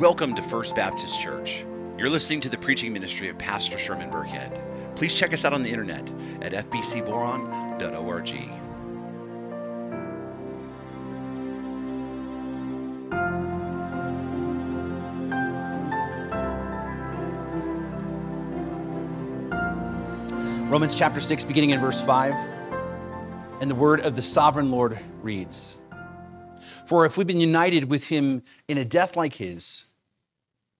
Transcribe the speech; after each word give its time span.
Welcome 0.00 0.34
to 0.36 0.42
First 0.44 0.74
Baptist 0.74 1.20
Church. 1.20 1.62
You're 1.98 2.08
listening 2.08 2.40
to 2.40 2.48
the 2.48 2.56
preaching 2.56 2.90
ministry 2.90 3.28
of 3.28 3.36
Pastor 3.36 3.76
Sherman 3.76 4.10
Burkhead. 4.10 4.96
Please 4.96 5.12
check 5.12 5.34
us 5.34 5.44
out 5.44 5.52
on 5.52 5.62
the 5.62 5.68
internet 5.68 6.08
at 6.40 6.52
fbcboron.org. 6.70 8.30
Romans 20.70 20.94
chapter 20.94 21.20
6, 21.20 21.44
beginning 21.44 21.70
in 21.70 21.80
verse 21.80 22.00
5. 22.00 22.32
And 23.60 23.70
the 23.70 23.74
word 23.74 24.00
of 24.00 24.16
the 24.16 24.22
sovereign 24.22 24.70
Lord 24.70 24.98
reads 25.20 25.76
For 26.86 27.04
if 27.04 27.18
we've 27.18 27.26
been 27.26 27.38
united 27.38 27.90
with 27.90 28.06
him 28.06 28.42
in 28.66 28.78
a 28.78 28.84
death 28.86 29.14
like 29.14 29.34
his, 29.34 29.89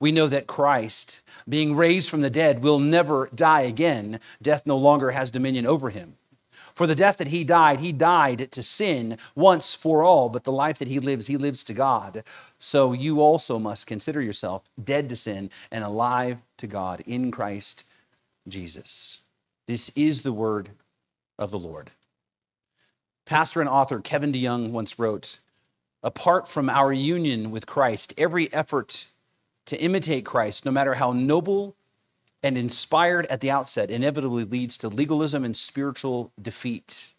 we 0.00 0.12
know 0.12 0.26
that 0.28 0.46
Christ, 0.46 1.22
being 1.48 1.76
raised 1.76 2.10
from 2.10 2.20
the 2.20 2.30
dead, 2.30 2.62
will 2.62 2.78
never 2.78 3.28
die 3.34 3.62
again. 3.62 4.20
Death 4.42 4.66
no 4.66 4.76
longer 4.76 5.10
has 5.12 5.30
dominion 5.30 5.66
over 5.66 5.90
him. 5.90 6.16
For 6.74 6.88
the 6.88 6.96
death 6.96 7.18
that 7.18 7.28
he 7.28 7.44
died, 7.44 7.78
he 7.78 7.92
died 7.92 8.50
to 8.50 8.62
sin 8.62 9.16
once 9.36 9.74
for 9.74 10.02
all, 10.02 10.28
but 10.28 10.42
the 10.42 10.50
life 10.50 10.78
that 10.80 10.88
he 10.88 10.98
lives, 10.98 11.28
he 11.28 11.36
lives 11.36 11.62
to 11.64 11.72
God. 11.72 12.24
So 12.58 12.92
you 12.92 13.20
also 13.20 13.60
must 13.60 13.86
consider 13.86 14.20
yourself 14.20 14.64
dead 14.82 15.08
to 15.10 15.16
sin 15.16 15.50
and 15.70 15.84
alive 15.84 16.38
to 16.56 16.66
God 16.66 17.02
in 17.06 17.30
Christ 17.30 17.84
Jesus. 18.48 19.22
This 19.66 19.90
is 19.90 20.22
the 20.22 20.32
word 20.32 20.70
of 21.38 21.52
the 21.52 21.58
Lord. 21.58 21.92
Pastor 23.24 23.60
and 23.60 23.68
author 23.68 24.00
Kevin 24.00 24.32
DeYoung 24.32 24.70
once 24.70 24.98
wrote 24.98 25.38
Apart 26.02 26.46
from 26.48 26.68
our 26.68 26.92
union 26.92 27.50
with 27.50 27.66
Christ, 27.66 28.12
every 28.18 28.52
effort 28.52 29.06
to 29.66 29.80
imitate 29.80 30.24
Christ, 30.24 30.64
no 30.66 30.72
matter 30.72 30.94
how 30.94 31.12
noble 31.12 31.76
and 32.42 32.58
inspired 32.58 33.26
at 33.26 33.40
the 33.40 33.50
outset, 33.50 33.90
inevitably 33.90 34.44
leads 34.44 34.76
to 34.78 34.88
legalism 34.88 35.44
and 35.44 35.56
spiritual 35.56 36.32
defeat. 36.40 37.12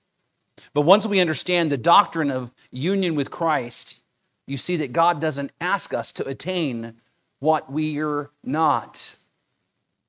But 0.73 0.81
once 0.81 1.07
we 1.07 1.19
understand 1.19 1.71
the 1.71 1.77
doctrine 1.77 2.31
of 2.31 2.53
union 2.71 3.15
with 3.15 3.31
Christ, 3.31 4.01
you 4.47 4.57
see 4.57 4.75
that 4.77 4.93
God 4.93 5.19
doesn't 5.19 5.51
ask 5.59 5.93
us 5.93 6.11
to 6.13 6.27
attain 6.27 6.95
what 7.39 7.71
we're 7.71 8.29
not. 8.43 9.17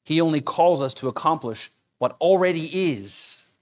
He 0.05 0.21
only 0.21 0.41
calls 0.41 0.83
us 0.83 0.95
to 0.95 1.09
accomplish 1.09 1.71
what 1.99 2.17
already 2.21 2.93
is. 2.93 3.53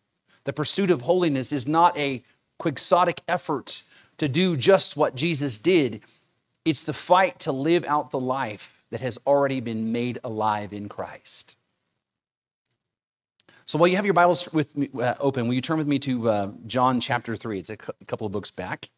The 0.44 0.52
pursuit 0.52 0.90
of 0.90 1.02
holiness 1.02 1.52
is 1.52 1.66
not 1.66 1.96
a 1.96 2.22
quixotic 2.58 3.20
effort 3.28 3.82
to 4.18 4.28
do 4.28 4.56
just 4.56 4.96
what 4.96 5.14
Jesus 5.14 5.56
did. 5.58 6.02
It's 6.64 6.82
the 6.82 6.92
fight 6.92 7.38
to 7.40 7.52
live 7.52 7.84
out 7.84 8.10
the 8.10 8.20
life 8.20 8.82
that 8.90 9.00
has 9.00 9.18
already 9.26 9.60
been 9.60 9.92
made 9.92 10.18
alive 10.24 10.72
in 10.72 10.88
Christ. 10.88 11.56
So 13.66 13.78
while 13.78 13.88
you 13.88 13.96
have 13.96 14.04
your 14.04 14.14
Bibles 14.14 14.52
with 14.52 14.76
me, 14.76 14.88
uh, 15.00 15.14
open, 15.20 15.46
will 15.46 15.54
you 15.54 15.60
turn 15.60 15.78
with 15.78 15.86
me 15.86 15.98
to 16.00 16.28
uh, 16.28 16.52
John 16.66 17.00
chapter 17.00 17.34
3? 17.34 17.58
It's 17.58 17.70
a, 17.70 17.76
cu- 17.76 17.92
a 18.00 18.04
couple 18.04 18.26
of 18.26 18.32
books 18.32 18.50
back. 18.50 18.90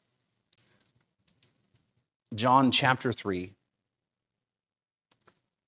John 2.35 2.71
chapter 2.71 3.13
3. 3.13 3.53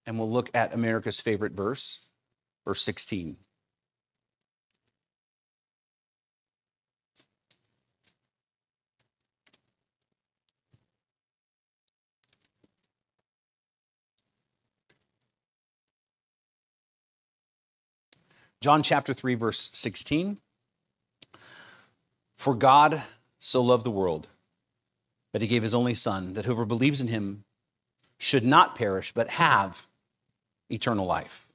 And 0.07 0.19
we'll 0.19 0.31
look 0.31 0.51
at 0.55 0.75
America's 0.75 1.21
favorite 1.21 1.53
verse, 1.53 2.07
verse 2.65 2.83
16. 2.83 3.37
John 18.61 18.83
chapter 18.83 19.15
3, 19.15 19.35
verse 19.35 19.71
16. 19.73 20.39
For 22.37 22.55
God 22.55 23.03
so 23.39 23.63
loved 23.63 23.85
the 23.85 23.91
world 23.91 24.29
that 25.33 25.43
he 25.43 25.49
gave 25.49 25.63
his 25.63 25.75
only 25.75 25.95
Son, 25.95 26.35
that 26.35 26.45
whoever 26.45 26.65
believes 26.65 27.01
in 27.01 27.09
him 27.09 27.45
should 28.19 28.45
not 28.45 28.75
perish, 28.75 29.13
but 29.13 29.29
have 29.29 29.87
eternal 30.71 31.07
life. 31.07 31.47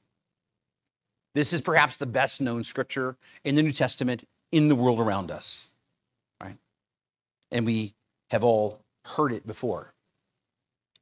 This 1.33 1.51
is 1.51 1.61
perhaps 1.61 1.97
the 1.97 2.05
best 2.05 2.41
known 2.41 2.63
scripture 2.63 3.17
in 3.43 3.55
the 3.55 3.63
New 3.63 3.71
Testament 3.71 4.27
in 4.51 4.67
the 4.67 4.75
world 4.75 4.99
around 4.99 5.31
us, 5.31 5.71
right? 6.41 6.57
And 7.51 7.65
we 7.65 7.95
have 8.29 8.43
all 8.43 8.79
heard 9.05 9.33
it 9.33 9.45
before. 9.45 9.92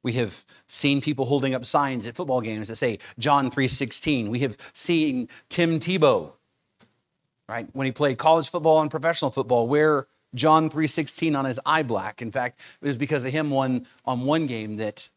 We 0.02 0.14
have 0.14 0.44
seen 0.68 1.00
people 1.00 1.26
holding 1.26 1.54
up 1.54 1.64
signs 1.64 2.06
at 2.06 2.16
football 2.16 2.40
games 2.40 2.68
that 2.68 2.76
say 2.76 2.98
John 3.18 3.50
3:16. 3.50 4.30
We 4.30 4.40
have 4.40 4.56
seen 4.72 5.28
Tim 5.48 5.78
Tebow, 5.78 6.32
right, 7.48 7.68
when 7.72 7.84
he 7.84 7.92
played 7.92 8.18
college 8.18 8.50
football 8.50 8.80
and 8.80 8.90
professional 8.90 9.30
football, 9.30 9.68
wear 9.68 10.08
John 10.34 10.70
3:16 10.70 11.36
on 11.36 11.44
his 11.44 11.60
eye 11.64 11.82
black. 11.82 12.20
In 12.20 12.32
fact, 12.32 12.60
it 12.80 12.86
was 12.86 12.96
because 12.96 13.24
of 13.24 13.32
him 13.32 13.50
one 13.50 13.86
on 14.04 14.22
one 14.22 14.46
game 14.46 14.76
that 14.76 15.08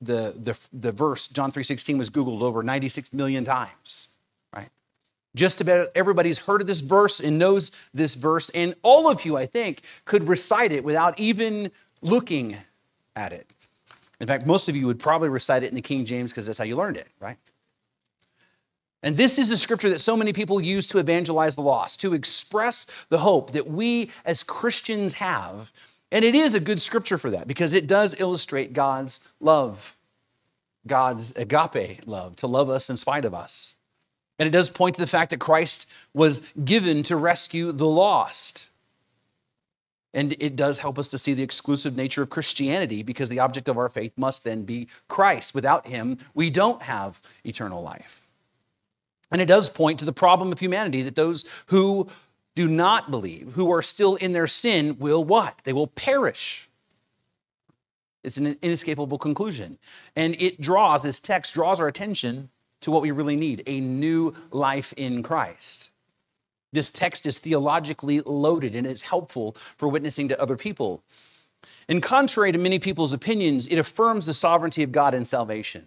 the 0.00 0.34
the, 0.36 0.58
the 0.72 0.92
verse 0.92 1.28
John 1.28 1.50
3:16 1.50 1.96
was 1.96 2.10
googled 2.10 2.42
over 2.42 2.62
96 2.62 3.14
million 3.14 3.44
times, 3.44 4.10
right? 4.54 4.68
Just 5.34 5.62
about 5.62 5.88
everybody's 5.94 6.38
heard 6.40 6.60
of 6.60 6.66
this 6.66 6.80
verse 6.80 7.20
and 7.20 7.38
knows 7.38 7.72
this 7.94 8.16
verse 8.16 8.50
and 8.50 8.74
all 8.82 9.08
of 9.08 9.24
you 9.24 9.36
I 9.38 9.46
think 9.46 9.80
could 10.04 10.28
recite 10.28 10.72
it 10.72 10.84
without 10.84 11.18
even 11.18 11.70
looking 12.02 12.58
at 13.14 13.32
it. 13.32 13.50
In 14.20 14.26
fact, 14.26 14.46
most 14.46 14.68
of 14.68 14.76
you 14.76 14.86
would 14.86 14.98
probably 14.98 15.28
recite 15.28 15.62
it 15.62 15.68
in 15.68 15.74
the 15.74 15.82
King 15.82 16.04
James 16.04 16.32
because 16.32 16.46
that's 16.46 16.58
how 16.58 16.64
you 16.64 16.76
learned 16.76 16.96
it, 16.96 17.08
right? 17.20 17.36
And 19.02 19.16
this 19.16 19.38
is 19.38 19.48
the 19.48 19.56
scripture 19.56 19.90
that 19.90 20.00
so 20.00 20.16
many 20.16 20.32
people 20.32 20.60
use 20.60 20.86
to 20.88 20.98
evangelize 20.98 21.54
the 21.54 21.62
lost, 21.62 22.00
to 22.00 22.14
express 22.14 22.86
the 23.08 23.18
hope 23.18 23.52
that 23.52 23.68
we 23.68 24.10
as 24.24 24.42
Christians 24.42 25.14
have. 25.14 25.70
And 26.10 26.24
it 26.24 26.34
is 26.34 26.54
a 26.54 26.60
good 26.60 26.80
scripture 26.80 27.18
for 27.18 27.30
that 27.30 27.46
because 27.46 27.74
it 27.74 27.86
does 27.86 28.18
illustrate 28.18 28.72
God's 28.72 29.28
love, 29.38 29.96
God's 30.86 31.32
agape 31.36 32.06
love, 32.06 32.36
to 32.36 32.46
love 32.46 32.70
us 32.70 32.88
in 32.88 32.96
spite 32.96 33.24
of 33.24 33.34
us. 33.34 33.74
And 34.38 34.46
it 34.46 34.50
does 34.50 34.70
point 34.70 34.96
to 34.96 35.00
the 35.00 35.06
fact 35.06 35.30
that 35.30 35.40
Christ 35.40 35.86
was 36.12 36.40
given 36.64 37.02
to 37.04 37.16
rescue 37.16 37.72
the 37.72 37.86
lost. 37.86 38.70
And 40.16 40.34
it 40.40 40.56
does 40.56 40.78
help 40.78 40.98
us 40.98 41.08
to 41.08 41.18
see 41.18 41.34
the 41.34 41.42
exclusive 41.42 41.94
nature 41.94 42.22
of 42.22 42.30
Christianity 42.30 43.02
because 43.02 43.28
the 43.28 43.38
object 43.38 43.68
of 43.68 43.76
our 43.76 43.90
faith 43.90 44.14
must 44.16 44.44
then 44.44 44.62
be 44.62 44.88
Christ. 45.08 45.54
Without 45.54 45.86
him, 45.86 46.16
we 46.32 46.48
don't 46.48 46.80
have 46.80 47.20
eternal 47.44 47.82
life. 47.82 48.26
And 49.30 49.42
it 49.42 49.46
does 49.46 49.68
point 49.68 49.98
to 49.98 50.06
the 50.06 50.14
problem 50.14 50.50
of 50.50 50.58
humanity 50.58 51.02
that 51.02 51.16
those 51.16 51.44
who 51.66 52.08
do 52.54 52.66
not 52.66 53.10
believe, 53.10 53.52
who 53.56 53.70
are 53.70 53.82
still 53.82 54.16
in 54.16 54.32
their 54.32 54.46
sin, 54.46 54.96
will 54.98 55.22
what? 55.22 55.60
They 55.64 55.74
will 55.74 55.86
perish. 55.86 56.70
It's 58.24 58.38
an 58.38 58.56
inescapable 58.62 59.18
conclusion. 59.18 59.76
And 60.16 60.34
it 60.40 60.62
draws, 60.62 61.02
this 61.02 61.20
text 61.20 61.52
draws 61.52 61.78
our 61.78 61.88
attention 61.88 62.48
to 62.80 62.90
what 62.90 63.02
we 63.02 63.10
really 63.10 63.36
need 63.36 63.62
a 63.66 63.80
new 63.80 64.32
life 64.50 64.94
in 64.96 65.22
Christ. 65.22 65.90
This 66.76 66.90
text 66.90 67.24
is 67.24 67.38
theologically 67.38 68.20
loaded 68.20 68.76
and 68.76 68.86
it's 68.86 69.00
helpful 69.00 69.56
for 69.78 69.88
witnessing 69.88 70.28
to 70.28 70.38
other 70.38 70.58
people. 70.58 71.02
And 71.88 72.02
contrary 72.02 72.52
to 72.52 72.58
many 72.58 72.78
people's 72.78 73.14
opinions, 73.14 73.66
it 73.66 73.78
affirms 73.78 74.26
the 74.26 74.34
sovereignty 74.34 74.82
of 74.82 74.92
God 74.92 75.14
in 75.14 75.24
salvation. 75.24 75.86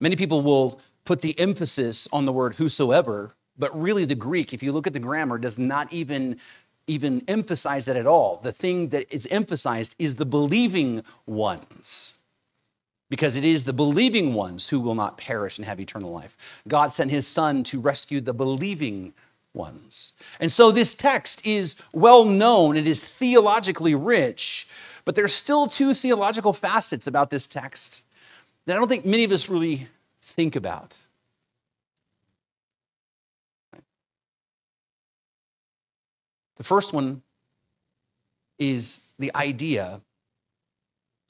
Many 0.00 0.16
people 0.16 0.40
will 0.40 0.80
put 1.04 1.20
the 1.20 1.38
emphasis 1.38 2.08
on 2.14 2.24
the 2.24 2.32
word 2.32 2.54
whosoever, 2.54 3.34
but 3.58 3.78
really 3.78 4.06
the 4.06 4.14
Greek, 4.14 4.54
if 4.54 4.62
you 4.62 4.72
look 4.72 4.86
at 4.86 4.94
the 4.94 5.00
grammar, 5.00 5.36
does 5.36 5.58
not 5.58 5.92
even 5.92 6.40
even 6.86 7.22
emphasize 7.28 7.84
that 7.84 7.96
at 7.96 8.06
all. 8.06 8.40
The 8.42 8.52
thing 8.52 8.88
that 8.88 9.12
is 9.14 9.26
emphasized 9.30 9.96
is 9.98 10.14
the 10.14 10.24
believing 10.24 11.02
ones. 11.26 12.20
Because 13.10 13.36
it 13.36 13.44
is 13.44 13.64
the 13.64 13.74
believing 13.74 14.32
ones 14.32 14.70
who 14.70 14.80
will 14.80 14.94
not 14.94 15.18
perish 15.18 15.58
and 15.58 15.66
have 15.66 15.78
eternal 15.78 16.10
life. 16.10 16.38
God 16.66 16.90
sent 16.90 17.10
his 17.10 17.26
son 17.26 17.64
to 17.64 17.80
rescue 17.80 18.22
the 18.22 18.32
believing 18.32 19.12
ones. 19.54 20.12
And 20.40 20.50
so 20.50 20.70
this 20.70 20.94
text 20.94 21.46
is 21.46 21.80
well 21.92 22.24
known, 22.24 22.76
it 22.76 22.86
is 22.86 23.02
theologically 23.02 23.94
rich, 23.94 24.68
but 25.04 25.14
there's 25.14 25.32
still 25.32 25.66
two 25.66 25.94
theological 25.94 26.52
facets 26.52 27.06
about 27.06 27.30
this 27.30 27.46
text 27.46 28.02
that 28.66 28.76
I 28.76 28.78
don't 28.78 28.88
think 28.88 29.06
many 29.06 29.24
of 29.24 29.32
us 29.32 29.48
really 29.48 29.88
think 30.22 30.56
about. 30.56 30.98
The 36.56 36.64
first 36.64 36.92
one 36.92 37.22
is 38.58 39.08
the 39.18 39.34
idea 39.34 40.00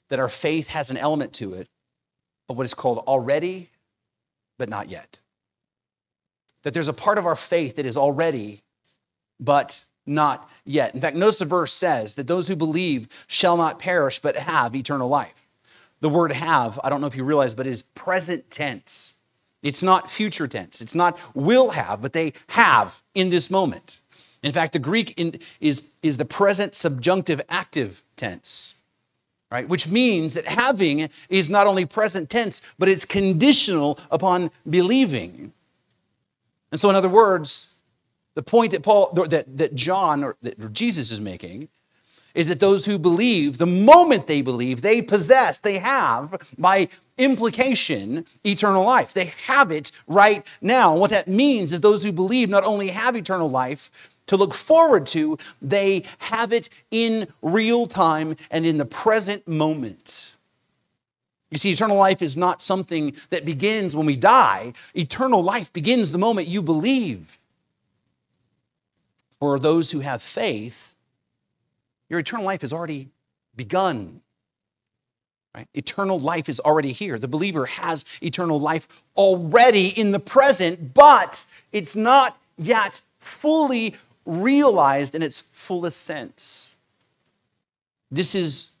that 0.09 0.19
our 0.19 0.29
faith 0.29 0.67
has 0.67 0.91
an 0.91 0.97
element 0.97 1.33
to 1.33 1.55
it 1.55 1.67
of 2.47 2.57
what 2.57 2.63
is 2.63 2.73
called 2.73 2.99
already, 2.99 3.71
but 4.57 4.69
not 4.69 4.89
yet. 4.89 5.19
That 6.65 6.73
there's 6.73 6.89
a 6.89 6.93
part 6.93 7.19
of 7.19 7.27
our 7.27 7.35
faith 7.35 7.75
that 7.75 7.85
is 7.85 7.95
already, 7.95 8.63
but 9.39 9.85
not 10.07 10.49
yet. 10.65 10.95
In 10.95 10.99
fact, 10.99 11.15
notice 11.15 11.37
the 11.37 11.45
verse 11.45 11.71
says 11.71 12.15
that 12.15 12.27
those 12.27 12.47
who 12.47 12.55
believe 12.55 13.07
shall 13.27 13.55
not 13.55 13.77
perish, 13.77 14.17
but 14.17 14.35
have 14.35 14.75
eternal 14.75 15.07
life. 15.07 15.47
The 16.01 16.09
word 16.09 16.31
have, 16.31 16.79
I 16.83 16.89
don't 16.89 17.01
know 17.01 17.07
if 17.07 17.15
you 17.15 17.23
realize, 17.23 17.53
but 17.53 17.67
is 17.67 17.83
present 17.83 18.49
tense. 18.49 19.15
It's 19.61 19.83
not 19.83 20.09
future 20.09 20.47
tense. 20.47 20.81
It's 20.81 20.95
not 20.95 21.19
will 21.35 21.69
have, 21.69 22.01
but 22.01 22.13
they 22.13 22.33
have 22.47 23.03
in 23.13 23.29
this 23.29 23.51
moment. 23.51 23.99
In 24.41 24.51
fact, 24.51 24.73
the 24.73 24.79
Greek 24.79 25.13
in, 25.19 25.39
is, 25.59 25.83
is 26.01 26.17
the 26.17 26.25
present 26.25 26.73
subjunctive 26.73 27.41
active 27.47 28.03
tense, 28.17 28.81
right? 29.51 29.69
Which 29.69 29.87
means 29.87 30.33
that 30.33 30.45
having 30.45 31.09
is 31.29 31.47
not 31.47 31.67
only 31.67 31.85
present 31.85 32.29
tense, 32.29 32.61
but 32.79 32.89
it's 32.89 33.05
conditional 33.05 33.99
upon 34.09 34.49
believing. 34.67 35.53
And 36.75 36.79
so, 36.81 36.89
in 36.89 36.95
other 36.97 37.07
words, 37.07 37.73
the 38.33 38.43
point 38.43 38.73
that 38.73 38.83
Paul, 38.83 39.13
that, 39.13 39.57
that 39.57 39.75
John 39.75 40.25
or 40.25 40.35
that 40.41 40.73
Jesus 40.73 41.09
is 41.09 41.21
making 41.21 41.69
is 42.33 42.49
that 42.49 42.59
those 42.59 42.85
who 42.85 42.99
believe, 42.99 43.59
the 43.59 43.65
moment 43.65 44.27
they 44.27 44.41
believe, 44.41 44.81
they 44.81 45.01
possess, 45.01 45.57
they 45.57 45.77
have, 45.77 46.35
by 46.57 46.89
implication, 47.17 48.25
eternal 48.43 48.83
life. 48.83 49.13
They 49.13 49.31
have 49.45 49.71
it 49.71 49.93
right 50.05 50.45
now. 50.59 50.91
And 50.91 50.99
what 50.99 51.11
that 51.11 51.29
means 51.29 51.71
is 51.71 51.79
those 51.79 52.03
who 52.03 52.11
believe 52.11 52.49
not 52.49 52.65
only 52.65 52.89
have 52.89 53.15
eternal 53.15 53.49
life, 53.49 53.89
to 54.27 54.35
look 54.35 54.53
forward 54.53 55.05
to, 55.05 55.37
they 55.61 56.03
have 56.17 56.51
it 56.51 56.67
in 56.91 57.29
real 57.41 57.87
time 57.87 58.35
and 58.51 58.65
in 58.65 58.79
the 58.79 58.85
present 58.85 59.47
moment. 59.47 60.34
You 61.55 61.57
see, 61.57 61.71
eternal 61.71 61.95
life 61.95 62.21
is 62.21 62.35
not 62.35 62.61
something 62.61 63.15
that 63.29 63.45
begins 63.45 63.95
when 63.95 64.05
we 64.05 64.17
die. 64.17 64.73
Eternal 64.93 65.41
life 65.41 65.71
begins 65.71 66.11
the 66.11 66.17
moment 66.17 66.49
you 66.49 66.61
believe. 66.61 67.39
For 69.39 69.57
those 69.57 69.91
who 69.91 70.01
have 70.01 70.21
faith, 70.21 70.95
your 72.09 72.19
eternal 72.19 72.45
life 72.45 72.59
has 72.59 72.73
already 72.73 73.07
begun. 73.55 74.19
Right? 75.55 75.69
Eternal 75.73 76.19
life 76.19 76.49
is 76.49 76.59
already 76.59 76.91
here. 76.91 77.17
The 77.17 77.29
believer 77.29 77.67
has 77.67 78.03
eternal 78.21 78.59
life 78.59 78.89
already 79.15 79.97
in 79.97 80.11
the 80.11 80.19
present, 80.19 80.93
but 80.93 81.45
it's 81.71 81.95
not 81.95 82.37
yet 82.57 82.99
fully 83.19 83.95
realized 84.25 85.15
in 85.15 85.23
its 85.23 85.39
fullest 85.39 86.01
sense. 86.01 86.79
This 88.11 88.35
is 88.35 88.73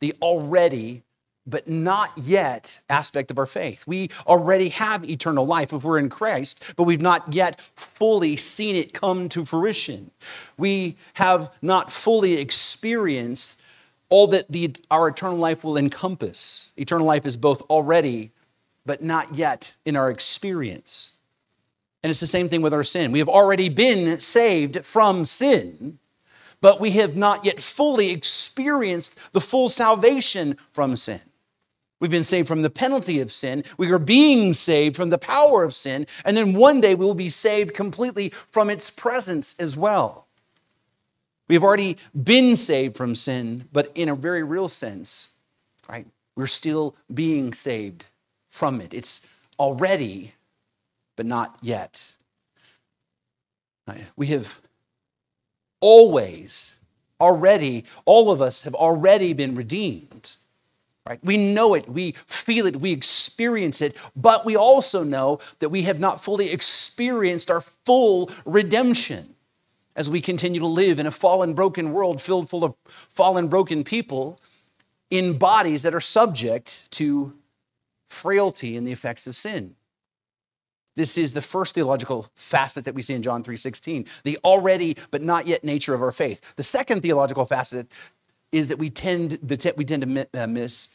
the 0.00 0.14
already 0.22 1.02
but 1.46 1.66
not 1.66 2.12
yet 2.16 2.80
aspect 2.88 3.30
of 3.30 3.38
our 3.38 3.46
faith. 3.46 3.84
We 3.86 4.10
already 4.26 4.68
have 4.70 5.08
eternal 5.08 5.46
life 5.46 5.72
if 5.72 5.82
we're 5.82 5.98
in 5.98 6.08
Christ, 6.08 6.62
but 6.76 6.84
we've 6.84 7.00
not 7.00 7.32
yet 7.32 7.60
fully 7.74 8.36
seen 8.36 8.76
it 8.76 8.92
come 8.92 9.28
to 9.30 9.44
fruition. 9.44 10.10
We 10.56 10.96
have 11.14 11.50
not 11.60 11.90
fully 11.90 12.34
experienced 12.34 13.60
all 14.08 14.26
that 14.28 14.50
the, 14.50 14.76
our 14.90 15.08
eternal 15.08 15.38
life 15.38 15.64
will 15.64 15.76
encompass. 15.76 16.72
Eternal 16.76 17.06
life 17.06 17.26
is 17.26 17.36
both 17.36 17.62
already 17.62 18.30
but 18.84 19.02
not 19.02 19.34
yet 19.34 19.72
in 19.84 19.96
our 19.96 20.10
experience. 20.10 21.12
And 22.02 22.10
it's 22.10 22.20
the 22.20 22.26
same 22.26 22.48
thing 22.48 22.62
with 22.62 22.74
our 22.74 22.82
sin. 22.82 23.12
We 23.12 23.20
have 23.20 23.28
already 23.28 23.68
been 23.68 24.18
saved 24.18 24.84
from 24.84 25.24
sin, 25.24 25.98
but 26.60 26.80
we 26.80 26.90
have 26.92 27.16
not 27.16 27.44
yet 27.44 27.60
fully 27.60 28.10
experienced 28.10 29.18
the 29.32 29.40
full 29.40 29.68
salvation 29.68 30.56
from 30.72 30.96
sin. 30.96 31.20
We've 32.02 32.10
been 32.10 32.24
saved 32.24 32.48
from 32.48 32.62
the 32.62 32.68
penalty 32.68 33.20
of 33.20 33.30
sin. 33.30 33.62
We 33.78 33.92
are 33.92 33.98
being 34.00 34.54
saved 34.54 34.96
from 34.96 35.10
the 35.10 35.18
power 35.18 35.62
of 35.62 35.72
sin. 35.72 36.08
And 36.24 36.36
then 36.36 36.52
one 36.52 36.80
day 36.80 36.96
we 36.96 37.06
will 37.06 37.14
be 37.14 37.28
saved 37.28 37.74
completely 37.74 38.30
from 38.30 38.70
its 38.70 38.90
presence 38.90 39.54
as 39.60 39.76
well. 39.76 40.26
We 41.46 41.54
have 41.54 41.62
already 41.62 41.98
been 42.20 42.56
saved 42.56 42.96
from 42.96 43.14
sin, 43.14 43.68
but 43.72 43.92
in 43.94 44.08
a 44.08 44.16
very 44.16 44.42
real 44.42 44.66
sense, 44.66 45.36
right? 45.88 46.04
We're 46.34 46.48
still 46.48 46.96
being 47.14 47.54
saved 47.54 48.06
from 48.50 48.80
it. 48.80 48.92
It's 48.92 49.24
already 49.60 50.32
but 51.14 51.24
not 51.24 51.56
yet. 51.62 52.14
We 54.16 54.26
have 54.26 54.60
always, 55.78 56.74
already, 57.20 57.84
all 58.06 58.32
of 58.32 58.42
us 58.42 58.62
have 58.62 58.74
already 58.74 59.34
been 59.34 59.54
redeemed. 59.54 60.34
Right? 61.04 61.18
We 61.24 61.36
know 61.36 61.74
it, 61.74 61.88
we 61.88 62.12
feel 62.26 62.64
it, 62.66 62.76
we 62.76 62.92
experience 62.92 63.82
it, 63.82 63.96
but 64.14 64.44
we 64.44 64.56
also 64.56 65.02
know 65.02 65.40
that 65.58 65.70
we 65.70 65.82
have 65.82 65.98
not 65.98 66.22
fully 66.22 66.50
experienced 66.50 67.50
our 67.50 67.60
full 67.60 68.30
redemption 68.44 69.34
as 69.96 70.08
we 70.08 70.20
continue 70.20 70.60
to 70.60 70.66
live 70.66 71.00
in 71.00 71.06
a 71.06 71.10
fallen, 71.10 71.54
broken 71.54 71.92
world 71.92 72.22
filled 72.22 72.48
full 72.48 72.64
of 72.64 72.74
fallen, 72.86 73.48
broken 73.48 73.82
people 73.82 74.40
in 75.10 75.36
bodies 75.38 75.82
that 75.82 75.94
are 75.94 76.00
subject 76.00 76.90
to 76.92 77.34
frailty 78.06 78.76
and 78.76 78.86
the 78.86 78.92
effects 78.92 79.26
of 79.26 79.34
sin. 79.34 79.74
This 80.94 81.16
is 81.18 81.32
the 81.32 81.42
first 81.42 81.74
theological 81.74 82.28
facet 82.34 82.84
that 82.84 82.94
we 82.94 83.02
see 83.02 83.14
in 83.14 83.22
John 83.22 83.42
3:16, 83.42 84.06
the 84.24 84.38
already 84.44 84.96
but 85.10 85.22
not 85.22 85.46
yet 85.46 85.64
nature 85.64 85.94
of 85.94 86.02
our 86.02 86.12
faith. 86.12 86.40
The 86.56 86.62
second 86.62 87.00
theological 87.02 87.46
facet 87.46 87.90
is 88.52 88.68
that 88.68 88.78
we 88.78 88.90
tend 88.90 89.32
the 89.42 89.74
we 89.76 89.84
tend 89.84 90.02
to 90.02 90.42
uh, 90.42 90.46
miss 90.46 90.90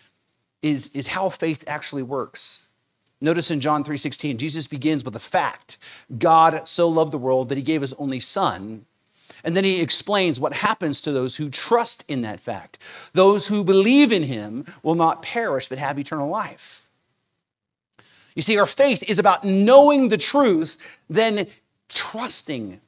is, 0.61 0.89
is 0.93 1.07
how 1.07 1.29
faith 1.29 1.63
actually 1.67 2.03
works. 2.03 2.67
Notice 3.19 3.49
in 3.49 3.59
John 3.59 3.83
3:16, 3.83 4.37
Jesus 4.37 4.67
begins 4.67 5.03
with 5.03 5.15
a 5.15 5.19
fact. 5.19 5.77
God 6.17 6.67
so 6.67 6.87
loved 6.87 7.11
the 7.11 7.17
world 7.17 7.49
that 7.49 7.57
he 7.57 7.63
gave 7.63 7.81
his 7.81 7.93
only 7.93 8.19
son. 8.19 8.85
And 9.43 9.55
then 9.55 9.63
he 9.63 9.81
explains 9.81 10.39
what 10.39 10.53
happens 10.53 10.99
to 11.01 11.11
those 11.11 11.35
who 11.35 11.49
trust 11.49 12.03
in 12.07 12.21
that 12.21 12.39
fact. 12.39 12.77
Those 13.13 13.47
who 13.47 13.63
believe 13.63 14.11
in 14.11 14.23
him 14.23 14.65
will 14.83 14.95
not 14.95 15.21
perish 15.21 15.67
but 15.67 15.77
have 15.77 15.99
eternal 15.99 16.29
life. 16.29 16.89
You 18.35 18.41
see, 18.41 18.57
our 18.57 18.67
faith 18.67 19.03
is 19.09 19.19
about 19.19 19.43
knowing 19.43 20.09
the 20.09 20.17
truth, 20.17 20.77
then 21.09 21.47
trusting 21.89 22.81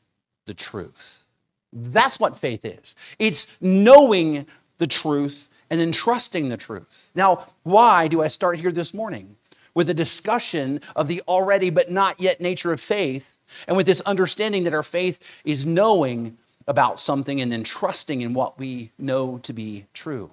the 0.46 0.54
truth. 0.54 1.24
That's 1.72 2.20
what 2.20 2.38
faith 2.38 2.66
is. 2.66 2.96
It's 3.20 3.62
knowing 3.62 4.46
the 4.78 4.88
truth 4.88 5.50
and 5.70 5.80
then 5.80 5.92
trusting 5.92 6.50
the 6.50 6.58
truth. 6.58 7.12
Now, 7.16 7.46
why 7.64 8.08
do 8.08 8.22
I 8.22 8.28
start 8.28 8.58
here 8.58 8.72
this 8.72 8.94
morning 8.94 9.36
with 9.76 9.90
a 9.90 9.94
discussion 9.94 10.82
of 10.96 11.08
the 11.08 11.22
already 11.28 11.70
but 11.70 11.92
not 11.92 12.20
yet 12.20 12.42
nature 12.42 12.74
of 12.74 12.80
faith 12.80 13.38
and 13.68 13.78
with 13.78 13.86
this 13.86 14.02
understanding 14.02 14.64
that 14.64 14.74
our 14.74 14.84
faith 14.84 15.20
is 15.44 15.66
knowing 15.66 16.38
about 16.68 17.00
something 17.00 17.42
and 17.42 17.52
then 17.52 17.64
trusting 17.64 18.22
in 18.22 18.34
what 18.34 18.60
we 18.60 18.92
know 18.98 19.38
to 19.40 19.54
be 19.54 19.86
true? 19.94 20.32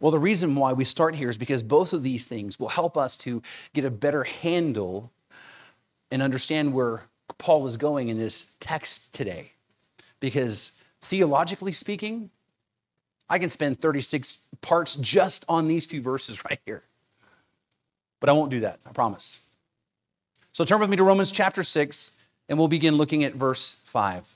Well, 0.00 0.10
the 0.10 0.18
reason 0.18 0.56
why 0.56 0.72
we 0.72 0.84
start 0.84 1.14
here 1.14 1.28
is 1.28 1.36
because 1.36 1.62
both 1.62 1.92
of 1.92 2.02
these 2.02 2.26
things 2.26 2.58
will 2.58 2.68
help 2.68 2.96
us 2.96 3.16
to 3.18 3.42
get 3.72 3.84
a 3.84 3.90
better 3.90 4.24
handle 4.24 5.12
and 6.10 6.20
understand 6.20 6.74
where 6.74 7.04
Paul 7.38 7.66
is 7.66 7.76
going 7.76 8.08
in 8.08 8.18
this 8.18 8.56
text 8.58 9.14
today. 9.14 9.52
Because 10.22 10.80
theologically 11.02 11.72
speaking, 11.72 12.30
I 13.28 13.40
can 13.40 13.48
spend 13.48 13.80
36 13.80 14.38
parts 14.60 14.94
just 14.94 15.44
on 15.48 15.66
these 15.66 15.84
few 15.84 16.00
verses 16.00 16.44
right 16.48 16.60
here. 16.64 16.84
But 18.20 18.30
I 18.30 18.32
won't 18.32 18.52
do 18.52 18.60
that, 18.60 18.78
I 18.86 18.92
promise. 18.92 19.40
So 20.52 20.64
turn 20.64 20.78
with 20.78 20.88
me 20.88 20.96
to 20.96 21.02
Romans 21.02 21.32
chapter 21.32 21.64
6, 21.64 22.12
and 22.48 22.56
we'll 22.56 22.68
begin 22.68 22.94
looking 22.94 23.24
at 23.24 23.34
verse 23.34 23.82
5. 23.86 24.32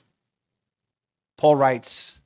Paul 1.37 1.55
writes, 1.55 2.19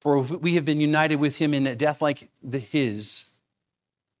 for 0.00 0.20
we 0.20 0.54
have 0.54 0.64
been 0.64 0.80
united 0.80 1.16
with 1.16 1.38
him 1.38 1.54
in 1.54 1.66
a 1.66 1.74
death 1.74 2.00
like 2.00 2.28
the 2.44 2.60
his, 2.60 3.32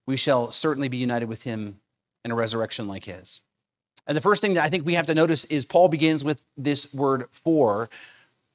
we 0.04 0.16
shall 0.16 0.50
certainly 0.50 0.88
be 0.88 0.96
united 0.96 1.28
with 1.28 1.42
him 1.42 1.78
in 2.24 2.32
a 2.32 2.34
resurrection 2.34 2.88
like 2.88 3.04
his. 3.04 3.40
And 4.06 4.16
the 4.16 4.20
first 4.20 4.40
thing 4.40 4.54
that 4.54 4.64
I 4.64 4.68
think 4.68 4.84
we 4.84 4.94
have 4.94 5.06
to 5.06 5.14
notice 5.14 5.44
is 5.44 5.64
Paul 5.64 5.88
begins 5.88 6.24
with 6.24 6.42
this 6.56 6.92
word 6.92 7.26
for. 7.30 7.88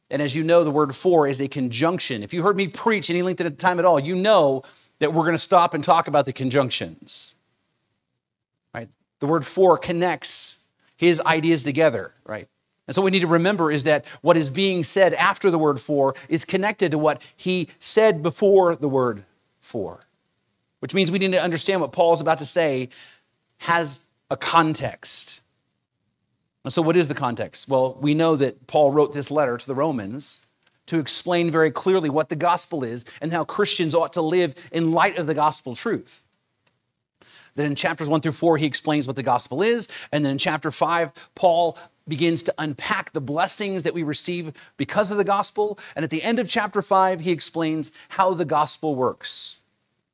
And 0.09 0.21
as 0.21 0.35
you 0.35 0.43
know, 0.43 0.63
the 0.63 0.71
word 0.71 0.95
for 0.95 1.27
is 1.27 1.41
a 1.41 1.47
conjunction. 1.47 2.23
If 2.23 2.33
you 2.33 2.43
heard 2.43 2.55
me 2.55 2.67
preach 2.67 3.09
any 3.09 3.21
length 3.21 3.41
of 3.41 3.57
time 3.57 3.79
at 3.79 3.85
all, 3.85 3.99
you 3.99 4.15
know 4.15 4.63
that 4.99 5.13
we're 5.13 5.23
going 5.23 5.33
to 5.33 5.39
stop 5.39 5.73
and 5.73 5.83
talk 5.83 6.07
about 6.07 6.25
the 6.25 6.33
conjunctions. 6.33 7.35
Right? 8.73 8.89
The 9.19 9.27
word 9.27 9.45
for 9.45 9.77
connects 9.77 10.67
his 10.95 11.21
ideas 11.21 11.63
together, 11.63 12.13
right? 12.25 12.47
And 12.87 12.95
so 12.95 13.01
what 13.01 13.07
we 13.07 13.11
need 13.11 13.21
to 13.21 13.27
remember 13.27 13.69
is 13.69 13.83
that 13.83 14.05
what 14.21 14.37
is 14.37 14.49
being 14.49 14.83
said 14.83 15.13
after 15.13 15.51
the 15.51 15.59
word 15.59 15.79
for 15.79 16.15
is 16.29 16.45
connected 16.45 16.91
to 16.91 16.97
what 16.97 17.21
he 17.35 17.67
said 17.79 18.23
before 18.23 18.75
the 18.75 18.87
word 18.87 19.25
for, 19.59 19.99
which 20.79 20.93
means 20.93 21.11
we 21.11 21.19
need 21.19 21.33
to 21.33 21.41
understand 21.41 21.81
what 21.81 21.91
Paul 21.91 22.13
is 22.13 22.21
about 22.21 22.39
to 22.39 22.45
say 22.45 22.89
has 23.57 24.05
a 24.31 24.37
context. 24.37 25.41
And 26.67 26.73
so, 26.73 26.81
what 26.81 26.97
is 26.97 27.07
the 27.07 27.13
context? 27.13 27.69
Well, 27.69 27.97
we 28.01 28.13
know 28.13 28.35
that 28.35 28.67
Paul 28.67 28.91
wrote 28.91 29.13
this 29.13 29.31
letter 29.31 29.55
to 29.55 29.65
the 29.65 29.73
Romans 29.73 30.45
to 30.87 30.99
explain 30.99 31.49
very 31.49 31.71
clearly 31.71 32.09
what 32.09 32.27
the 32.27 32.35
gospel 32.35 32.83
is 32.83 33.05
and 33.21 33.31
how 33.31 33.45
Christians 33.45 33.95
ought 33.95 34.11
to 34.11 34.21
live 34.21 34.53
in 34.73 34.91
light 34.91 35.17
of 35.17 35.27
the 35.27 35.33
gospel 35.33 35.75
truth. 35.75 36.25
Then 37.55 37.67
in 37.67 37.75
chapters 37.75 38.09
one 38.09 38.19
through 38.19 38.33
four, 38.33 38.57
he 38.57 38.65
explains 38.65 39.07
what 39.07 39.15
the 39.15 39.23
gospel 39.23 39.61
is. 39.61 39.87
And 40.11 40.25
then 40.25 40.33
in 40.33 40.37
chapter 40.37 40.69
five, 40.69 41.13
Paul 41.35 41.77
begins 42.05 42.43
to 42.43 42.53
unpack 42.57 43.13
the 43.13 43.21
blessings 43.21 43.83
that 43.83 43.93
we 43.93 44.03
receive 44.03 44.51
because 44.75 45.09
of 45.09 45.17
the 45.17 45.23
gospel. 45.23 45.79
And 45.95 46.03
at 46.03 46.09
the 46.09 46.21
end 46.21 46.37
of 46.37 46.49
chapter 46.49 46.81
five, 46.81 47.21
he 47.21 47.31
explains 47.31 47.93
how 48.09 48.33
the 48.33 48.43
gospel 48.43 48.93
works. 48.93 49.61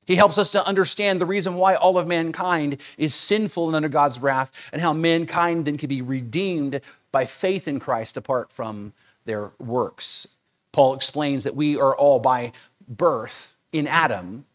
He 0.05 0.15
helps 0.15 0.37
us 0.37 0.49
to 0.51 0.65
understand 0.65 1.21
the 1.21 1.25
reason 1.25 1.55
why 1.55 1.75
all 1.75 1.97
of 1.97 2.07
mankind 2.07 2.77
is 2.97 3.15
sinful 3.15 3.67
and 3.67 3.75
under 3.75 3.89
God's 3.89 4.19
wrath, 4.19 4.51
and 4.71 4.81
how 4.81 4.93
mankind 4.93 5.65
then 5.65 5.77
can 5.77 5.89
be 5.89 6.01
redeemed 6.01 6.81
by 7.11 7.25
faith 7.25 7.67
in 7.67 7.79
Christ 7.79 8.17
apart 8.17 8.51
from 8.51 8.93
their 9.25 9.51
works. 9.59 10.35
Paul 10.71 10.95
explains 10.95 11.43
that 11.43 11.55
we 11.55 11.79
are 11.79 11.95
all 11.95 12.19
by 12.19 12.51
birth 12.87 13.55
in 13.71 13.87
Adam. 13.87 14.45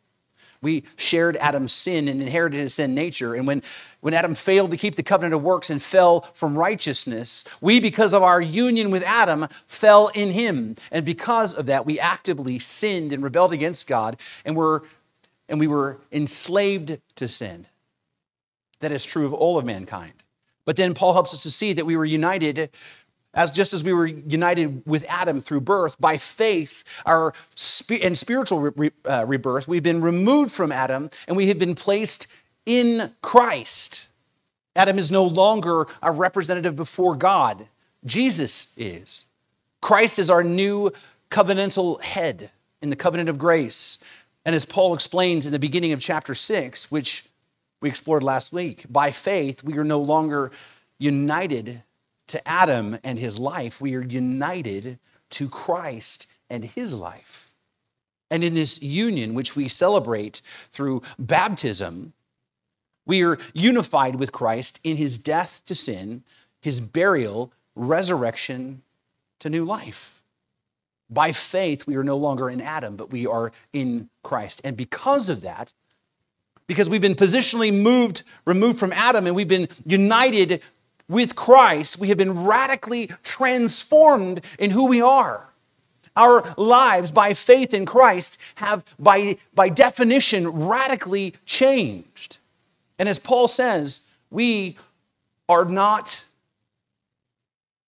We 0.60 0.82
shared 0.96 1.36
Adam's 1.36 1.72
sin 1.72 2.08
and 2.08 2.20
inherited 2.20 2.58
his 2.58 2.74
sin 2.74 2.92
nature. 2.92 3.34
And 3.34 3.46
when, 3.46 3.62
when 4.00 4.12
Adam 4.12 4.34
failed 4.34 4.72
to 4.72 4.76
keep 4.76 4.96
the 4.96 5.04
covenant 5.04 5.34
of 5.34 5.42
works 5.42 5.70
and 5.70 5.80
fell 5.80 6.22
from 6.34 6.58
righteousness, 6.58 7.44
we, 7.60 7.78
because 7.78 8.12
of 8.12 8.24
our 8.24 8.40
union 8.40 8.90
with 8.90 9.04
Adam, 9.04 9.46
fell 9.68 10.08
in 10.08 10.32
him. 10.32 10.74
And 10.90 11.06
because 11.06 11.54
of 11.54 11.66
that, 11.66 11.86
we 11.86 12.00
actively 12.00 12.58
sinned 12.58 13.12
and 13.12 13.22
rebelled 13.22 13.52
against 13.52 13.86
God 13.86 14.16
and 14.44 14.56
were 14.56 14.82
and 15.48 15.58
we 15.58 15.66
were 15.66 16.00
enslaved 16.12 16.98
to 17.16 17.28
sin. 17.28 17.66
That 18.80 18.92
is 18.92 19.04
true 19.04 19.26
of 19.26 19.34
all 19.34 19.58
of 19.58 19.64
mankind. 19.64 20.12
But 20.64 20.76
then 20.76 20.94
Paul 20.94 21.14
helps 21.14 21.32
us 21.32 21.42
to 21.44 21.50
see 21.50 21.72
that 21.72 21.86
we 21.86 21.96
were 21.96 22.04
united 22.04 22.70
as 23.34 23.50
just 23.50 23.72
as 23.72 23.84
we 23.84 23.92
were 23.92 24.06
united 24.06 24.82
with 24.86 25.04
Adam 25.08 25.40
through 25.40 25.60
birth, 25.60 26.00
by 26.00 26.16
faith, 26.16 26.82
our 27.04 27.34
sp- 27.54 28.02
and 28.02 28.16
spiritual 28.16 28.60
re- 28.60 28.90
uh, 29.04 29.24
rebirth, 29.28 29.68
we've 29.68 29.82
been 29.82 30.00
removed 30.00 30.50
from 30.50 30.72
Adam 30.72 31.10
and 31.26 31.36
we 31.36 31.48
have 31.48 31.58
been 31.58 31.74
placed 31.74 32.26
in 32.64 33.12
Christ. 33.22 34.08
Adam 34.74 34.98
is 34.98 35.10
no 35.10 35.24
longer 35.24 35.86
a 36.02 36.10
representative 36.10 36.74
before 36.74 37.14
God. 37.14 37.68
Jesus 38.04 38.76
is. 38.78 39.26
Christ 39.80 40.18
is 40.18 40.30
our 40.30 40.42
new 40.42 40.90
covenantal 41.30 42.00
head 42.00 42.50
in 42.80 42.88
the 42.88 42.96
covenant 42.96 43.28
of 43.28 43.38
grace. 43.38 44.02
And 44.44 44.54
as 44.54 44.64
Paul 44.64 44.94
explains 44.94 45.46
in 45.46 45.52
the 45.52 45.58
beginning 45.58 45.92
of 45.92 46.00
chapter 46.00 46.34
6, 46.34 46.90
which 46.90 47.28
we 47.80 47.88
explored 47.88 48.22
last 48.22 48.52
week, 48.52 48.86
by 48.88 49.10
faith, 49.10 49.62
we 49.62 49.76
are 49.78 49.84
no 49.84 50.00
longer 50.00 50.50
united 50.98 51.82
to 52.28 52.48
Adam 52.48 52.98
and 53.02 53.18
his 53.18 53.38
life, 53.38 53.80
we 53.80 53.94
are 53.94 54.02
united 54.02 54.98
to 55.30 55.48
Christ 55.48 56.32
and 56.50 56.64
his 56.64 56.94
life. 56.94 57.54
And 58.30 58.44
in 58.44 58.54
this 58.54 58.82
union, 58.82 59.34
which 59.34 59.56
we 59.56 59.68
celebrate 59.68 60.42
through 60.70 61.02
baptism, 61.18 62.12
we 63.06 63.22
are 63.24 63.38
unified 63.54 64.16
with 64.16 64.32
Christ 64.32 64.80
in 64.84 64.98
his 64.98 65.16
death 65.16 65.62
to 65.66 65.74
sin, 65.74 66.24
his 66.60 66.80
burial, 66.80 67.52
resurrection 67.74 68.82
to 69.38 69.48
new 69.48 69.64
life. 69.64 70.17
By 71.10 71.32
faith, 71.32 71.86
we 71.86 71.96
are 71.96 72.04
no 72.04 72.16
longer 72.16 72.50
in 72.50 72.60
Adam, 72.60 72.96
but 72.96 73.10
we 73.10 73.26
are 73.26 73.52
in 73.72 74.10
Christ. 74.22 74.60
And 74.64 74.76
because 74.76 75.28
of 75.28 75.40
that, 75.42 75.72
because 76.66 76.90
we've 76.90 77.00
been 77.00 77.14
positionally 77.14 77.72
moved, 77.72 78.22
removed 78.44 78.78
from 78.78 78.92
Adam, 78.92 79.26
and 79.26 79.34
we've 79.34 79.48
been 79.48 79.68
united 79.86 80.60
with 81.08 81.34
Christ, 81.34 81.98
we 81.98 82.08
have 82.08 82.18
been 82.18 82.44
radically 82.44 83.10
transformed 83.22 84.42
in 84.58 84.70
who 84.70 84.86
we 84.86 85.00
are. 85.00 85.48
Our 86.14 86.54
lives, 86.58 87.10
by 87.10 87.32
faith 87.32 87.72
in 87.72 87.86
Christ, 87.86 88.38
have, 88.56 88.84
by, 88.98 89.38
by 89.54 89.70
definition, 89.70 90.66
radically 90.66 91.34
changed. 91.46 92.38
And 92.98 93.08
as 93.08 93.18
Paul 93.18 93.48
says, 93.48 94.08
we 94.30 94.76
are 95.48 95.64
not 95.64 96.24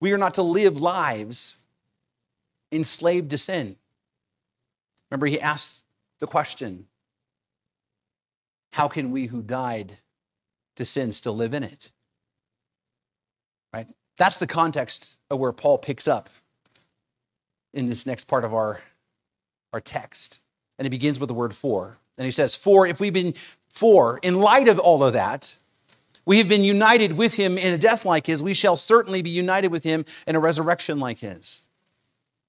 we 0.00 0.12
are 0.12 0.18
not 0.18 0.34
to 0.34 0.42
live 0.42 0.80
lives 0.80 1.59
enslaved 2.72 3.30
to 3.30 3.38
sin. 3.38 3.76
Remember, 5.10 5.26
he 5.26 5.40
asked 5.40 5.84
the 6.18 6.26
question 6.26 6.86
How 8.72 8.88
can 8.88 9.10
we 9.10 9.26
who 9.26 9.42
died 9.42 9.98
to 10.76 10.84
sin 10.84 11.12
still 11.12 11.34
live 11.34 11.54
in 11.54 11.62
it? 11.62 11.90
right? 13.72 13.86
That's 14.16 14.36
the 14.36 14.46
context 14.46 15.16
of 15.30 15.38
where 15.38 15.52
Paul 15.52 15.78
picks 15.78 16.08
up 16.08 16.28
in 17.72 17.86
this 17.86 18.06
next 18.06 18.24
part 18.24 18.44
of 18.44 18.52
our, 18.52 18.80
our 19.72 19.80
text. 19.80 20.40
And 20.78 20.86
he 20.86 20.90
begins 20.90 21.20
with 21.20 21.28
the 21.28 21.34
word 21.34 21.54
for. 21.54 21.98
And 22.18 22.24
he 22.24 22.30
says, 22.30 22.54
For 22.54 22.86
if 22.86 23.00
we've 23.00 23.12
been, 23.12 23.34
for, 23.68 24.18
in 24.22 24.40
light 24.40 24.68
of 24.68 24.78
all 24.78 25.04
of 25.04 25.12
that, 25.12 25.54
we 26.24 26.38
have 26.38 26.48
been 26.48 26.64
united 26.64 27.16
with 27.16 27.34
him 27.34 27.56
in 27.58 27.72
a 27.72 27.78
death 27.78 28.04
like 28.04 28.26
his, 28.26 28.42
we 28.42 28.54
shall 28.54 28.76
certainly 28.76 29.22
be 29.22 29.30
united 29.30 29.68
with 29.68 29.84
him 29.84 30.04
in 30.26 30.36
a 30.36 30.40
resurrection 30.40 31.00
like 31.00 31.18
his. 31.18 31.68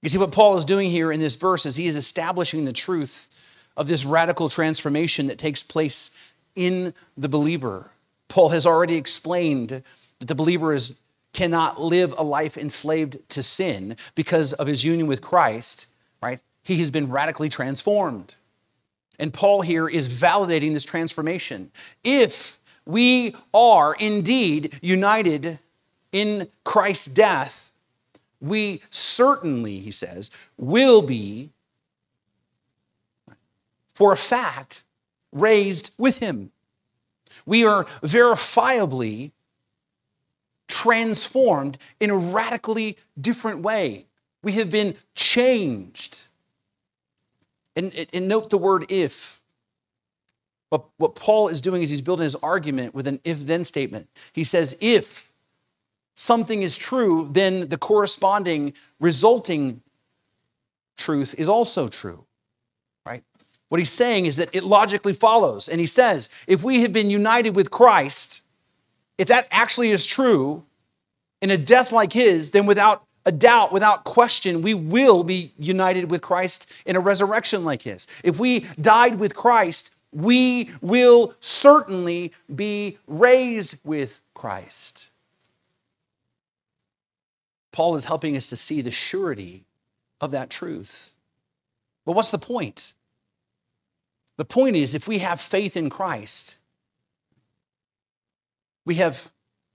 You 0.02 0.10
see, 0.10 0.18
what 0.18 0.32
Paul 0.32 0.56
is 0.56 0.66
doing 0.66 0.90
here 0.90 1.12
in 1.12 1.20
this 1.20 1.36
verse 1.36 1.66
is 1.66 1.76
he 1.76 1.88
is 1.88 1.98
establishing 1.98 2.66
the 2.66 2.74
truth 2.74 3.30
of 3.78 3.88
this 3.88 4.04
radical 4.04 4.50
transformation 4.50 5.28
that 5.28 5.38
takes 5.38 5.64
place 5.64 6.12
in 6.56 6.94
the 7.16 7.30
believer. 7.30 7.92
Paul 8.28 8.50
has 8.50 8.66
already 8.66 8.96
explained 8.96 9.84
that 10.20 10.28
the 10.28 10.36
believer 10.36 10.74
is 10.74 11.02
cannot 11.34 11.80
live 11.80 12.14
a 12.18 12.24
life 12.24 12.58
enslaved 12.58 13.18
to 13.30 13.42
sin 13.42 13.96
because 14.16 14.54
of 14.54 14.68
his 14.68 14.84
union 14.84 15.08
with 15.08 15.22
Christ, 15.22 15.88
right? 16.22 16.40
He 16.64 16.78
has 16.78 16.92
been 16.92 17.10
radically 17.10 17.50
transformed. 17.50 18.36
And 19.18 19.34
Paul 19.34 19.62
here 19.62 19.88
is 19.88 20.08
validating 20.08 20.74
this 20.74 20.84
transformation. 20.84 21.72
If 22.04 22.60
we 22.86 23.36
are 23.54 23.94
indeed 23.96 24.78
united 24.82 25.60
in 26.12 26.50
Christ's 26.64 27.06
death, 27.06 27.71
we 28.42 28.82
certainly, 28.90 29.80
he 29.80 29.92
says, 29.92 30.32
will 30.58 31.02
be, 31.02 31.52
for 33.94 34.12
a 34.12 34.18
fact, 34.18 34.84
raised 35.32 35.92
with 35.98 36.18
him. 36.18 36.52
We 37.46 37.66
are 37.66 37.86
verifiably 38.02 39.32
transformed 40.68 41.78
in 42.00 42.10
a 42.10 42.18
radically 42.18 42.98
different 43.20 43.60
way. 43.60 44.08
We 44.42 44.54
have 44.54 44.70
been 44.70 44.96
changed. 45.16 46.24
And, 47.76 48.08
and 48.12 48.28
note 48.28 48.50
the 48.50 48.58
word 48.58 48.86
if. 48.90 49.42
But 50.70 50.86
what 50.98 51.16
Paul 51.16 51.50
is 51.50 51.62
doing 51.62 51.82
is 51.82 51.90
he's 51.90 52.02
building 52.02 52.24
his 52.24 52.36
argument 52.38 52.96
with 52.96 53.06
an 53.06 53.20
if 53.24 53.46
then 53.46 53.66
statement. 53.66 54.08
He 54.34 54.44
says, 54.44 54.78
if 54.82 55.31
something 56.22 56.62
is 56.62 56.78
true, 56.78 57.28
then 57.32 57.70
the 57.70 57.78
corresponding 57.78 58.74
resulting 59.00 59.82
truth 60.96 61.34
is 61.38 61.50
also 61.50 61.88
true. 61.88 62.26
Right? 63.06 63.24
What 63.70 63.80
he's 63.80 63.92
saying 63.92 64.28
is 64.28 64.36
that 64.36 64.50
it 64.54 64.64
logically 64.64 65.14
follows. 65.14 65.68
And 65.68 65.80
he 65.80 65.88
says, 65.88 66.30
if 66.46 66.64
we 66.64 66.84
have 66.84 66.94
been 66.94 67.10
united 67.10 67.56
with 67.56 67.72
Christ, 67.72 68.42
if 69.18 69.28
that 69.30 69.48
actually 69.50 69.90
is 69.90 70.06
true 70.06 70.64
in 71.42 71.50
a 71.50 71.58
death 71.58 71.92
like 71.92 72.14
his, 72.14 72.52
then 72.52 72.68
without 72.68 73.04
a 73.26 73.32
doubt, 73.32 73.74
without 73.74 74.04
question, 74.04 74.62
we 74.62 74.76
will 74.76 75.24
be 75.24 75.54
united 75.58 76.12
with 76.12 76.22
Christ 76.22 76.72
in 76.86 76.96
a 76.96 77.00
resurrection 77.00 77.66
like 77.66 77.82
his. 77.82 78.08
If 78.24 78.40
we 78.40 78.62
died 78.80 79.20
with 79.20 79.36
Christ, 79.36 79.96
we 80.12 80.70
will 80.82 81.34
certainly 81.40 82.32
be 82.54 83.00
raised 83.08 83.80
with 83.84 84.22
Christ. 84.36 85.08
Paul 87.72 87.96
is 87.96 88.06
helping 88.06 88.36
us 88.36 88.50
to 88.50 88.56
see 88.56 88.82
the 88.82 88.92
surety 88.92 89.66
of 90.20 90.32
that 90.32 90.50
truth. 90.50 91.12
But 92.06 92.14
what's 92.14 92.32
the 92.32 92.38
point? 92.38 92.94
The 94.38 94.46
point 94.46 94.76
is 94.76 94.96
if 94.96 95.08
we 95.08 95.20
have 95.20 95.40
faith 95.40 95.78
in 95.78 95.90
Christ, 95.90 96.58
we 98.86 98.96
have, 98.96 99.30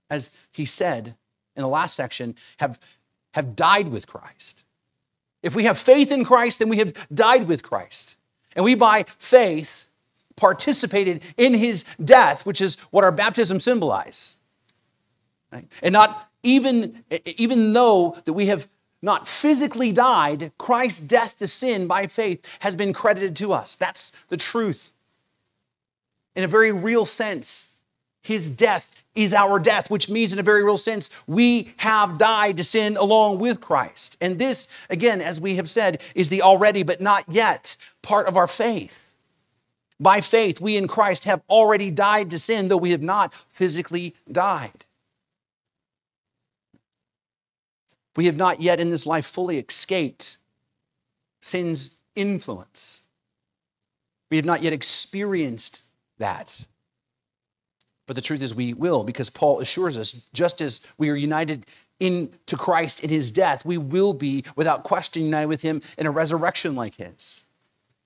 as 0.09 0.31
he 0.51 0.65
said 0.65 1.15
in 1.55 1.61
the 1.61 1.67
last 1.67 1.95
section, 1.95 2.35
have, 2.57 2.79
have 3.33 3.55
died 3.55 3.87
with 3.87 4.07
Christ. 4.07 4.65
If 5.41 5.55
we 5.55 5.63
have 5.63 5.77
faith 5.77 6.11
in 6.11 6.25
Christ, 6.25 6.59
then 6.59 6.69
we 6.69 6.77
have 6.77 6.93
died 7.13 7.47
with 7.47 7.63
Christ. 7.63 8.17
And 8.55 8.65
we, 8.65 8.75
by 8.75 9.03
faith, 9.17 9.87
participated 10.35 11.21
in 11.37 11.53
his 11.53 11.85
death, 12.03 12.45
which 12.45 12.61
is 12.61 12.79
what 12.91 13.03
our 13.03 13.11
baptism 13.11 13.59
symbolizes. 13.59 14.37
Right? 15.51 15.67
And 15.81 15.93
not 15.93 16.29
even, 16.47 17.03
even 17.25 17.73
though 17.73 18.17
that 18.23 18.31
we 18.31 18.45
have 18.45 18.69
not 19.01 19.27
physically 19.27 19.91
died, 19.91 20.53
Christ's 20.57 21.01
death 21.01 21.37
to 21.39 21.47
sin 21.47 21.87
by 21.87 22.07
faith 22.07 22.43
has 22.59 22.75
been 22.75 22.93
credited 22.93 23.35
to 23.35 23.51
us. 23.51 23.75
That's 23.75 24.11
the 24.29 24.37
truth. 24.37 24.93
In 26.35 26.45
a 26.45 26.47
very 26.47 26.71
real 26.71 27.05
sense, 27.05 27.81
his 28.21 28.49
death 28.49 28.95
is 29.13 29.33
our 29.33 29.59
death, 29.59 29.89
which 29.89 30.09
means, 30.09 30.31
in 30.31 30.39
a 30.39 30.43
very 30.43 30.63
real 30.63 30.77
sense, 30.77 31.09
we 31.27 31.73
have 31.77 32.17
died 32.17 32.55
to 32.57 32.63
sin 32.63 32.95
along 32.95 33.39
with 33.39 33.59
Christ. 33.59 34.15
And 34.21 34.39
this, 34.39 34.71
again, 34.89 35.21
as 35.21 35.41
we 35.41 35.55
have 35.55 35.69
said, 35.69 36.01
is 36.15 36.29
the 36.29 36.43
already 36.43 36.83
but 36.83 37.01
not 37.01 37.25
yet 37.27 37.75
part 38.01 38.27
of 38.27 38.37
our 38.37 38.47
faith. 38.47 39.15
By 39.99 40.21
faith, 40.21 40.61
we 40.61 40.77
in 40.77 40.87
Christ 40.87 41.25
have 41.25 41.41
already 41.49 41.91
died 41.91 42.29
to 42.29 42.39
sin, 42.39 42.69
though 42.69 42.77
we 42.77 42.91
have 42.91 43.01
not 43.01 43.33
physically 43.49 44.15
died. 44.31 44.85
We 48.17 48.25
have 48.25 48.35
not 48.35 48.61
yet 48.61 48.81
in 48.81 48.89
this 48.89 49.05
life 49.05 49.25
fully 49.25 49.59
escaped 49.59 50.37
sin's 51.41 52.01
influence. 52.15 53.03
We 54.29 54.37
have 54.37 54.45
not 54.45 54.61
yet 54.61 54.73
experienced 54.73 55.83
that. 56.17 56.65
But 58.07 58.15
the 58.15 58.21
truth 58.21 58.41
is, 58.41 58.55
we 58.55 58.73
will, 58.73 59.03
because 59.03 59.29
Paul 59.29 59.59
assures 59.59 59.97
us 59.97 60.27
just 60.33 60.61
as 60.61 60.85
we 60.97 61.09
are 61.09 61.15
united 61.15 61.65
into 61.99 62.57
Christ 62.57 63.03
in 63.03 63.09
his 63.09 63.31
death, 63.31 63.65
we 63.65 63.77
will 63.77 64.13
be, 64.13 64.43
without 64.55 64.83
question, 64.83 65.23
united 65.23 65.47
with 65.47 65.61
him 65.61 65.81
in 65.97 66.07
a 66.07 66.11
resurrection 66.11 66.75
like 66.75 66.95
his. 66.95 67.45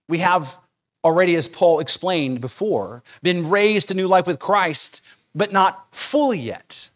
We 0.10 0.20
have 0.20 0.58
already, 1.04 1.36
as 1.36 1.48
Paul 1.48 1.80
explained 1.80 2.42
before, 2.42 3.02
been 3.24 3.50
raised 3.50 3.88
to 3.88 3.94
new 3.94 4.08
life 4.08 4.28
with 4.28 4.40
Christ, 4.40 5.02
but 5.34 5.54
not 5.54 5.88
fully 5.92 6.40
yet. 6.40 6.90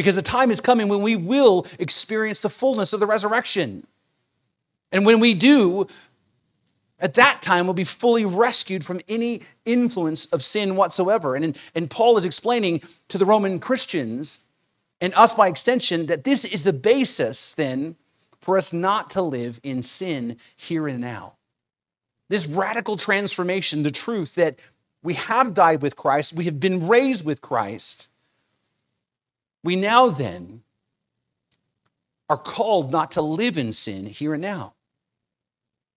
Because 0.00 0.16
the 0.16 0.22
time 0.22 0.50
is 0.50 0.62
coming 0.62 0.88
when 0.88 1.02
we 1.02 1.14
will 1.14 1.66
experience 1.78 2.40
the 2.40 2.48
fullness 2.48 2.94
of 2.94 3.00
the 3.00 3.06
resurrection. 3.06 3.86
And 4.90 5.04
when 5.04 5.20
we 5.20 5.34
do, 5.34 5.88
at 6.98 7.12
that 7.16 7.42
time 7.42 7.66
we'll 7.66 7.74
be 7.74 7.84
fully 7.84 8.24
rescued 8.24 8.82
from 8.82 9.02
any 9.10 9.42
influence 9.66 10.24
of 10.32 10.42
sin 10.42 10.74
whatsoever. 10.74 11.36
And, 11.36 11.54
and 11.74 11.90
Paul 11.90 12.16
is 12.16 12.24
explaining 12.24 12.80
to 13.08 13.18
the 13.18 13.26
Roman 13.26 13.58
Christians, 13.58 14.46
and 15.02 15.12
us 15.16 15.34
by 15.34 15.48
extension, 15.48 16.06
that 16.06 16.24
this 16.24 16.46
is 16.46 16.64
the 16.64 16.72
basis 16.72 17.52
then 17.52 17.96
for 18.40 18.56
us 18.56 18.72
not 18.72 19.10
to 19.10 19.20
live 19.20 19.60
in 19.62 19.82
sin 19.82 20.38
here 20.56 20.88
and 20.88 20.98
now. 20.98 21.34
This 22.30 22.46
radical 22.46 22.96
transformation, 22.96 23.82
the 23.82 23.90
truth 23.90 24.34
that 24.36 24.58
we 25.02 25.12
have 25.12 25.52
died 25.52 25.82
with 25.82 25.94
Christ, 25.94 26.32
we 26.32 26.46
have 26.46 26.58
been 26.58 26.88
raised 26.88 27.26
with 27.26 27.42
Christ. 27.42 28.08
We 29.62 29.76
now 29.76 30.08
then 30.08 30.62
are 32.28 32.38
called 32.38 32.92
not 32.92 33.10
to 33.12 33.22
live 33.22 33.58
in 33.58 33.72
sin 33.72 34.06
here 34.06 34.34
and 34.34 34.42
now. 34.42 34.74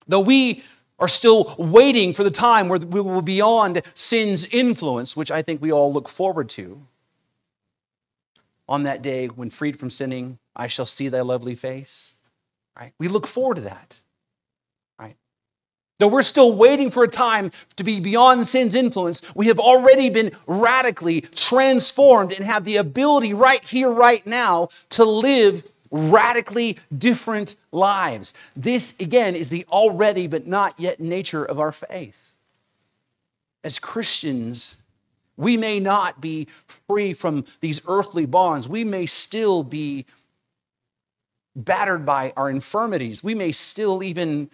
Though 0.08 0.20
we 0.20 0.63
are 1.00 1.08
still 1.08 1.55
waiting 1.58 2.13
for 2.13 2.24
the 2.24 2.32
time 2.32 2.70
where 2.70 2.79
we 2.79 3.01
will 3.01 3.22
be 3.22 3.34
beyond 3.34 3.82
sin's 3.93 4.46
influence, 4.48 5.15
which 5.15 5.32
I 5.32 5.41
think 5.41 5.62
we 5.62 5.72
all 5.72 5.93
look 5.93 6.10
forward 6.10 6.50
to. 6.50 6.86
On 8.67 8.84
that 8.84 9.01
day 9.01 9.27
when 9.27 9.50
freed 9.50 9.77
from 9.77 9.89
sinning, 9.89 10.39
I 10.55 10.67
shall 10.67 10.86
see 10.86 11.10
thy 11.10 11.22
lovely 11.22 11.55
face. 11.55 12.15
Right? 12.77 12.93
We 12.98 13.08
look 13.08 13.27
forward 13.27 13.55
to 13.55 13.62
that. 13.62 14.00
Though 16.03 16.10
we're 16.10 16.22
still 16.22 16.53
waiting 16.53 16.91
for 16.91 17.05
a 17.05 17.07
time 17.07 17.50
to 17.77 17.83
be 17.86 18.01
beyond 18.01 18.45
sin's 18.45 18.75
influence, 18.75 19.22
we 19.36 19.48
have 19.48 19.57
already 19.57 20.10
been 20.10 20.33
radically 20.45 21.22
transformed 21.22 22.33
and 22.33 22.43
have 22.43 22.65
the 22.65 22.75
ability 22.75 23.33
right 23.33 23.63
here, 23.63 23.89
right 23.89 24.27
now, 24.27 24.67
to 24.89 25.05
live 25.05 25.63
radically 25.91 26.77
different 26.98 27.55
lives. 27.72 28.33
This, 28.53 29.00
again, 29.00 29.34
is 29.34 29.47
the 29.47 29.65
already 29.71 30.28
but 30.28 30.45
not 30.45 30.78
yet 30.78 30.99
nature 30.99 31.45
of 31.45 31.58
our 31.58 31.71
faith. 31.71 32.36
As 33.63 33.80
Christians, 33.80 34.82
we 35.38 35.56
may 35.56 35.80
not 35.80 36.19
be 36.19 36.49
free 36.67 37.13
from 37.13 37.45
these 37.62 37.82
earthly 37.88 38.25
bonds. 38.25 38.67
We 38.67 38.84
may 38.84 39.06
still 39.06 39.63
be 39.63 40.06
battered 41.56 42.06
by 42.06 42.34
our 42.36 42.49
infirmities. 42.49 43.23
We 43.23 43.36
may 43.36 43.54
still 43.54 44.04
even 44.04 44.49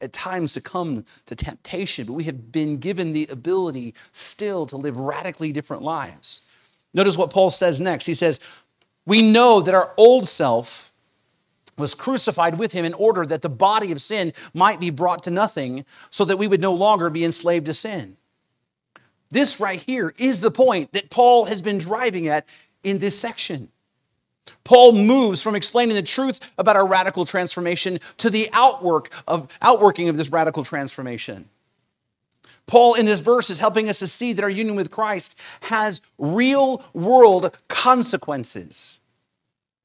at 0.00 0.12
times 0.12 0.52
succumb 0.52 1.04
to 1.26 1.34
temptation, 1.34 2.06
but 2.06 2.12
we 2.12 2.24
have 2.24 2.52
been 2.52 2.78
given 2.78 3.12
the 3.12 3.26
ability 3.30 3.94
still 4.12 4.66
to 4.66 4.76
live 4.76 4.96
radically 4.96 5.52
different 5.52 5.82
lives. 5.82 6.50
Notice 6.92 7.16
what 7.16 7.30
Paul 7.30 7.50
says 7.50 7.80
next. 7.80 8.06
He 8.06 8.14
says, 8.14 8.40
we 9.04 9.22
know 9.22 9.60
that 9.60 9.74
our 9.74 9.92
old 9.96 10.28
self 10.28 10.92
was 11.78 11.94
crucified 11.94 12.58
with 12.58 12.72
him 12.72 12.84
in 12.84 12.94
order 12.94 13.26
that 13.26 13.42
the 13.42 13.48
body 13.48 13.92
of 13.92 14.00
sin 14.00 14.32
might 14.54 14.80
be 14.80 14.90
brought 14.90 15.22
to 15.24 15.30
nothing 15.30 15.84
so 16.10 16.24
that 16.24 16.38
we 16.38 16.48
would 16.48 16.60
no 16.60 16.72
longer 16.72 17.10
be 17.10 17.24
enslaved 17.24 17.66
to 17.66 17.74
sin. 17.74 18.16
This 19.30 19.60
right 19.60 19.80
here 19.80 20.14
is 20.18 20.40
the 20.40 20.50
point 20.50 20.92
that 20.92 21.10
Paul 21.10 21.46
has 21.46 21.60
been 21.60 21.78
driving 21.78 22.28
at 22.28 22.46
in 22.82 22.98
this 22.98 23.18
section. 23.18 23.70
Paul 24.64 24.92
moves 24.92 25.42
from 25.42 25.54
explaining 25.54 25.94
the 25.96 26.02
truth 26.02 26.52
about 26.58 26.76
our 26.76 26.86
radical 26.86 27.24
transformation 27.24 28.00
to 28.18 28.30
the 28.30 28.48
outwork 28.52 29.10
of 29.26 29.48
outworking 29.62 30.08
of 30.08 30.16
this 30.16 30.30
radical 30.30 30.64
transformation. 30.64 31.48
Paul, 32.66 32.94
in 32.94 33.06
this 33.06 33.20
verse, 33.20 33.48
is 33.48 33.60
helping 33.60 33.88
us 33.88 34.00
to 34.00 34.08
see 34.08 34.32
that 34.32 34.42
our 34.42 34.50
union 34.50 34.74
with 34.74 34.90
Christ 34.90 35.40
has 35.62 36.02
real 36.18 36.84
world 36.92 37.56
consequences. 37.68 38.98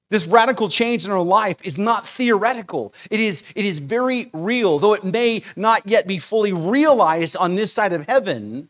This 0.10 0.28
radical 0.28 0.67
change 0.67 1.06
in 1.06 1.12
our 1.12 1.21
life 1.21 1.58
is 1.63 1.78
not 1.78 2.08
theoretical. 2.08 2.93
It 3.10 3.19
is, 3.19 3.45
it 3.56 3.63
is 3.65 3.80
very 3.80 4.30
real. 4.34 4.78
Though 4.78 4.93
it 4.93 5.06
may 5.06 5.43
not 5.56 5.88
yet 5.88 6.06
be 6.06 6.17
fully 6.17 6.52
realized 6.52 7.38
on 7.38 7.56
this 7.56 7.71
side 7.71 7.93
of 7.93 8.08
heaven, 8.08 8.67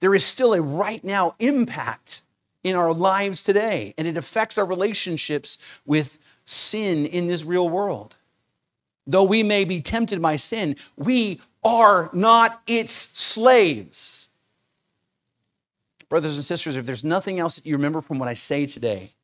there 0.00 0.14
is 0.14 0.24
still 0.24 0.54
a 0.54 0.62
right 0.62 1.02
now 1.04 1.34
impact 1.38 2.22
in 2.62 2.76
our 2.76 2.92
lives 2.92 3.42
today, 3.42 3.94
and 3.98 4.06
it 4.06 4.16
affects 4.16 4.58
our 4.58 4.64
relationships 4.64 5.58
with 5.84 6.18
sin 6.44 7.06
in 7.06 7.26
this 7.26 7.44
real 7.44 7.68
world. 7.68 8.16
Though 9.06 9.24
we 9.24 9.42
may 9.42 9.64
be 9.64 9.80
tempted 9.80 10.22
by 10.22 10.36
sin, 10.36 10.76
we 10.96 11.40
are 11.64 12.08
not 12.12 12.62
its 12.66 12.92
slaves. 12.92 14.28
Brothers 16.08 16.36
and 16.36 16.44
sisters, 16.44 16.76
if 16.76 16.86
there's 16.86 17.04
nothing 17.04 17.38
else 17.38 17.56
that 17.56 17.66
you 17.66 17.74
remember 17.74 18.00
from 18.00 18.18
what 18.18 18.28
I 18.28 18.34
say 18.34 18.66
today, 18.66 19.14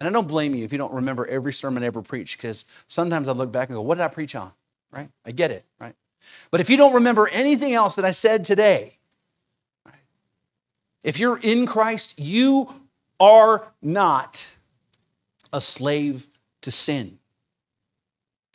and 0.00 0.08
I 0.08 0.12
don't 0.12 0.28
blame 0.28 0.54
you 0.54 0.64
if 0.64 0.72
you 0.72 0.78
don't 0.78 0.92
remember 0.92 1.26
every 1.26 1.52
sermon 1.52 1.82
I 1.82 1.86
ever 1.86 2.02
preached, 2.02 2.38
because 2.38 2.64
sometimes 2.86 3.28
I 3.28 3.32
look 3.32 3.52
back 3.52 3.68
and 3.68 3.76
go, 3.76 3.82
what 3.82 3.96
did 3.96 4.04
I 4.04 4.08
preach 4.08 4.34
on? 4.34 4.52
Right? 4.90 5.08
I 5.24 5.32
get 5.32 5.50
it, 5.50 5.64
right? 5.78 5.94
But 6.50 6.60
if 6.60 6.70
you 6.70 6.76
don't 6.76 6.94
remember 6.94 7.28
anything 7.28 7.72
else 7.72 7.94
that 7.94 8.04
I 8.04 8.10
said 8.10 8.44
today, 8.44 8.95
if 11.02 11.18
you're 11.18 11.38
in 11.38 11.66
Christ, 11.66 12.18
you 12.18 12.68
are 13.20 13.68
not 13.80 14.50
a 15.52 15.60
slave 15.60 16.26
to 16.62 16.70
sin. 16.70 17.18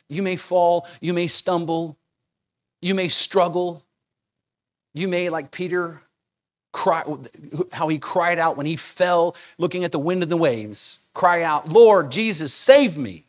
You 0.08 0.22
may 0.22 0.36
fall, 0.36 0.86
you 1.00 1.14
may 1.14 1.26
stumble, 1.26 1.96
you 2.82 2.94
may 2.94 3.08
struggle. 3.08 3.82
You 4.92 5.08
may, 5.08 5.30
like 5.30 5.50
Peter, 5.50 6.02
cry, 6.72 7.04
how 7.72 7.88
he 7.88 7.98
cried 7.98 8.38
out 8.38 8.56
when 8.56 8.66
he 8.66 8.76
fell 8.76 9.36
looking 9.56 9.84
at 9.84 9.92
the 9.92 9.98
wind 9.98 10.22
and 10.22 10.30
the 10.30 10.36
waves, 10.36 11.06
cry 11.14 11.42
out, 11.42 11.72
Lord 11.72 12.10
Jesus, 12.10 12.52
save 12.52 12.98
me. 12.98 13.24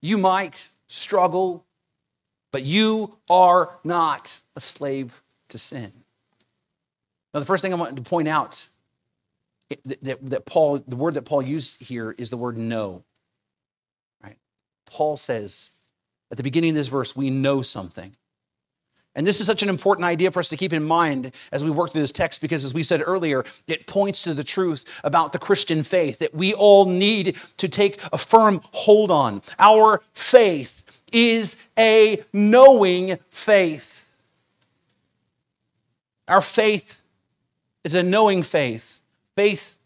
You 0.00 0.18
might 0.18 0.68
struggle, 0.86 1.64
but 2.52 2.62
you 2.62 3.16
are 3.28 3.78
not 3.82 4.38
a 4.54 4.60
slave 4.60 5.20
to 5.48 5.58
sin. 5.58 5.92
Now, 7.34 7.40
the 7.40 7.46
first 7.46 7.62
thing 7.62 7.72
I 7.72 7.76
want 7.76 7.96
to 7.96 8.02
point 8.02 8.28
out 8.28 8.68
that, 9.84 10.18
that 10.30 10.46
Paul, 10.46 10.84
the 10.86 10.94
word 10.94 11.14
that 11.14 11.24
Paul 11.24 11.42
used 11.42 11.82
here 11.82 12.14
is 12.16 12.30
the 12.30 12.36
word 12.36 12.56
know. 12.56 13.02
Right? 14.22 14.38
Paul 14.86 15.16
says, 15.16 15.70
at 16.30 16.36
the 16.36 16.44
beginning 16.44 16.70
of 16.70 16.76
this 16.76 16.86
verse, 16.86 17.16
we 17.16 17.30
know 17.30 17.60
something. 17.60 18.14
And 19.16 19.26
this 19.26 19.40
is 19.40 19.46
such 19.46 19.62
an 19.62 19.68
important 19.68 20.04
idea 20.04 20.30
for 20.30 20.40
us 20.40 20.48
to 20.48 20.56
keep 20.56 20.72
in 20.72 20.84
mind 20.84 21.32
as 21.52 21.64
we 21.64 21.70
work 21.70 21.92
through 21.92 22.02
this 22.02 22.12
text 22.12 22.40
because, 22.40 22.64
as 22.64 22.74
we 22.74 22.82
said 22.82 23.02
earlier, 23.04 23.44
it 23.66 23.86
points 23.86 24.22
to 24.22 24.34
the 24.34 24.42
truth 24.44 24.84
about 25.04 25.32
the 25.32 25.38
Christian 25.38 25.82
faith 25.82 26.18
that 26.18 26.34
we 26.34 26.52
all 26.52 26.86
need 26.86 27.36
to 27.58 27.68
take 27.68 27.98
a 28.12 28.18
firm 28.18 28.60
hold 28.72 29.10
on. 29.12 29.42
Our 29.58 30.02
faith 30.12 30.84
is 31.12 31.62
a 31.78 32.24
knowing 32.32 33.18
faith. 33.30 34.10
Our 36.26 36.40
faith 36.40 37.00
is 37.84 37.94
a 37.94 38.02
knowing 38.02 38.42
faith. 38.42 39.00
Faith 39.36 39.76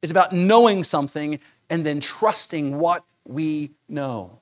is 0.00 0.10
about 0.10 0.32
knowing 0.32 0.82
something 0.82 1.38
and 1.70 1.86
then 1.86 2.00
trusting 2.00 2.78
what 2.78 3.04
we 3.26 3.70
know. 3.88 4.40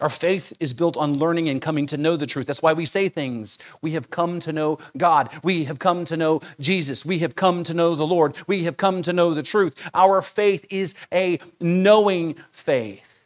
Our 0.00 0.10
faith 0.10 0.52
is 0.60 0.74
built 0.74 0.96
on 0.98 1.18
learning 1.18 1.48
and 1.48 1.60
coming 1.60 1.86
to 1.86 1.96
know 1.96 2.16
the 2.16 2.26
truth. 2.26 2.46
That's 2.46 2.62
why 2.62 2.74
we 2.74 2.84
say 2.84 3.08
things. 3.08 3.58
We 3.80 3.92
have 3.92 4.10
come 4.10 4.40
to 4.40 4.52
know 4.52 4.78
God. 4.96 5.30
We 5.42 5.64
have 5.64 5.78
come 5.78 6.04
to 6.06 6.18
know 6.18 6.42
Jesus. 6.60 7.06
We 7.06 7.20
have 7.20 7.34
come 7.34 7.64
to 7.64 7.72
know 7.72 7.94
the 7.94 8.06
Lord. 8.06 8.36
We 8.46 8.64
have 8.64 8.76
come 8.76 9.00
to 9.02 9.12
know 9.14 9.32
the 9.32 9.42
truth. 9.42 9.74
Our 9.94 10.20
faith 10.20 10.66
is 10.68 10.94
a 11.12 11.38
knowing 11.60 12.36
faith. 12.52 13.22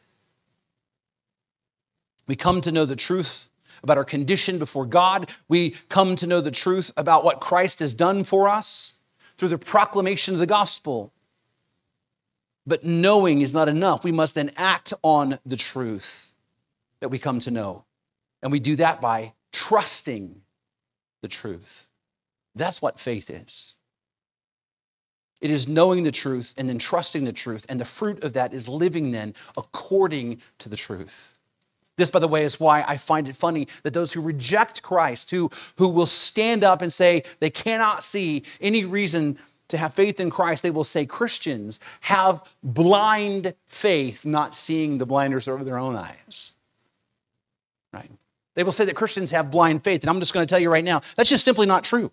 We 2.28 2.36
come 2.36 2.60
to 2.60 2.70
know 2.70 2.84
the 2.84 2.94
truth 2.94 3.49
about 3.82 3.98
our 3.98 4.04
condition 4.04 4.58
before 4.58 4.86
God. 4.86 5.30
We 5.48 5.70
come 5.88 6.16
to 6.16 6.26
know 6.26 6.40
the 6.40 6.50
truth 6.50 6.92
about 6.96 7.24
what 7.24 7.40
Christ 7.40 7.80
has 7.80 7.94
done 7.94 8.24
for 8.24 8.48
us. 8.48 9.00
through 9.40 9.48
the 9.48 9.58
proclamation 9.58 10.34
of 10.34 10.40
the 10.40 10.46
gospel. 10.46 11.14
But 12.66 12.84
knowing 12.84 13.40
is 13.40 13.54
not 13.54 13.70
enough. 13.70 14.04
We 14.04 14.12
must 14.12 14.34
then 14.34 14.50
act 14.54 14.92
on 15.02 15.38
the 15.46 15.56
truth 15.56 16.34
that 17.00 17.08
we 17.08 17.18
come 17.18 17.40
to 17.40 17.50
know. 17.50 17.84
And 18.42 18.52
we 18.52 18.60
do 18.60 18.76
that 18.76 19.00
by 19.00 19.32
trusting 19.50 20.42
the 21.22 21.28
truth. 21.28 21.88
That's 22.54 22.82
what 22.82 23.00
faith 23.00 23.30
is. 23.30 23.76
It 25.40 25.50
is 25.50 25.66
knowing 25.66 26.02
the 26.04 26.12
truth 26.12 26.52
and 26.58 26.68
then 26.68 26.78
trusting 26.78 27.24
the 27.24 27.32
truth. 27.32 27.64
And 27.66 27.80
the 27.80 27.86
fruit 27.86 28.22
of 28.22 28.34
that 28.34 28.52
is 28.52 28.68
living 28.68 29.10
then 29.10 29.34
according 29.56 30.42
to 30.58 30.68
the 30.68 30.76
truth. 30.76 31.38
This, 32.00 32.10
by 32.10 32.18
the 32.18 32.28
way, 32.28 32.44
is 32.44 32.58
why 32.58 32.82
I 32.88 32.96
find 32.96 33.28
it 33.28 33.36
funny 33.36 33.68
that 33.82 33.92
those 33.92 34.14
who 34.14 34.22
reject 34.22 34.82
Christ, 34.82 35.30
who, 35.30 35.50
who 35.76 35.86
will 35.86 36.06
stand 36.06 36.64
up 36.64 36.80
and 36.80 36.90
say 36.90 37.24
they 37.40 37.50
cannot 37.50 38.02
see 38.02 38.42
any 38.58 38.86
reason 38.86 39.38
to 39.68 39.76
have 39.76 39.92
faith 39.92 40.18
in 40.18 40.30
Christ, 40.30 40.62
they 40.62 40.70
will 40.70 40.82
say 40.82 41.04
Christians 41.04 41.78
have 42.00 42.42
blind 42.62 43.52
faith, 43.68 44.24
not 44.24 44.54
seeing 44.54 44.96
the 44.96 45.04
blinders 45.04 45.46
over 45.46 45.62
their 45.62 45.78
own 45.78 45.94
eyes. 45.94 46.54
Right? 47.92 48.10
They 48.54 48.64
will 48.64 48.72
say 48.72 48.86
that 48.86 48.96
Christians 48.96 49.30
have 49.32 49.50
blind 49.50 49.84
faith. 49.84 50.02
And 50.02 50.08
I'm 50.08 50.20
just 50.20 50.32
going 50.32 50.46
to 50.46 50.50
tell 50.50 50.58
you 50.58 50.70
right 50.70 50.82
now, 50.82 51.02
that's 51.16 51.28
just 51.28 51.44
simply 51.44 51.66
not 51.66 51.84
true. 51.84 52.10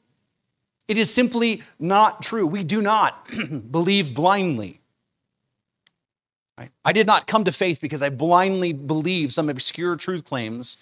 It 0.89 0.97
is 0.97 1.09
simply 1.09 1.63
not 1.79 2.21
true. 2.21 2.45
We 2.45 2.65
do 2.65 2.81
not 2.81 3.25
believe 3.71 4.13
blindly. 4.13 4.81
Right? 6.57 6.71
I 6.83 6.91
did 6.91 7.05
not 7.05 7.27
come 7.27 7.43
to 7.43 7.51
faith 7.51 7.79
because 7.79 8.01
I 8.01 8.09
blindly 8.09 8.73
believed 8.73 9.31
some 9.31 9.49
obscure 9.49 9.95
truth 9.95 10.25
claims 10.25 10.77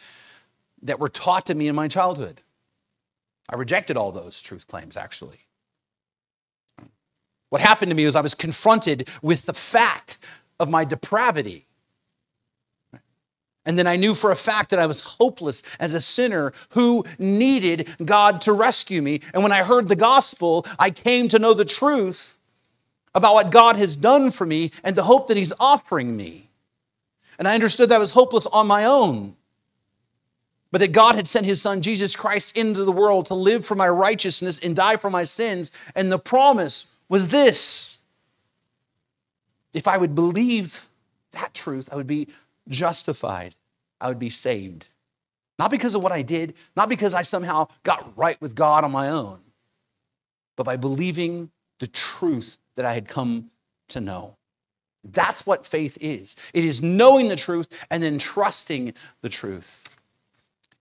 that 0.82 1.00
were 1.00 1.10
taught 1.10 1.46
to 1.48 1.56
me 1.56 1.68
in 1.68 1.76
my 1.76 1.88
childhood. 1.88 2.42
I 3.50 3.56
rejected 3.56 3.98
all 3.98 4.12
those 4.12 4.42
truth 4.42 4.68
claims, 4.68 4.96
actually. 4.96 5.40
What 7.50 7.62
happened 7.62 7.90
to 7.90 7.96
me 7.96 8.06
was 8.06 8.16
I 8.16 8.22
was 8.22 8.36
confronted 8.36 9.10
with 9.22 9.46
the 9.46 9.54
fact 9.54 10.18
of 10.60 10.70
my 10.70 10.86
depravity. 10.86 11.66
And 13.66 13.80
then 13.80 13.88
I 13.88 13.96
knew 13.96 14.14
for 14.14 14.32
a 14.32 14.36
fact 14.36 14.70
that 14.70 14.80
I 14.80 14.86
was 14.86 15.02
hopeless 15.02 15.64
as 15.80 15.94
a 15.94 16.00
sinner 16.00 16.54
who 16.70 17.04
needed 17.18 17.90
God 18.04 18.42
to 18.42 18.54
rescue 18.54 19.02
me. 19.02 19.22
And 19.34 19.42
when 19.42 19.52
I 19.52 19.64
heard 19.64 19.90
the 19.90 19.96
gospel, 19.96 20.66
I 20.78 20.92
came 20.92 21.28
to 21.30 21.40
know 21.40 21.54
the 21.54 21.66
truth 21.66 22.35
about 23.16 23.34
what 23.34 23.50
God 23.50 23.78
has 23.78 23.96
done 23.96 24.30
for 24.30 24.46
me 24.46 24.72
and 24.84 24.96
the 24.96 25.04
hope 25.04 25.28
that 25.28 25.38
He's 25.38 25.54
offering 25.60 26.16
me. 26.16 26.50
And 27.40 27.48
I 27.48 27.56
understood 27.56 27.90
that 27.90 27.96
I 27.96 28.00
was 28.00 28.12
hopeless 28.12 28.46
on 28.48 28.68
my 28.68 28.84
own, 28.86 29.36
but 30.72 30.80
that 30.80 30.92
God 30.92 31.16
had 31.16 31.28
sent 31.28 31.46
His 31.46 31.62
Son, 31.62 31.82
Jesus 31.82 32.16
Christ, 32.16 32.56
into 32.56 32.84
the 32.84 32.92
world 32.92 33.26
to 33.28 33.34
live 33.34 33.66
for 33.66 33.76
my 33.76 33.90
righteousness 33.90 34.60
and 34.60 34.76
die 34.76 34.98
for 34.98 35.10
my 35.10 35.24
sins. 35.24 35.72
And 35.96 36.12
the 36.12 36.20
promise 36.20 36.96
was 37.10 37.30
this 37.30 38.04
if 39.74 39.88
I 39.88 39.98
would 39.98 40.14
believe 40.14 40.90
that 41.32 41.54
truth, 41.54 41.90
I 41.92 41.96
would 41.96 42.08
be 42.08 42.28
justified, 42.68 43.56
I 44.00 44.10
would 44.10 44.20
be 44.20 44.30
saved. 44.30 44.90
Not 45.58 45.72
because 45.72 45.96
of 45.96 46.04
what 46.04 46.12
I 46.12 46.22
did, 46.22 46.54
not 46.76 46.90
because 46.90 47.14
I 47.14 47.22
somehow 47.22 47.70
got 47.84 48.18
right 48.18 48.40
with 48.42 48.56
God 48.56 48.84
on 48.84 48.92
my 48.92 49.10
own, 49.10 49.40
but 50.58 50.66
by 50.66 50.76
believing 50.76 51.50
the 51.80 51.88
truth 51.88 52.58
that 52.76 52.86
I 52.86 52.94
had 52.94 53.08
come 53.08 53.52
to 53.90 54.02
know. 54.02 54.36
That's 55.04 55.46
what 55.46 55.66
faith 55.66 55.98
is 56.02 56.36
it 56.54 56.66
is 56.66 56.82
knowing 56.82 57.28
the 57.28 57.36
truth 57.36 57.68
and 57.92 58.02
then 58.02 58.18
trusting 58.18 58.94
the 59.22 59.30
truth. 59.30 59.98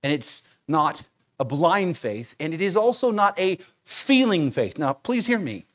And 0.02 0.12
it's 0.12 0.48
not 0.66 1.04
a 1.38 1.44
blind 1.44 1.96
faith, 1.98 2.36
and 2.38 2.54
it 2.54 2.60
is 2.60 2.76
also 2.76 3.10
not 3.10 3.38
a 3.38 3.58
feeling 3.82 4.50
faith. 4.50 4.78
Now, 4.78 4.92
please 4.92 5.26
hear 5.26 5.38
me. 5.38 5.66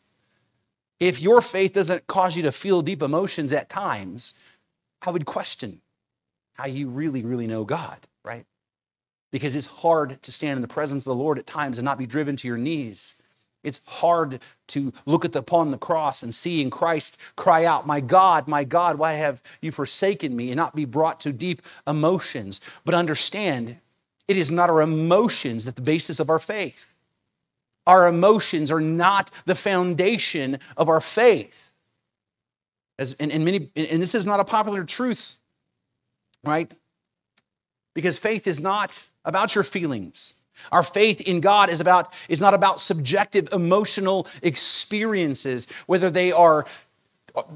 If 0.99 1.21
your 1.21 1.41
faith 1.41 1.73
doesn't 1.73 2.07
cause 2.07 2.35
you 2.35 2.43
to 2.43 2.51
feel 2.51 2.81
deep 2.81 3.01
emotions 3.01 3.53
at 3.53 3.69
times, 3.69 4.33
I 5.01 5.11
would 5.11 5.25
question 5.25 5.81
how 6.53 6.65
you 6.65 6.89
really, 6.89 7.23
really 7.23 7.47
know 7.47 7.63
God, 7.63 7.99
right? 8.23 8.45
Because 9.31 9.55
it's 9.55 9.65
hard 9.65 10.21
to 10.21 10.31
stand 10.31 10.57
in 10.57 10.61
the 10.61 10.67
presence 10.67 11.05
of 11.05 11.11
the 11.11 11.23
Lord 11.23 11.39
at 11.39 11.47
times 11.47 11.77
and 11.77 11.85
not 11.85 11.97
be 11.97 12.05
driven 12.05 12.35
to 12.37 12.47
your 12.47 12.57
knees. 12.57 13.21
It's 13.63 13.81
hard 13.85 14.39
to 14.67 14.93
look 15.05 15.25
at 15.25 15.33
the, 15.33 15.39
upon 15.39 15.71
the 15.71 15.77
cross 15.77 16.23
and 16.23 16.33
see 16.33 16.61
in 16.61 16.69
Christ 16.69 17.17
cry 17.35 17.65
out, 17.65 17.85
My 17.85 17.99
God, 17.99 18.47
my 18.47 18.63
God, 18.63 18.97
why 18.97 19.13
have 19.13 19.41
you 19.61 19.71
forsaken 19.71 20.35
me? 20.35 20.51
and 20.51 20.57
not 20.57 20.75
be 20.75 20.85
brought 20.85 21.19
to 21.21 21.33
deep 21.33 21.61
emotions. 21.85 22.61
But 22.85 22.95
understand, 22.95 23.77
it 24.27 24.37
is 24.37 24.51
not 24.51 24.69
our 24.69 24.81
emotions 24.81 25.65
that 25.65 25.75
the 25.75 25.81
basis 25.81 26.19
of 26.19 26.29
our 26.29 26.39
faith. 26.39 26.95
Our 27.85 28.07
emotions 28.07 28.71
are 28.71 28.81
not 28.81 29.31
the 29.45 29.55
foundation 29.55 30.59
of 30.77 30.89
our 30.89 31.01
faith. 31.01 31.73
As, 32.97 33.13
and, 33.13 33.31
and, 33.31 33.43
many, 33.43 33.69
and 33.75 34.01
this 34.01 34.13
is 34.13 34.25
not 34.25 34.39
a 34.39 34.45
popular 34.45 34.83
truth 34.83 35.39
right? 36.43 36.71
Because 37.93 38.19
faith 38.19 38.47
is 38.47 38.59
not 38.59 39.05
about 39.25 39.55
your 39.55 39.63
feelings. 39.63 40.38
Our 40.71 40.83
faith 40.83 41.21
in 41.21 41.41
God 41.41 41.69
is 41.69 41.81
about 41.81 42.13
is 42.27 42.41
not 42.41 42.53
about 42.53 42.79
subjective 42.79 43.49
emotional 43.51 44.27
experiences, 44.41 45.67
whether 45.87 46.09
they 46.09 46.31
are 46.31 46.65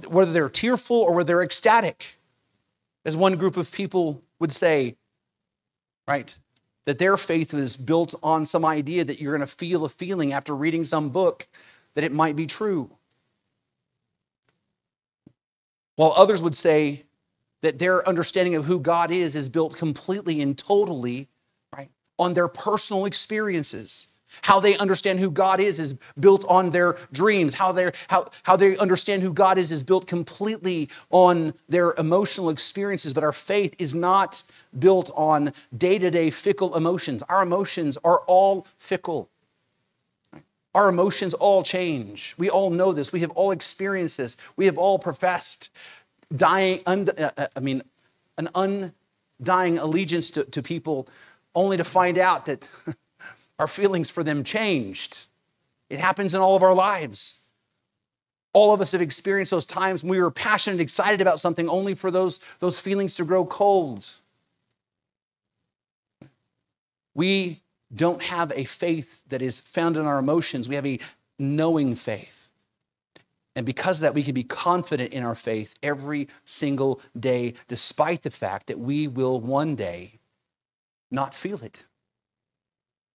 whether 0.08 0.32
they're 0.32 0.50
tearful 0.50 0.98
or 0.98 1.14
whether 1.14 1.28
they're 1.28 1.44
ecstatic. 1.44 2.18
As 3.06 3.18
one 3.18 3.36
group 3.36 3.58
of 3.58 3.72
people 3.72 4.22
would 4.40 4.52
say, 4.52 4.96
right? 6.08 6.36
That 6.86 7.00
their 7.00 7.18
faith 7.18 7.54
was 7.54 7.76
built 7.76 8.16
on 8.24 8.46
some 8.46 8.64
idea 8.64 9.04
that 9.04 9.20
you're 9.20 9.36
going 9.36 9.48
to 9.48 9.56
feel 9.56 9.84
a 9.84 9.90
feeling 9.90 10.32
after 10.32 10.56
reading 10.56 10.84
some 10.84 11.10
book 11.10 11.48
that 11.96 12.04
it 12.04 12.12
might 12.12 12.36
be 12.36 12.46
true. 12.46 12.92
While 15.96 16.14
others 16.16 16.42
would 16.42 16.56
say 16.56 17.04
that 17.62 17.80
their 17.80 18.08
understanding 18.08 18.56
of 18.56 18.66
who 18.66 18.80
God 18.80 19.12
is 19.12 19.36
is 19.36 19.48
built 19.48 19.78
completely 19.78 20.42
and 20.42 20.58
totally 20.58 21.30
on 22.20 22.34
their 22.34 22.48
personal 22.48 23.06
experiences. 23.06 24.08
How 24.42 24.60
they 24.60 24.76
understand 24.78 25.20
who 25.20 25.30
God 25.30 25.60
is 25.60 25.80
is 25.80 25.98
built 26.20 26.44
on 26.46 26.72
their 26.72 26.98
dreams. 27.12 27.54
How, 27.54 27.72
they 27.72 27.92
how, 28.08 28.30
how 28.44 28.56
they 28.56 28.76
understand 28.78 29.22
who 29.22 29.32
God 29.32 29.58
is 29.58 29.72
is 29.72 29.84
built 29.84 30.08
completely 30.08 30.90
on 31.12 31.54
their 31.70 31.94
emotional 31.98 32.50
experiences. 32.50 33.14
But 33.14 33.24
our 33.24 33.32
faith 33.32 33.76
is 33.78 33.94
not 33.94 34.44
built 34.80 35.12
on 35.16 35.54
day 35.78 36.00
to 36.00 36.10
day 36.10 36.30
fickle 36.30 36.76
emotions. 36.76 37.24
Our 37.30 37.44
emotions 37.44 37.98
are 38.04 38.20
all 38.22 38.66
fickle. 38.80 39.30
Our 40.74 40.90
emotions 40.90 41.36
all 41.36 41.62
change. 41.62 42.34
We 42.38 42.50
all 42.50 42.72
know 42.72 42.92
this. 42.92 43.14
We 43.14 43.20
have 43.20 43.32
all 43.32 43.52
experienced 43.52 44.18
this. 44.18 44.38
We 44.58 44.66
have 44.66 44.80
all 44.80 44.98
professed 44.98 45.70
dying, 46.36 46.82
uh, 46.88 47.32
uh, 47.38 47.48
I 47.56 47.60
mean, 47.60 47.84
an 48.38 48.50
undying 48.56 49.78
allegiance 49.78 50.32
to, 50.32 50.44
to 50.46 50.64
people 50.64 51.08
only 51.56 51.78
to 51.78 51.84
find 51.84 52.18
out 52.18 52.46
that 52.46 52.68
our 53.60 53.68
feelings 53.68 54.10
for 54.10 54.24
them 54.24 54.44
changed. 54.44 55.28
It 55.90 56.00
happens 56.00 56.34
in 56.34 56.42
all 56.42 56.56
of 56.56 56.64
our 56.64 56.74
lives. 56.74 57.48
All 58.54 58.74
of 58.74 58.82
us 58.82 58.92
have 58.92 59.02
experienced 59.02 59.52
those 59.52 59.66
times 59.66 60.04
when 60.04 60.12
we 60.12 60.22
were 60.22 60.32
passionate, 60.32 60.80
excited 60.80 61.22
about 61.22 61.40
something, 61.40 61.68
only 61.70 61.96
for 61.96 62.12
those, 62.12 62.40
those 62.60 62.80
feelings 62.80 63.16
to 63.16 63.26
grow 63.26 63.46
cold. 63.46 64.10
We 67.16 67.62
don't 67.96 68.22
have 68.24 68.52
a 68.56 68.64
faith 68.64 69.22
that 69.30 69.42
is 69.42 69.60
found 69.60 69.98
in 69.98 70.06
our 70.06 70.20
emotions. 70.20 70.68
We 70.68 70.76
have 70.76 70.86
a 70.86 71.00
knowing 71.38 71.96
faith. 71.96 72.52
And 73.56 73.66
because 73.66 74.00
of 74.00 74.02
that, 74.02 74.16
we 74.16 74.24
can 74.24 74.34
be 74.34 74.44
confident 74.44 75.14
in 75.14 75.24
our 75.24 75.36
faith 75.36 75.76
every 75.84 76.28
single 76.44 77.02
day, 77.20 77.54
despite 77.68 78.24
the 78.24 78.32
fact 78.32 78.68
that 78.68 78.80
we 78.80 79.08
will 79.08 79.40
one 79.40 79.76
day 79.76 80.20
not 81.14 81.34
feel 81.34 81.64
it. 81.64 81.86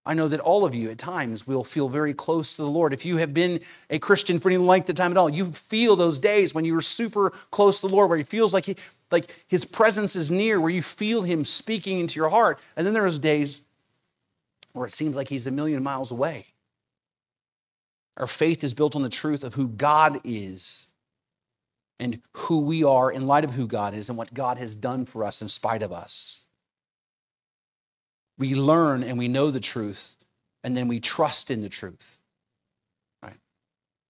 I 0.06 0.14
know 0.14 0.28
that 0.28 0.40
all 0.40 0.64
of 0.64 0.74
you 0.74 0.88
at 0.88 0.96
times 0.96 1.46
will 1.46 1.62
feel 1.62 1.90
very 1.90 2.14
close 2.14 2.54
to 2.54 2.62
the 2.62 2.70
Lord. 2.70 2.94
If 2.94 3.04
you 3.04 3.18
have 3.18 3.34
been 3.34 3.60
a 3.90 3.98
Christian 3.98 4.38
for 4.38 4.48
any 4.48 4.56
length 4.56 4.88
of 4.88 4.96
time 4.96 5.10
at 5.10 5.18
all, 5.18 5.28
you 5.28 5.52
feel 5.52 5.96
those 5.96 6.18
days 6.18 6.54
when 6.54 6.64
you 6.64 6.74
are 6.76 6.80
super 6.80 7.30
close 7.50 7.80
to 7.80 7.88
the 7.88 7.94
Lord, 7.94 8.08
where 8.08 8.16
He 8.16 8.24
feels 8.24 8.54
like, 8.54 8.64
he, 8.64 8.76
like 9.10 9.44
His 9.48 9.66
presence 9.66 10.16
is 10.16 10.30
near, 10.30 10.62
where 10.62 10.70
you 10.70 10.80
feel 10.80 11.22
Him 11.22 11.44
speaking 11.44 12.00
into 12.00 12.18
your 12.18 12.30
heart. 12.30 12.58
And 12.74 12.86
then 12.86 12.94
there's 12.94 13.18
days 13.18 13.66
where 14.72 14.86
it 14.86 14.92
seems 14.92 15.14
like 15.14 15.28
He's 15.28 15.46
a 15.46 15.50
million 15.50 15.82
miles 15.82 16.10
away. 16.10 16.46
Our 18.16 18.26
faith 18.26 18.64
is 18.64 18.72
built 18.72 18.96
on 18.96 19.02
the 19.02 19.10
truth 19.10 19.44
of 19.44 19.54
who 19.54 19.68
God 19.68 20.22
is 20.24 20.86
and 22.00 22.22
who 22.32 22.60
we 22.60 22.82
are 22.82 23.12
in 23.12 23.26
light 23.26 23.44
of 23.44 23.50
who 23.50 23.66
God 23.66 23.92
is 23.92 24.08
and 24.08 24.16
what 24.16 24.32
God 24.32 24.56
has 24.56 24.74
done 24.74 25.04
for 25.04 25.22
us 25.22 25.42
in 25.42 25.48
spite 25.48 25.82
of 25.82 25.92
us. 25.92 26.47
We 28.38 28.54
learn 28.54 29.02
and 29.02 29.18
we 29.18 29.28
know 29.28 29.50
the 29.50 29.60
truth, 29.60 30.16
and 30.62 30.76
then 30.76 30.88
we 30.88 31.00
trust 31.00 31.50
in 31.50 31.60
the 31.60 31.68
truth. 31.68 32.20
Right? 33.22 33.36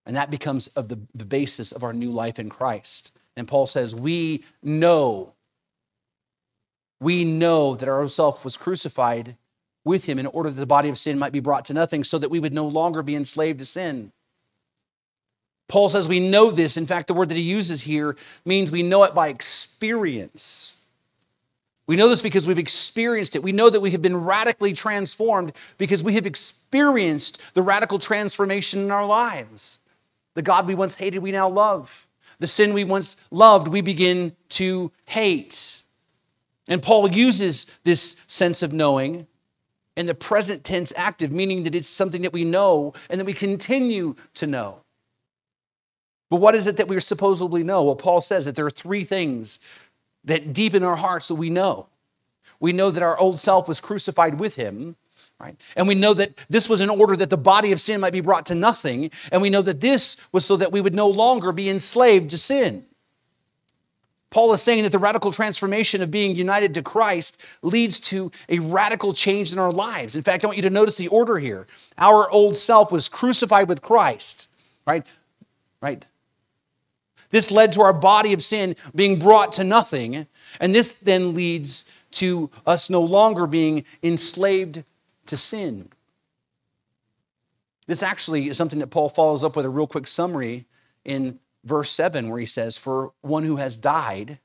And 0.06 0.16
that 0.16 0.30
becomes 0.30 0.68
of 0.68 0.88
the, 0.88 1.00
the 1.14 1.24
basis 1.24 1.72
of 1.72 1.82
our 1.82 1.92
new 1.92 2.10
life 2.10 2.38
in 2.38 2.50
Christ. 2.50 3.18
And 3.36 3.48
Paul 3.48 3.66
says, 3.66 3.94
We 3.94 4.44
know, 4.62 5.32
we 7.00 7.24
know 7.24 7.74
that 7.74 7.88
our 7.88 8.06
self 8.08 8.44
was 8.44 8.56
crucified 8.56 9.36
with 9.84 10.04
him 10.04 10.18
in 10.18 10.26
order 10.26 10.50
that 10.50 10.60
the 10.60 10.66
body 10.66 10.90
of 10.90 10.98
sin 10.98 11.18
might 11.18 11.32
be 11.32 11.40
brought 11.40 11.64
to 11.66 11.74
nothing, 11.74 12.04
so 12.04 12.18
that 12.18 12.30
we 12.30 12.40
would 12.40 12.52
no 12.52 12.66
longer 12.66 13.02
be 13.02 13.16
enslaved 13.16 13.60
to 13.60 13.64
sin. 13.64 14.12
Paul 15.68 15.88
says 15.88 16.08
we 16.08 16.20
know 16.20 16.50
this. 16.50 16.76
In 16.76 16.86
fact, 16.86 17.08
the 17.08 17.14
word 17.14 17.28
that 17.28 17.36
he 17.36 17.42
uses 17.42 17.82
here 17.82 18.16
means 18.44 18.72
we 18.72 18.82
know 18.82 19.04
it 19.04 19.14
by 19.14 19.28
experience. 19.28 20.77
We 21.88 21.96
know 21.96 22.08
this 22.08 22.20
because 22.20 22.46
we've 22.46 22.58
experienced 22.58 23.34
it. 23.34 23.42
We 23.42 23.50
know 23.50 23.70
that 23.70 23.80
we 23.80 23.90
have 23.92 24.02
been 24.02 24.24
radically 24.24 24.74
transformed 24.74 25.52
because 25.78 26.04
we 26.04 26.14
have 26.14 26.26
experienced 26.26 27.40
the 27.54 27.62
radical 27.62 27.98
transformation 27.98 28.82
in 28.82 28.90
our 28.90 29.06
lives. 29.06 29.80
The 30.34 30.42
God 30.42 30.68
we 30.68 30.74
once 30.74 30.96
hated, 30.96 31.20
we 31.20 31.32
now 31.32 31.48
love. 31.48 32.06
The 32.40 32.46
sin 32.46 32.74
we 32.74 32.84
once 32.84 33.16
loved, 33.30 33.68
we 33.68 33.80
begin 33.80 34.36
to 34.50 34.92
hate. 35.06 35.82
And 36.68 36.82
Paul 36.82 37.10
uses 37.10 37.66
this 37.84 38.22
sense 38.26 38.62
of 38.62 38.74
knowing 38.74 39.26
in 39.96 40.04
the 40.04 40.14
present 40.14 40.64
tense 40.64 40.92
active, 40.94 41.32
meaning 41.32 41.62
that 41.62 41.74
it's 41.74 41.88
something 41.88 42.20
that 42.20 42.34
we 42.34 42.44
know 42.44 42.92
and 43.08 43.18
that 43.18 43.24
we 43.24 43.32
continue 43.32 44.14
to 44.34 44.46
know. 44.46 44.80
But 46.28 46.36
what 46.36 46.54
is 46.54 46.66
it 46.66 46.76
that 46.76 46.86
we 46.86 47.00
supposedly 47.00 47.64
know? 47.64 47.82
Well, 47.82 47.96
Paul 47.96 48.20
says 48.20 48.44
that 48.44 48.54
there 48.54 48.66
are 48.66 48.70
three 48.70 49.04
things 49.04 49.58
that 50.28 50.52
deep 50.52 50.74
in 50.74 50.84
our 50.84 50.96
hearts 50.96 51.28
that 51.28 51.34
we 51.34 51.50
know. 51.50 51.88
We 52.60 52.72
know 52.72 52.90
that 52.90 53.02
our 53.02 53.18
old 53.18 53.38
self 53.38 53.68
was 53.68 53.80
crucified 53.80 54.38
with 54.38 54.56
him, 54.56 54.96
right? 55.38 55.56
And 55.76 55.86
we 55.86 55.94
know 55.94 56.14
that 56.14 56.38
this 56.48 56.68
was 56.68 56.80
in 56.80 56.90
order 56.90 57.16
that 57.16 57.30
the 57.30 57.36
body 57.36 57.72
of 57.72 57.80
sin 57.80 58.00
might 58.00 58.12
be 58.12 58.20
brought 58.20 58.46
to 58.46 58.54
nothing. 58.54 59.10
And 59.30 59.42
we 59.42 59.50
know 59.50 59.62
that 59.62 59.80
this 59.80 60.26
was 60.32 60.44
so 60.44 60.56
that 60.56 60.72
we 60.72 60.80
would 60.80 60.94
no 60.94 61.08
longer 61.08 61.52
be 61.52 61.68
enslaved 61.68 62.30
to 62.30 62.38
sin. 62.38 62.84
Paul 64.30 64.52
is 64.52 64.62
saying 64.62 64.82
that 64.82 64.92
the 64.92 64.98
radical 64.98 65.30
transformation 65.30 66.02
of 66.02 66.10
being 66.10 66.36
united 66.36 66.74
to 66.74 66.82
Christ 66.82 67.42
leads 67.62 67.98
to 68.00 68.30
a 68.50 68.58
radical 68.58 69.14
change 69.14 69.52
in 69.52 69.58
our 69.58 69.72
lives. 69.72 70.14
In 70.14 70.22
fact, 70.22 70.44
I 70.44 70.48
want 70.48 70.58
you 70.58 70.62
to 70.62 70.70
notice 70.70 70.96
the 70.96 71.08
order 71.08 71.38
here. 71.38 71.66
Our 71.96 72.30
old 72.30 72.56
self 72.56 72.92
was 72.92 73.08
crucified 73.08 73.68
with 73.68 73.80
Christ, 73.80 74.48
right? 74.86 75.06
Right? 75.80 76.04
This 77.30 77.50
led 77.50 77.72
to 77.72 77.82
our 77.82 77.92
body 77.92 78.32
of 78.32 78.42
sin 78.42 78.76
being 78.94 79.18
brought 79.18 79.52
to 79.52 79.64
nothing. 79.64 80.26
And 80.60 80.74
this 80.74 80.94
then 80.94 81.34
leads 81.34 81.90
to 82.12 82.50
us 82.66 82.88
no 82.88 83.02
longer 83.02 83.46
being 83.46 83.84
enslaved 84.02 84.84
to 85.26 85.36
sin. 85.36 85.90
This 87.86 88.02
actually 88.02 88.48
is 88.48 88.56
something 88.56 88.78
that 88.80 88.88
Paul 88.88 89.08
follows 89.08 89.44
up 89.44 89.56
with 89.56 89.66
a 89.66 89.70
real 89.70 89.86
quick 89.86 90.06
summary 90.06 90.66
in 91.04 91.38
verse 91.64 91.90
7, 91.90 92.28
where 92.28 92.40
he 92.40 92.46
says, 92.46 92.76
For 92.76 93.12
one 93.20 93.44
who 93.44 93.56
has 93.56 93.76
died 93.76 94.38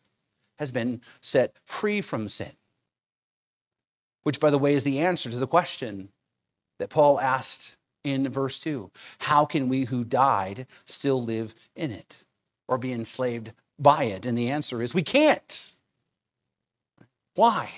has 0.59 0.71
been 0.71 1.01
set 1.21 1.55
free 1.65 2.01
from 2.01 2.29
sin. 2.29 2.51
Which, 4.23 4.39
by 4.39 4.49
the 4.49 4.57
way, 4.57 4.73
is 4.73 4.85
the 4.85 4.99
answer 4.99 5.29
to 5.29 5.35
the 5.35 5.47
question 5.47 6.09
that 6.79 6.89
Paul 6.89 7.19
asked 7.19 7.77
in 8.03 8.29
verse 8.29 8.59
2 8.59 8.91
How 9.19 9.45
can 9.45 9.67
we 9.69 9.85
who 9.85 10.03
died 10.03 10.67
still 10.85 11.21
live 11.21 11.53
in 11.75 11.91
it? 11.91 12.23
Or 12.73 12.77
be 12.79 12.91
enslaved 12.91 13.53
by 13.77 14.05
it? 14.05 14.25
And 14.25 14.38
the 14.38 14.49
answer 14.49 14.81
is 14.81 14.93
we 14.93 15.03
can't. 15.03 15.71
Why? 17.36 17.71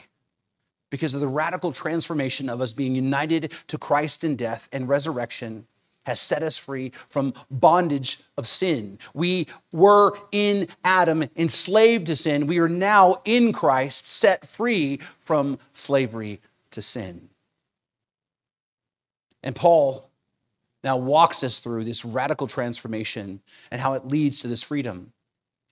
Because 0.89 1.13
of 1.13 1.21
the 1.21 1.27
radical 1.27 1.71
transformation 1.71 2.49
of 2.49 2.61
us 2.61 2.71
being 2.71 2.95
united 2.95 3.51
to 3.67 3.77
Christ 3.77 4.23
in 4.23 4.35
death 4.35 4.69
and 4.71 4.87
resurrection 4.87 5.67
has 6.05 6.21
set 6.21 6.43
us 6.43 6.57
free 6.57 6.91
from 7.09 7.33
bondage 7.49 8.19
of 8.37 8.47
sin. 8.47 8.99
We 9.13 9.47
were 9.71 10.17
in 10.31 10.67
Adam 10.83 11.27
enslaved 11.35 12.05
to 12.07 12.15
sin. 12.15 12.47
We 12.47 12.59
are 12.59 12.69
now 12.69 13.21
in 13.25 13.51
Christ 13.51 14.07
set 14.07 14.47
free 14.47 14.99
from 15.19 15.57
slavery 15.73 16.41
to 16.71 16.81
sin. 16.81 17.29
And 19.43 19.55
Paul 19.55 20.09
now 20.85 20.95
walks 20.95 21.43
us 21.43 21.57
through 21.57 21.83
this 21.83 22.05
radical 22.05 22.45
transformation 22.45 23.41
and 23.71 23.81
how 23.81 23.93
it 23.93 24.07
leads 24.07 24.39
to 24.39 24.47
this 24.47 24.61
freedom. 24.61 25.11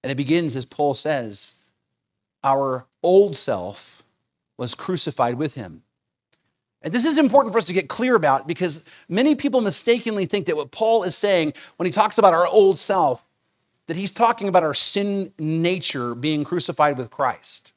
And 0.02 0.12
it 0.12 0.16
begins, 0.16 0.56
as 0.56 0.66
Paul 0.66 0.96
says, 0.96 1.68
our 2.44 2.88
old 3.04 3.38
self 3.38 4.04
was 4.58 4.74
crucified 4.74 5.36
with 5.36 5.54
him. 5.54 5.84
And 6.82 6.92
this 6.92 7.06
is 7.06 7.20
important 7.20 7.54
for 7.54 7.60
us 7.60 7.66
to 7.68 7.74
get 7.74 7.88
clear 7.88 8.16
about 8.16 8.48
because 8.48 8.86
many 9.08 9.36
people 9.36 9.62
mistakenly 9.62 10.26
think 10.26 10.48
that 10.48 10.58
what 10.58 10.72
Paul 10.72 11.04
is 11.04 11.16
saying 11.16 11.54
when 11.78 11.86
he 11.86 11.92
talks 11.92 12.18
about 12.18 12.34
our 12.34 12.48
old 12.48 12.80
self, 12.80 13.24
that 13.88 13.96
he's 13.96 14.12
talking 14.12 14.48
about 14.48 14.64
our 14.64 14.74
sin 14.74 15.32
nature 15.38 16.16
being 16.16 16.44
crucified 16.44 16.98
with 16.98 17.12
Christ. 17.12 17.74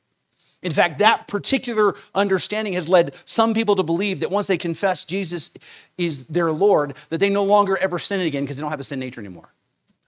In 0.67 0.73
fact, 0.73 0.99
that 0.99 1.29
particular 1.29 1.95
understanding 2.13 2.73
has 2.73 2.89
led 2.89 3.15
some 3.25 3.55
people 3.55 3.77
to 3.77 3.85
believe 3.85 4.19
that 4.19 4.33
once 4.33 4.49
they 4.49 4.59
confess 4.59 5.05
Jesus 5.05 5.57
is 5.97 6.27
their 6.27 6.51
Lord, 6.51 6.95
that 7.09 7.19
they 7.19 7.29
no 7.29 7.45
longer 7.45 7.79
ever 7.79 8.01
sin 8.01 8.21
again 8.21 8.43
because 8.43 8.57
they 8.57 8.63
don't 8.63 8.73
have 8.73 8.81
a 8.81 8.83
sin 8.83 8.99
nature 8.99 9.21
anymore. 9.21 9.49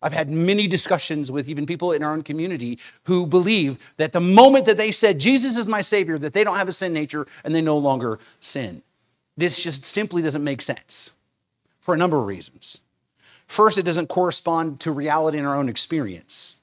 I've 0.02 0.12
had 0.12 0.28
many 0.28 0.66
discussions 0.66 1.30
with 1.30 1.48
even 1.48 1.64
people 1.64 1.92
in 1.92 2.02
our 2.02 2.12
own 2.12 2.22
community 2.22 2.80
who 3.04 3.24
believe 3.24 3.78
that 3.98 4.12
the 4.12 4.20
moment 4.20 4.64
that 4.64 4.76
they 4.76 4.90
said, 4.90 5.20
Jesus 5.20 5.56
is 5.56 5.68
my 5.68 5.80
Savior, 5.80 6.18
that 6.18 6.32
they 6.32 6.42
don't 6.42 6.56
have 6.56 6.66
a 6.66 6.72
sin 6.72 6.92
nature 6.92 7.28
and 7.44 7.54
they 7.54 7.60
no 7.60 7.78
longer 7.78 8.18
sin. 8.40 8.82
This 9.36 9.62
just 9.62 9.86
simply 9.86 10.22
doesn't 10.22 10.42
make 10.42 10.60
sense 10.60 11.14
for 11.78 11.94
a 11.94 11.96
number 11.96 12.18
of 12.18 12.26
reasons. 12.26 12.78
First, 13.46 13.78
it 13.78 13.84
doesn't 13.84 14.08
correspond 14.08 14.80
to 14.80 14.90
reality 14.90 15.38
in 15.38 15.44
our 15.44 15.54
own 15.54 15.68
experience. 15.68 16.62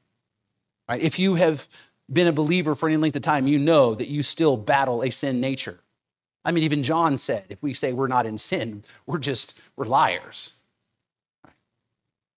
Right? 0.89 1.01
If 1.01 1.17
you 1.17 1.35
have 1.35 1.69
been 2.11 2.27
a 2.27 2.31
believer 2.31 2.75
for 2.75 2.87
any 2.87 2.97
length 2.97 3.15
of 3.15 3.21
time, 3.21 3.47
you 3.47 3.57
know 3.57 3.95
that 3.95 4.07
you 4.07 4.21
still 4.21 4.57
battle 4.57 5.03
a 5.03 5.09
sin 5.09 5.39
nature. 5.39 5.79
I 6.43 6.51
mean, 6.51 6.63
even 6.63 6.83
John 6.83 7.17
said, 7.17 7.45
if 7.49 7.61
we 7.63 7.73
say 7.73 7.93
we're 7.93 8.07
not 8.07 8.25
in 8.25 8.37
sin, 8.37 8.83
we're 9.07 9.17
just, 9.17 9.59
we're 9.75 9.85
liars. 9.85 10.59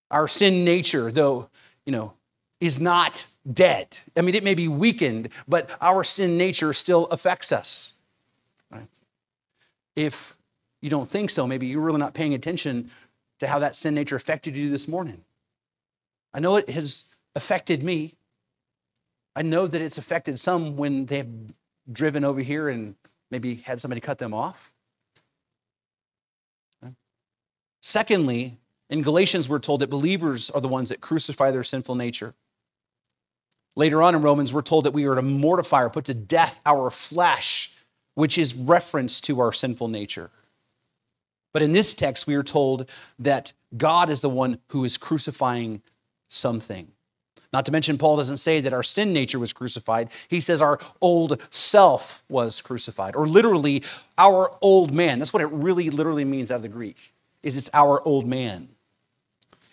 Our 0.09 0.27
sin 0.27 0.65
nature, 0.65 1.11
though, 1.11 1.49
you 1.85 1.91
know, 1.91 2.13
is 2.59 2.79
not 2.79 3.25
dead. 3.53 3.97
I 4.17 4.21
mean, 4.21 4.35
it 4.35 4.43
may 4.43 4.55
be 4.55 4.67
weakened, 4.67 5.29
but 5.47 5.69
our 5.79 6.03
sin 6.03 6.37
nature 6.37 6.73
still 6.73 7.05
affects 7.07 7.51
us. 7.51 7.99
Right? 8.71 8.87
If 9.95 10.35
you 10.81 10.89
don't 10.89 11.07
think 11.07 11.29
so, 11.29 11.45
maybe 11.45 11.67
you're 11.67 11.81
really 11.81 11.99
not 11.99 12.15
paying 12.15 12.33
attention 12.33 12.89
to 13.39 13.47
how 13.47 13.59
that 13.59 13.75
sin 13.75 13.93
nature 13.93 14.15
affected 14.15 14.55
you 14.55 14.69
this 14.69 14.87
morning. 14.87 15.23
I 16.33 16.39
know 16.39 16.55
it 16.55 16.69
has 16.69 17.05
affected 17.35 17.83
me. 17.83 18.15
I 19.39 19.41
know 19.41 19.67
that 19.67 19.81
it's 19.81 19.97
affected 19.97 20.37
some 20.37 20.75
when 20.75 21.05
they've 21.05 21.25
driven 21.89 22.25
over 22.25 22.41
here 22.41 22.67
and 22.67 22.95
maybe 23.31 23.55
had 23.55 23.79
somebody 23.79 24.01
cut 24.01 24.17
them 24.17 24.33
off. 24.33 24.73
Secondly, 27.81 28.57
in 28.89 29.01
Galatians, 29.01 29.47
we're 29.47 29.59
told 29.59 29.79
that 29.79 29.89
believers 29.89 30.49
are 30.49 30.59
the 30.59 30.67
ones 30.67 30.89
that 30.89 30.99
crucify 30.99 31.51
their 31.51 31.63
sinful 31.63 31.95
nature. 31.95 32.33
Later 33.77 34.03
on 34.03 34.13
in 34.13 34.21
Romans, 34.21 34.53
we're 34.53 34.61
told 34.61 34.83
that 34.83 34.91
we 34.91 35.05
are 35.05 35.15
to 35.15 35.21
mortify 35.21 35.83
or 35.83 35.89
put 35.89 36.03
to 36.05 36.13
death 36.13 36.59
our 36.65 36.89
flesh, 36.89 37.77
which 38.15 38.37
is 38.37 38.53
reference 38.53 39.21
to 39.21 39.39
our 39.39 39.53
sinful 39.53 39.87
nature. 39.87 40.31
But 41.53 41.61
in 41.61 41.71
this 41.71 41.93
text, 41.93 42.27
we 42.27 42.35
are 42.35 42.43
told 42.43 42.89
that 43.17 43.53
God 43.77 44.09
is 44.09 44.19
the 44.19 44.29
one 44.29 44.59
who 44.67 44.83
is 44.83 44.97
crucifying 44.97 45.81
something. 46.27 46.91
Not 47.51 47.65
to 47.65 47.71
mention, 47.71 47.97
Paul 47.97 48.17
doesn't 48.17 48.37
say 48.37 48.61
that 48.61 48.73
our 48.73 48.83
sin 48.83 49.11
nature 49.11 49.39
was 49.39 49.53
crucified. 49.53 50.09
He 50.27 50.39
says 50.39 50.61
our 50.61 50.79
old 51.01 51.41
self 51.49 52.23
was 52.29 52.61
crucified, 52.61 53.15
or 53.15 53.27
literally 53.27 53.83
our 54.17 54.55
old 54.61 54.93
man. 54.93 55.17
That's 55.17 55.33
what 55.33 55.41
it 55.41 55.47
really 55.47 55.89
literally 55.89 56.25
means 56.25 56.51
out 56.51 56.57
of 56.57 56.61
the 56.61 56.69
Greek, 56.69 57.13
is 57.41 57.57
it's 57.57 57.69
our 57.73 58.05
old 58.07 58.27
man. 58.27 58.69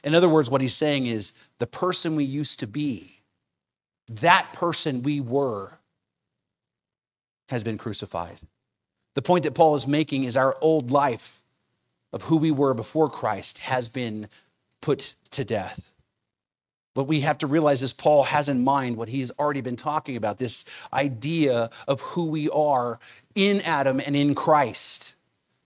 In 0.03 0.15
other 0.15 0.29
words, 0.29 0.49
what 0.49 0.61
he's 0.61 0.75
saying 0.75 1.07
is 1.07 1.33
the 1.59 1.67
person 1.67 2.17
we 2.17 2.25
used 2.25 2.61
to 2.61 2.67
be, 2.67 3.19
that 4.09 4.53
person 4.53 5.03
we 5.03 5.21
were, 5.21 5.73
has 7.49 7.63
been 7.63 7.77
crucified. 7.77 8.41
The 9.15 9.23
point 9.23 9.45
that 9.45 9.55
Paul 9.55 9.75
is 9.75 9.87
making 9.87 10.25
is 10.25 10.37
our 10.37 10.57
old 10.61 10.91
life 10.91 11.43
of 12.13 12.23
who 12.25 12.37
we 12.37 12.51
were 12.51 12.75
before 12.75 13.11
Christ 13.11 13.59
has 13.59 13.89
been 13.89 14.29
put 14.81 15.15
to 15.33 15.45
death. 15.45 15.93
What 16.97 17.09
we 17.09 17.21
have 17.21 17.37
to 17.39 17.47
realize 17.47 17.83
is 17.83 17.93
Paul 17.93 18.23
has 18.23 18.49
in 18.49 18.65
mind 18.65 18.97
what 18.97 19.11
he's 19.11 19.31
already 19.33 19.61
been 19.61 19.77
talking 19.77 20.17
about 20.17 20.39
this 20.39 20.65
idea 20.95 21.69
of 21.87 22.01
who 22.01 22.25
we 22.25 22.49
are 22.49 22.99
in 23.35 23.61
Adam 23.61 24.01
and 24.01 24.17
in 24.17 24.35
Christ. 24.35 25.15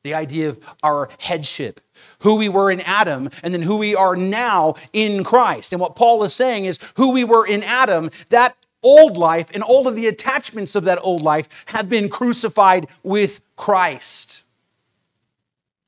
The 0.03 0.13
idea 0.13 0.49
of 0.49 0.59
our 0.83 1.09
headship, 1.19 1.81
who 2.21 2.35
we 2.35 2.49
were 2.49 2.69
in 2.69 2.81
Adam, 2.81 3.31
and 3.45 3.55
then 3.55 3.63
who 3.63 3.77
we 3.77 3.95
are 3.95 4.17
now 4.17 4.75
in 4.93 5.23
Christ. 5.23 5.73
And 5.73 5.81
what 5.81 5.95
Paul 5.95 6.25
is 6.25 6.35
saying 6.35 6.65
is 6.65 6.81
who 6.97 7.13
we 7.13 7.23
were 7.23 7.47
in 7.47 7.63
Adam, 7.63 8.11
that 8.31 8.57
old 8.83 9.17
life 9.17 9.51
and 9.55 9.63
all 9.63 9.87
of 9.87 9.95
the 9.95 10.09
attachments 10.09 10.75
of 10.75 10.83
that 10.83 10.99
old 11.01 11.23
life 11.23 11.65
have 11.67 11.89
been 11.89 12.09
crucified 12.09 12.89
with 13.05 13.41
Christ. 13.55 14.43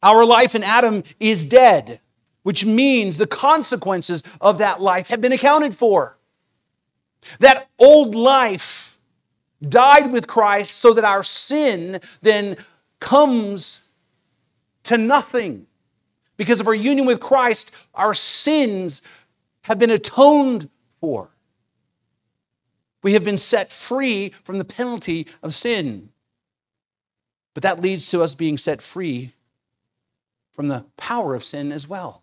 Our 0.05 0.25
life 0.25 0.55
in 0.55 0.63
Adam 0.63 1.03
is 1.19 1.45
dead 1.45 1.99
which 2.43 2.65
means 2.65 3.17
the 3.17 3.27
consequences 3.27 4.23
of 4.41 4.59
that 4.59 4.81
life 4.81 5.09
have 5.09 5.21
been 5.21 5.33
accounted 5.33 5.75
for. 5.75 6.19
That 7.39 7.69
old 7.79 8.15
life 8.15 8.99
died 9.67 10.13
with 10.13 10.27
Christ 10.27 10.79
so 10.79 10.93
that 10.95 11.05
our 11.05 11.23
sin 11.23 12.01
then 12.21 12.57
comes 13.01 13.89
to 14.85 14.99
nothing. 14.99 15.67
Because 16.37 16.61
of 16.61 16.67
our 16.67 16.75
union 16.75 17.07
with 17.07 17.21
Christ, 17.21 17.75
our 17.95 18.15
sins 18.15 19.03
have 19.63 19.79
been 19.79 19.91
atoned 19.91 20.69
for. 20.99 21.31
We 23.03 23.13
have 23.15 23.25
been 23.25 23.39
set 23.39 23.71
free 23.71 24.31
from 24.45 24.59
the 24.59 24.65
penalty 24.65 25.27
of 25.43 25.55
sin. 25.55 26.11
But 27.55 27.63
that 27.63 27.81
leads 27.81 28.09
to 28.09 28.23
us 28.23 28.35
being 28.35 28.57
set 28.57 28.81
free 28.81 29.35
from 30.53 30.69
the 30.69 30.85
power 30.97 31.35
of 31.35 31.45
sin 31.45 31.73
as 31.73 31.89
well. 31.89 32.22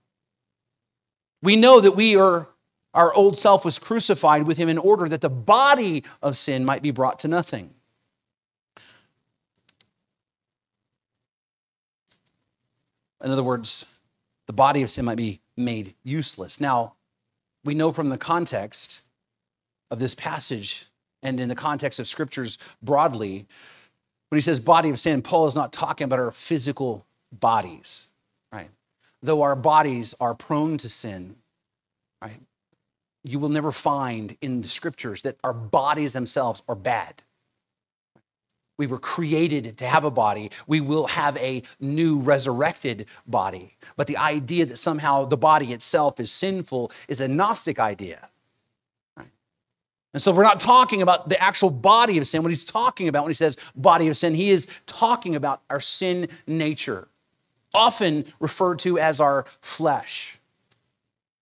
We 1.41 1.55
know 1.55 1.79
that 1.79 1.91
we 1.91 2.15
are 2.15 2.49
our 2.93 3.13
old 3.13 3.37
self 3.37 3.63
was 3.63 3.77
crucified 3.77 4.47
with 4.47 4.57
him 4.57 4.67
in 4.67 4.77
order 4.77 5.07
that 5.07 5.21
the 5.21 5.29
body 5.29 6.03
of 6.21 6.35
sin 6.35 6.65
might 6.65 6.81
be 6.81 6.91
brought 6.91 7.19
to 7.19 7.27
nothing. 7.27 7.73
In 13.23 13.31
other 13.31 13.43
words, 13.43 13.99
the 14.47 14.53
body 14.53 14.81
of 14.81 14.89
sin 14.89 15.05
might 15.05 15.17
be 15.17 15.41
made 15.55 15.93
useless. 16.03 16.59
Now, 16.59 16.93
we 17.63 17.75
know 17.75 17.91
from 17.91 18.09
the 18.09 18.17
context 18.17 19.01
of 19.91 19.99
this 19.99 20.15
passage 20.15 20.85
and 21.21 21.39
in 21.39 21.49
the 21.49 21.55
context 21.55 21.99
of 21.99 22.07
scriptures 22.07 22.57
broadly, 22.81 23.45
when 24.29 24.37
he 24.37 24.41
says 24.41 24.59
body 24.59 24.89
of 24.89 24.97
sin, 24.97 25.21
Paul 25.21 25.47
is 25.47 25.55
not 25.55 25.73
talking 25.73 26.05
about 26.05 26.19
our 26.19 26.31
physical 26.31 27.05
bodies? 27.31 28.07
Though 29.21 29.41
our 29.41 29.55
bodies 29.55 30.15
are 30.19 30.33
prone 30.33 30.77
to 30.77 30.89
sin, 30.89 31.35
right? 32.21 32.39
You 33.23 33.39
will 33.39 33.49
never 33.49 33.71
find 33.71 34.37
in 34.41 34.61
the 34.61 34.67
scriptures 34.67 35.23
that 35.23 35.37
our 35.43 35.53
bodies 35.53 36.13
themselves 36.13 36.63
are 36.69 36.75
bad. 36.75 37.21
We 38.77 38.87
were 38.87 38.97
created 38.97 39.77
to 39.79 39.85
have 39.85 40.05
a 40.05 40.11
body. 40.11 40.51
We 40.65 40.79
will 40.79 41.07
have 41.07 41.35
a 41.35 41.63
new 41.81 42.17
resurrected 42.17 43.07
body. 43.27 43.75
But 43.97 44.07
the 44.07 44.15
idea 44.15 44.65
that 44.67 44.77
somehow 44.77 45.25
the 45.25 45.35
body 45.35 45.73
itself 45.73 46.17
is 46.17 46.31
sinful 46.31 46.93
is 47.09 47.19
a 47.19 47.27
Gnostic 47.27 47.77
idea. 47.77 48.29
And 50.13 50.21
so 50.21 50.31
we're 50.31 50.43
not 50.43 50.59
talking 50.59 51.01
about 51.01 51.29
the 51.29 51.39
actual 51.41 51.69
body 51.69 52.17
of 52.17 52.25
sin. 52.25 52.41
What 52.41 52.49
he's 52.49 52.63
talking 52.63 53.07
about 53.07 53.23
when 53.23 53.29
he 53.29 53.35
says 53.35 53.57
body 53.75 54.07
of 54.07 54.17
sin, 54.17 54.33
he 54.33 54.49
is 54.49 54.67
talking 54.87 55.35
about 55.35 55.61
our 55.69 55.79
sin 55.79 56.29
nature, 56.47 57.09
often 57.73 58.25
referred 58.39 58.79
to 58.79 58.97
as 58.99 59.21
our 59.21 59.45
flesh. 59.61 60.39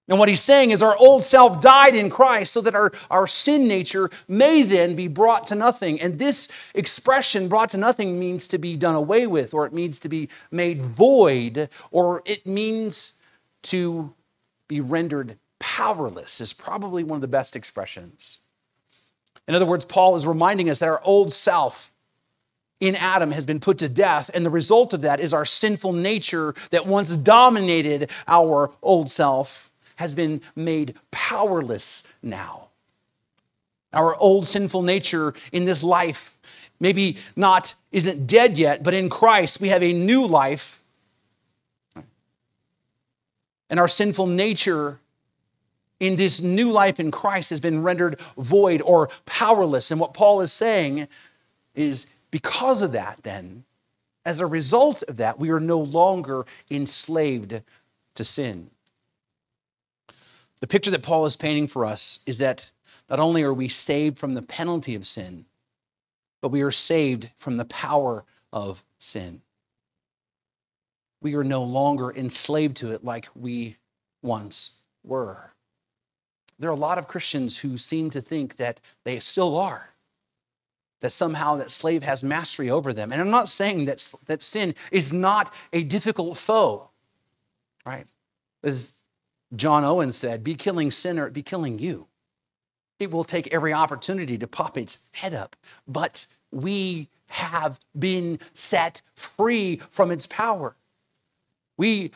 And 0.09 0.19
what 0.19 0.29
he's 0.29 0.41
saying 0.41 0.71
is 0.71 0.81
our 0.81 0.95
old 0.97 1.25
self 1.25 1.59
died 1.59 1.93
in 1.93 2.09
Christ 2.09 2.53
so 2.53 2.61
that 2.61 2.75
our, 2.75 2.91
our 3.11 3.27
sin 3.27 3.67
nature 3.67 4.09
may 4.27 4.63
then 4.63 4.95
be 4.95 5.07
brought 5.07 5.47
to 5.47 5.55
nothing. 5.55 5.99
And 5.99 6.17
this 6.17 6.47
expression, 6.73 7.49
brought 7.49 7.69
to 7.71 7.77
nothing, 7.77 8.17
means 8.17 8.47
to 8.47 8.57
be 8.57 8.77
done 8.77 8.95
away 8.95 9.27
with, 9.27 9.53
or 9.53 9.65
it 9.65 9.73
means 9.73 9.99
to 9.99 10.09
be 10.09 10.29
made 10.49 10.81
void, 10.81 11.69
or 11.91 12.21
it 12.25 12.45
means 12.45 13.19
to 13.63 14.13
be 14.69 14.79
rendered 14.79 15.37
powerless, 15.59 16.39
is 16.39 16.53
probably 16.53 17.03
one 17.03 17.17
of 17.17 17.21
the 17.21 17.27
best 17.27 17.55
expressions. 17.55 18.39
In 19.47 19.55
other 19.55 19.65
words, 19.65 19.85
Paul 19.85 20.15
is 20.15 20.25
reminding 20.25 20.69
us 20.69 20.79
that 20.79 20.89
our 20.89 21.01
old 21.03 21.33
self 21.33 21.91
in 22.79 22.95
Adam 22.95 23.31
has 23.31 23.45
been 23.45 23.59
put 23.59 23.77
to 23.79 23.89
death, 23.89 24.29
and 24.33 24.45
the 24.45 24.49
result 24.49 24.93
of 24.93 25.01
that 25.01 25.19
is 25.19 25.33
our 25.33 25.45
sinful 25.45 25.93
nature 25.93 26.53
that 26.69 26.85
once 26.85 27.15
dominated 27.15 28.09
our 28.27 28.71
old 28.81 29.09
self 29.09 29.71
has 29.95 30.13
been 30.13 30.41
made 30.55 30.93
powerless 31.09 32.13
now. 32.21 32.67
Our 33.93 34.15
old 34.15 34.47
sinful 34.47 34.83
nature 34.83 35.33
in 35.51 35.65
this 35.65 35.81
life 35.81 36.37
maybe 36.79 37.17
not 37.35 37.73
isn't 37.91 38.27
dead 38.27 38.57
yet, 38.57 38.83
but 38.83 38.93
in 38.93 39.09
Christ 39.09 39.59
we 39.59 39.69
have 39.69 39.81
a 39.81 39.93
new 39.93 40.25
life. 40.25 40.83
And 43.69 43.79
our 43.79 43.87
sinful 43.87 44.27
nature 44.27 44.99
in 45.99 46.15
this 46.15 46.41
new 46.41 46.71
life 46.71 46.99
in 46.99 47.09
Christ 47.09 47.49
has 47.49 47.59
been 47.59 47.81
rendered 47.81 48.19
void 48.37 48.83
or 48.83 49.09
powerless. 49.25 49.89
And 49.89 49.99
what 49.99 50.13
Paul 50.13 50.41
is 50.41 50.53
saying 50.53 51.07
is 51.73 52.13
because 52.31 52.81
of 52.81 52.91
that, 52.91 53.19
then, 53.23 53.63
as 54.25 54.41
a 54.41 54.45
result 54.45 55.03
of 55.07 55.17
that, 55.17 55.39
we 55.39 55.49
are 55.49 55.59
no 55.59 55.79
longer 55.79 56.45
enslaved 56.69 57.61
to 58.15 58.23
sin. 58.23 58.69
The 60.59 60.67
picture 60.67 60.91
that 60.91 61.03
Paul 61.03 61.25
is 61.25 61.35
painting 61.35 61.67
for 61.67 61.85
us 61.85 62.19
is 62.25 62.39
that 62.39 62.71
not 63.09 63.19
only 63.19 63.43
are 63.43 63.53
we 63.53 63.69
saved 63.69 64.17
from 64.17 64.33
the 64.33 64.41
penalty 64.41 64.95
of 64.95 65.07
sin, 65.07 65.45
but 66.41 66.49
we 66.49 66.61
are 66.61 66.71
saved 66.71 67.29
from 67.37 67.57
the 67.57 67.65
power 67.65 68.25
of 68.51 68.83
sin. 68.99 69.41
We 71.21 71.35
are 71.35 71.43
no 71.43 71.63
longer 71.63 72.11
enslaved 72.11 72.77
to 72.77 72.91
it 72.91 73.03
like 73.03 73.27
we 73.35 73.77
once 74.21 74.81
were. 75.03 75.51
There 76.59 76.69
are 76.69 76.73
a 76.73 76.75
lot 76.75 76.97
of 76.97 77.07
Christians 77.07 77.57
who 77.57 77.77
seem 77.77 78.09
to 78.11 78.21
think 78.21 78.57
that 78.57 78.79
they 79.03 79.19
still 79.19 79.57
are, 79.57 79.93
that 80.99 81.12
somehow 81.12 81.55
that 81.55 81.71
slave 81.71 82.03
has 82.03 82.23
mastery 82.23 82.69
over 82.69 82.91
them. 82.93 83.12
And 83.12 83.21
I'm 83.21 83.29
not 83.29 83.47
saying 83.47 83.86
that, 83.86 83.97
that 84.27 84.41
sin 84.41 84.73
is 84.91 85.13
not 85.13 85.53
a 85.71 85.83
difficult 85.83 86.38
foe, 86.38 86.89
right? 87.86 88.07
As 88.63 88.93
John 89.55 89.83
Owen 89.83 90.12
said, 90.12 90.43
be 90.43 90.55
killing 90.55 90.91
sin 90.91 91.19
or 91.19 91.27
it 91.27 91.33
be 91.33 91.43
killing 91.43 91.79
you. 91.79 92.07
It 92.99 93.12
will 93.12 93.23
take 93.23 93.53
every 93.53 93.73
opportunity 93.73 94.38
to 94.39 94.47
pop 94.47 94.77
its 94.77 95.07
head 95.12 95.33
up, 95.33 95.55
but 95.88 96.25
we 96.51 97.10
have 97.27 97.79
been 97.97 98.39
set 98.53 99.01
free 99.15 99.81
from 99.91 100.12
its 100.12 100.25
power. 100.25 100.75
We 101.77 102.12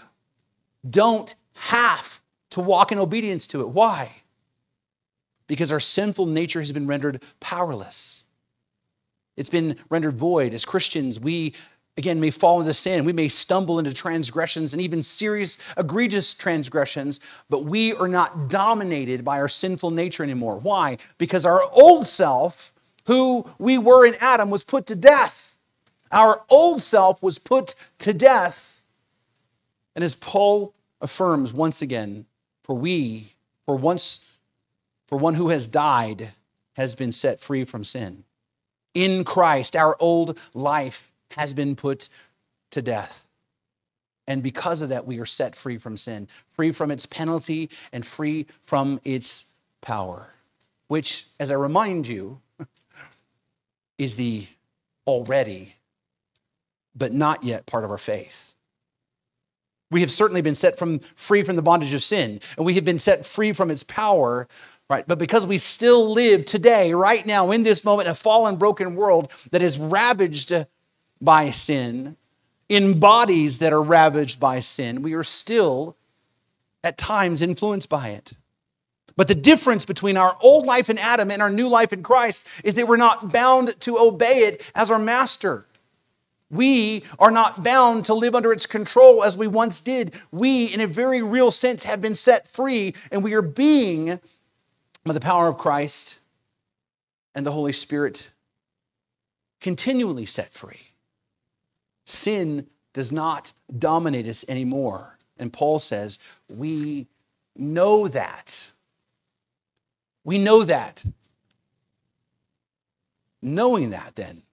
don't 0.89 1.35
have 1.53 2.21
to 2.51 2.61
walk 2.61 2.91
in 2.91 2.97
obedience 2.97 3.45
to 3.47 3.61
it. 3.61 3.69
Why? 3.69 4.23
Because 5.47 5.71
our 5.71 5.79
sinful 5.79 6.25
nature 6.25 6.59
has 6.59 6.71
been 6.71 6.87
rendered 6.87 7.21
powerless. 7.39 8.25
It's 9.41 9.49
been 9.49 9.75
rendered 9.89 10.15
void. 10.15 10.53
As 10.53 10.63
Christians, 10.63 11.19
we 11.19 11.53
again, 11.97 12.19
may 12.19 12.31
fall 12.31 12.59
into 12.59 12.73
sin. 12.73 13.05
We 13.05 13.13
may 13.13 13.27
stumble 13.27 13.77
into 13.77 13.93
transgressions 13.93 14.73
and 14.73 14.81
even 14.81 15.03
serious, 15.03 15.57
egregious 15.77 16.33
transgressions, 16.33 17.19
but 17.49 17.65
we 17.65 17.93
are 17.93 18.07
not 18.07 18.49
dominated 18.49 19.25
by 19.25 19.39
our 19.39 19.49
sinful 19.49 19.91
nature 19.91 20.23
anymore. 20.23 20.57
Why? 20.57 20.97
Because 21.17 21.45
our 21.45 21.61
old 21.73 22.07
self, 22.07 22.73
who 23.05 23.45
we 23.59 23.77
were 23.77 24.05
in 24.05 24.15
Adam, 24.19 24.49
was 24.49 24.63
put 24.63 24.87
to 24.87 24.95
death. 24.95 25.57
Our 26.11 26.43
old 26.49 26.81
self 26.81 27.21
was 27.21 27.37
put 27.37 27.75
to 27.99 28.13
death. 28.13 28.83
And 29.95 30.03
as 30.03 30.15
Paul 30.15 30.73
affirms 31.01 31.51
once 31.53 31.81
again, 31.81 32.25
for 32.63 32.75
we, 32.75 33.33
for 33.65 33.75
once, 33.75 34.37
for 35.07 35.17
one 35.17 35.35
who 35.35 35.49
has 35.49 35.67
died, 35.67 36.29
has 36.77 36.95
been 36.95 37.11
set 37.11 37.39
free 37.39 37.65
from 37.65 37.83
sin. 37.83 38.23
In 38.93 39.23
Christ, 39.23 39.75
our 39.75 39.95
old 39.99 40.37
life 40.53 41.11
has 41.31 41.53
been 41.53 41.75
put 41.75 42.09
to 42.71 42.81
death. 42.81 43.27
And 44.27 44.43
because 44.43 44.81
of 44.81 44.89
that, 44.89 45.05
we 45.05 45.19
are 45.19 45.25
set 45.25 45.55
free 45.55 45.77
from 45.77 45.97
sin, 45.97 46.27
free 46.47 46.71
from 46.71 46.91
its 46.91 47.05
penalty, 47.05 47.69
and 47.91 48.05
free 48.05 48.47
from 48.61 48.99
its 49.03 49.53
power, 49.81 50.29
which, 50.87 51.27
as 51.39 51.51
I 51.51 51.55
remind 51.55 52.07
you, 52.07 52.39
is 53.97 54.15
the 54.15 54.47
already, 55.07 55.75
but 56.95 57.13
not 57.13 57.43
yet 57.43 57.65
part 57.65 57.83
of 57.83 57.91
our 57.91 57.97
faith. 57.97 58.53
We 59.89 60.01
have 60.01 60.11
certainly 60.11 60.41
been 60.41 60.55
set 60.55 60.77
from 60.77 60.99
free 60.99 61.43
from 61.43 61.57
the 61.57 61.61
bondage 61.61 61.93
of 61.93 62.01
sin, 62.01 62.39
and 62.55 62.65
we 62.65 62.75
have 62.75 62.85
been 62.85 62.99
set 62.99 63.25
free 63.25 63.51
from 63.51 63.69
its 63.69 63.83
power, 63.83 64.47
right? 64.91 65.07
But 65.07 65.17
because 65.17 65.47
we 65.47 65.57
still 65.57 66.11
live 66.11 66.45
today, 66.45 66.93
right 66.93 67.25
now, 67.25 67.49
in 67.51 67.63
this 67.63 67.85
moment, 67.85 68.09
a 68.09 68.13
fallen, 68.13 68.57
broken 68.57 68.95
world 68.95 69.31
that 69.51 69.61
is 69.61 69.79
ravaged 69.79 70.53
by 71.21 71.49
sin, 71.49 72.17
in 72.67 72.99
bodies 72.99 73.59
that 73.59 73.71
are 73.71 73.81
ravaged 73.81 74.39
by 74.39 74.59
sin, 74.59 75.01
we 75.01 75.13
are 75.13 75.23
still 75.23 75.95
at 76.83 76.97
times 76.97 77.41
influenced 77.41 77.89
by 77.89 78.09
it. 78.09 78.33
But 79.15 79.29
the 79.29 79.35
difference 79.35 79.85
between 79.85 80.17
our 80.17 80.37
old 80.41 80.65
life 80.65 80.89
in 80.89 80.97
Adam 80.97 81.31
and 81.31 81.41
our 81.41 81.49
new 81.49 81.67
life 81.67 81.93
in 81.93 82.03
Christ 82.03 82.47
is 82.63 82.75
that 82.75 82.87
we're 82.87 82.97
not 82.97 83.31
bound 83.31 83.79
to 83.81 83.97
obey 83.97 84.39
it 84.39 84.61
as 84.75 84.91
our 84.91 84.99
master. 84.99 85.65
We 86.49 87.03
are 87.17 87.31
not 87.31 87.63
bound 87.63 88.05
to 88.05 88.13
live 88.13 88.35
under 88.35 88.51
its 88.51 88.65
control 88.65 89.23
as 89.23 89.37
we 89.37 89.47
once 89.47 89.79
did. 89.79 90.13
We, 90.31 90.65
in 90.65 90.81
a 90.81 90.87
very 90.87 91.21
real 91.21 91.49
sense, 91.49 91.85
have 91.85 92.01
been 92.01 92.15
set 92.15 92.45
free, 92.47 92.93
and 93.09 93.23
we 93.23 93.33
are 93.33 93.41
being, 93.41 94.19
by 95.03 95.13
the 95.13 95.19
power 95.19 95.47
of 95.47 95.57
Christ 95.57 96.19
and 97.33 97.45
the 97.45 97.51
Holy 97.51 97.71
Spirit, 97.71 98.31
continually 99.59 100.25
set 100.25 100.49
free. 100.49 100.91
Sin 102.05 102.67
does 102.93 103.11
not 103.11 103.53
dominate 103.77 104.27
us 104.27 104.43
anymore. 104.49 105.17
And 105.37 105.53
Paul 105.53 105.79
says, 105.79 106.19
we 106.49 107.07
know 107.55 108.07
that. 108.07 108.67
We 110.23 110.37
know 110.37 110.63
that. 110.63 111.03
Knowing 113.41 113.89
that, 113.89 114.15
then, 114.15 114.43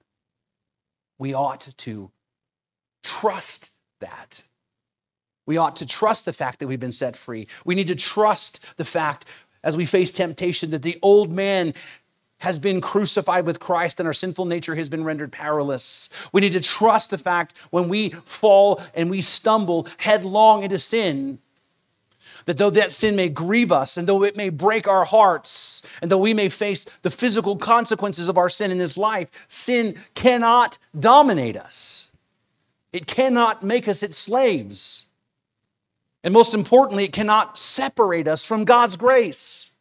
we 1.18 1.34
ought 1.34 1.72
to 1.76 2.10
trust 3.02 3.72
that. 4.00 4.42
We 5.44 5.56
ought 5.56 5.76
to 5.76 5.86
trust 5.86 6.24
the 6.24 6.32
fact 6.32 6.58
that 6.60 6.68
we've 6.68 6.80
been 6.80 6.92
set 6.92 7.16
free. 7.16 7.48
We 7.64 7.74
need 7.74 7.88
to 7.88 7.94
trust 7.94 8.76
the 8.76 8.84
fact 8.84 9.26
as 9.62 9.76
we 9.76 9.86
face 9.86 10.12
temptation 10.12 10.70
that 10.70 10.82
the 10.82 10.98
old 11.02 11.30
man 11.30 11.74
has 12.38 12.58
been 12.58 12.80
crucified 12.80 13.44
with 13.44 13.58
Christ 13.58 13.98
and 13.98 14.06
our 14.06 14.12
sinful 14.12 14.44
nature 14.44 14.76
has 14.76 14.88
been 14.88 15.04
rendered 15.04 15.32
powerless. 15.32 16.08
We 16.32 16.40
need 16.40 16.52
to 16.52 16.60
trust 16.60 17.10
the 17.10 17.18
fact 17.18 17.56
when 17.70 17.88
we 17.88 18.10
fall 18.10 18.80
and 18.94 19.10
we 19.10 19.20
stumble 19.20 19.88
headlong 19.98 20.62
into 20.62 20.78
sin, 20.78 21.40
that 22.44 22.56
though 22.56 22.70
that 22.70 22.92
sin 22.92 23.16
may 23.16 23.28
grieve 23.28 23.72
us 23.72 23.96
and 23.96 24.06
though 24.06 24.22
it 24.22 24.36
may 24.36 24.50
break 24.50 24.86
our 24.86 25.04
hearts 25.04 25.86
and 26.00 26.10
though 26.10 26.18
we 26.18 26.32
may 26.32 26.48
face 26.48 26.84
the 27.02 27.10
physical 27.10 27.56
consequences 27.56 28.28
of 28.28 28.38
our 28.38 28.48
sin 28.48 28.70
in 28.70 28.78
this 28.78 28.96
life, 28.96 29.30
sin 29.48 29.96
cannot 30.14 30.78
dominate 30.98 31.56
us. 31.56 32.16
It 32.92 33.06
cannot 33.06 33.62
make 33.62 33.88
us 33.88 34.02
its 34.02 34.16
slaves. 34.16 35.07
And 36.24 36.34
most 36.34 36.54
importantly, 36.54 37.04
it 37.04 37.12
cannot 37.12 37.56
separate 37.56 38.26
us 38.26 38.44
from 38.44 38.64
God's 38.64 38.96
grace. 38.96 39.76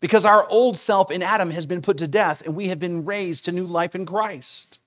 Because 0.00 0.26
our 0.26 0.46
old 0.48 0.76
self 0.76 1.10
in 1.10 1.22
Adam 1.22 1.50
has 1.50 1.66
been 1.66 1.82
put 1.82 1.98
to 1.98 2.06
death 2.06 2.44
and 2.44 2.54
we 2.54 2.68
have 2.68 2.78
been 2.78 3.04
raised 3.04 3.46
to 3.46 3.52
new 3.52 3.64
life 3.64 3.94
in 3.94 4.06
Christ. 4.06 4.80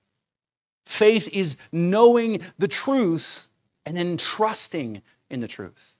Faith 0.86 1.28
is 1.32 1.56
knowing 1.72 2.40
the 2.58 2.68
truth 2.68 3.48
and 3.84 3.96
then 3.96 4.16
trusting 4.16 5.02
in 5.28 5.40
the 5.40 5.48
truth. 5.48 5.96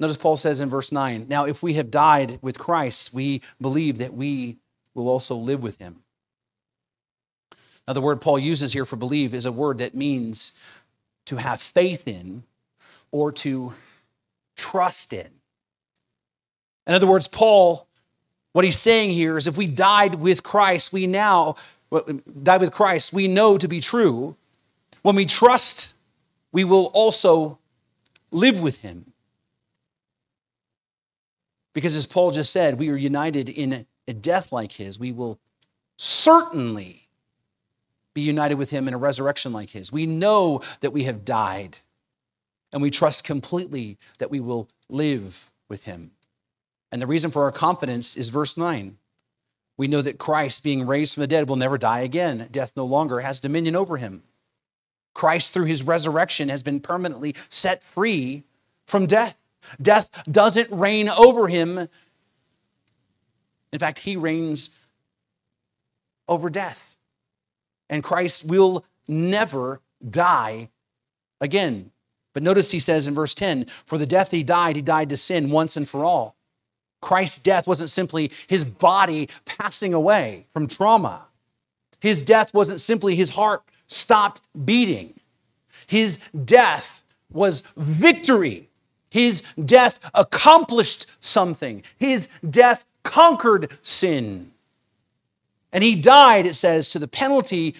Notice 0.00 0.16
Paul 0.16 0.36
says 0.36 0.60
in 0.60 0.68
verse 0.68 0.92
9 0.92 1.26
Now, 1.28 1.44
if 1.46 1.62
we 1.62 1.74
have 1.74 1.90
died 1.90 2.38
with 2.40 2.58
Christ, 2.58 3.12
we 3.12 3.42
believe 3.60 3.98
that 3.98 4.14
we 4.14 4.58
will 4.94 5.08
also 5.08 5.34
live 5.34 5.62
with 5.62 5.78
him. 5.78 6.02
Now, 7.86 7.94
the 7.94 8.00
word 8.00 8.20
Paul 8.20 8.38
uses 8.38 8.74
here 8.74 8.84
for 8.84 8.96
believe 8.96 9.32
is 9.32 9.46
a 9.46 9.52
word 9.52 9.78
that 9.78 9.94
means 9.94 10.58
to 11.28 11.36
have 11.36 11.60
faith 11.60 12.08
in 12.08 12.42
or 13.10 13.30
to 13.32 13.72
trust 14.56 15.12
in. 15.12 15.28
In 16.86 16.94
other 16.94 17.06
words, 17.06 17.28
Paul, 17.28 17.86
what 18.52 18.64
he's 18.64 18.78
saying 18.78 19.10
here 19.10 19.36
is 19.36 19.46
if 19.46 19.56
we 19.56 19.66
died 19.66 20.16
with 20.16 20.42
Christ, 20.42 20.92
we 20.92 21.06
now, 21.06 21.56
died 22.42 22.60
with 22.60 22.72
Christ, 22.72 23.12
we 23.12 23.28
know 23.28 23.58
to 23.58 23.68
be 23.68 23.80
true. 23.80 24.36
When 25.02 25.16
we 25.16 25.26
trust, 25.26 25.94
we 26.50 26.64
will 26.64 26.86
also 26.86 27.58
live 28.30 28.60
with 28.60 28.78
him. 28.78 29.12
Because 31.74 31.94
as 31.94 32.06
Paul 32.06 32.30
just 32.30 32.52
said, 32.52 32.78
we 32.78 32.88
are 32.88 32.96
united 32.96 33.48
in 33.48 33.86
a 34.06 34.12
death 34.14 34.50
like 34.50 34.72
his. 34.72 34.98
We 34.98 35.12
will 35.12 35.38
certainly 35.98 37.07
be 38.18 38.24
united 38.24 38.56
with 38.56 38.70
him 38.70 38.88
in 38.88 38.94
a 38.94 38.98
resurrection 38.98 39.52
like 39.52 39.70
his. 39.70 39.92
We 39.92 40.04
know 40.04 40.60
that 40.80 40.92
we 40.92 41.04
have 41.04 41.24
died, 41.24 41.78
and 42.72 42.82
we 42.82 42.90
trust 42.90 43.22
completely 43.22 43.96
that 44.18 44.28
we 44.30 44.40
will 44.40 44.68
live 44.88 45.52
with 45.68 45.84
him. 45.84 46.10
And 46.90 47.00
the 47.00 47.06
reason 47.06 47.30
for 47.30 47.44
our 47.44 47.52
confidence 47.52 48.16
is 48.16 48.28
verse 48.30 48.56
9. 48.56 48.98
We 49.76 49.86
know 49.86 50.02
that 50.02 50.18
Christ, 50.18 50.64
being 50.64 50.84
raised 50.84 51.14
from 51.14 51.20
the 51.20 51.28
dead, 51.28 51.48
will 51.48 51.54
never 51.54 51.78
die 51.78 52.00
again. 52.00 52.48
Death 52.50 52.72
no 52.74 52.84
longer 52.84 53.20
has 53.20 53.38
dominion 53.38 53.76
over 53.76 53.98
him. 53.98 54.24
Christ, 55.14 55.52
through 55.52 55.66
his 55.66 55.84
resurrection, 55.84 56.48
has 56.48 56.64
been 56.64 56.80
permanently 56.80 57.36
set 57.48 57.84
free 57.84 58.42
from 58.84 59.06
death. 59.06 59.38
Death 59.80 60.10
doesn't 60.28 60.72
reign 60.72 61.08
over 61.08 61.46
him. 61.46 61.88
In 63.72 63.78
fact, 63.78 64.00
he 64.00 64.16
reigns 64.16 64.76
over 66.28 66.50
death. 66.50 66.97
And 67.90 68.04
Christ 68.04 68.44
will 68.44 68.84
never 69.06 69.80
die 70.08 70.68
again. 71.40 71.90
But 72.34 72.42
notice 72.42 72.70
he 72.70 72.80
says 72.80 73.06
in 73.06 73.14
verse 73.14 73.34
10 73.34 73.66
For 73.86 73.98
the 73.98 74.06
death 74.06 74.30
he 74.30 74.42
died, 74.42 74.76
he 74.76 74.82
died 74.82 75.08
to 75.08 75.16
sin 75.16 75.50
once 75.50 75.76
and 75.76 75.88
for 75.88 76.04
all. 76.04 76.36
Christ's 77.00 77.38
death 77.38 77.66
wasn't 77.66 77.90
simply 77.90 78.30
his 78.46 78.64
body 78.64 79.28
passing 79.44 79.94
away 79.94 80.46
from 80.52 80.66
trauma. 80.66 81.26
His 82.00 82.22
death 82.22 82.54
wasn't 82.54 82.80
simply 82.80 83.14
his 83.16 83.30
heart 83.30 83.62
stopped 83.86 84.40
beating. 84.64 85.14
His 85.86 86.18
death 86.44 87.02
was 87.32 87.62
victory. 87.76 88.68
His 89.10 89.42
death 89.64 89.98
accomplished 90.14 91.06
something. 91.20 91.82
His 91.98 92.28
death 92.48 92.84
conquered 93.02 93.78
sin. 93.82 94.52
And 95.72 95.84
he 95.84 95.94
died, 95.94 96.46
it 96.46 96.54
says, 96.54 96.90
to 96.90 96.98
the 96.98 97.08
penalty, 97.08 97.74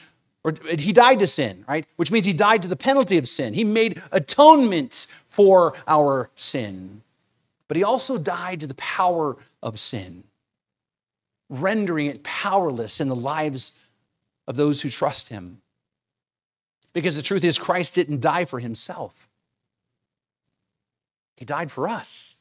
or 0.45 0.53
he 0.79 0.93
died 0.93 1.19
to 1.21 1.27
sin, 1.27 1.65
right? 1.69 1.87
Which 1.97 2.11
means 2.11 2.27
he 2.27 2.33
died 2.33 2.63
to 2.63 2.69
the 2.69 2.77
penalty 2.77 3.19
of 3.19 3.29
sin. 3.29 3.55
He 3.55 3.65
made 3.65 4.03
atonement 4.13 5.07
for 5.29 5.75
our 5.87 6.31
sin 6.37 7.03
but 7.69 7.77
he 7.77 7.85
also 7.85 8.19
died 8.19 8.61
to 8.61 8.67
the 8.67 8.75
power 8.75 9.37
of 9.63 9.79
sin, 9.79 10.25
rendering 11.51 12.07
it 12.07 12.25
powerless 12.25 13.01
in 13.01 13.09
the 13.09 13.15
lives 13.15 13.79
of 14.49 14.57
those 14.57 14.81
who 14.81 14.89
trust 14.89 15.29
him. 15.29 15.61
Because 16.95 17.15
the 17.15 17.23
truth 17.23 17.45
is, 17.45 17.59
Christ 17.59 17.95
didn't 17.95 18.23
die 18.23 18.47
for 18.47 18.59
himself, 18.59 19.29
he 21.37 21.45
died 21.45 21.71
for 21.71 21.87
us. 21.87 22.35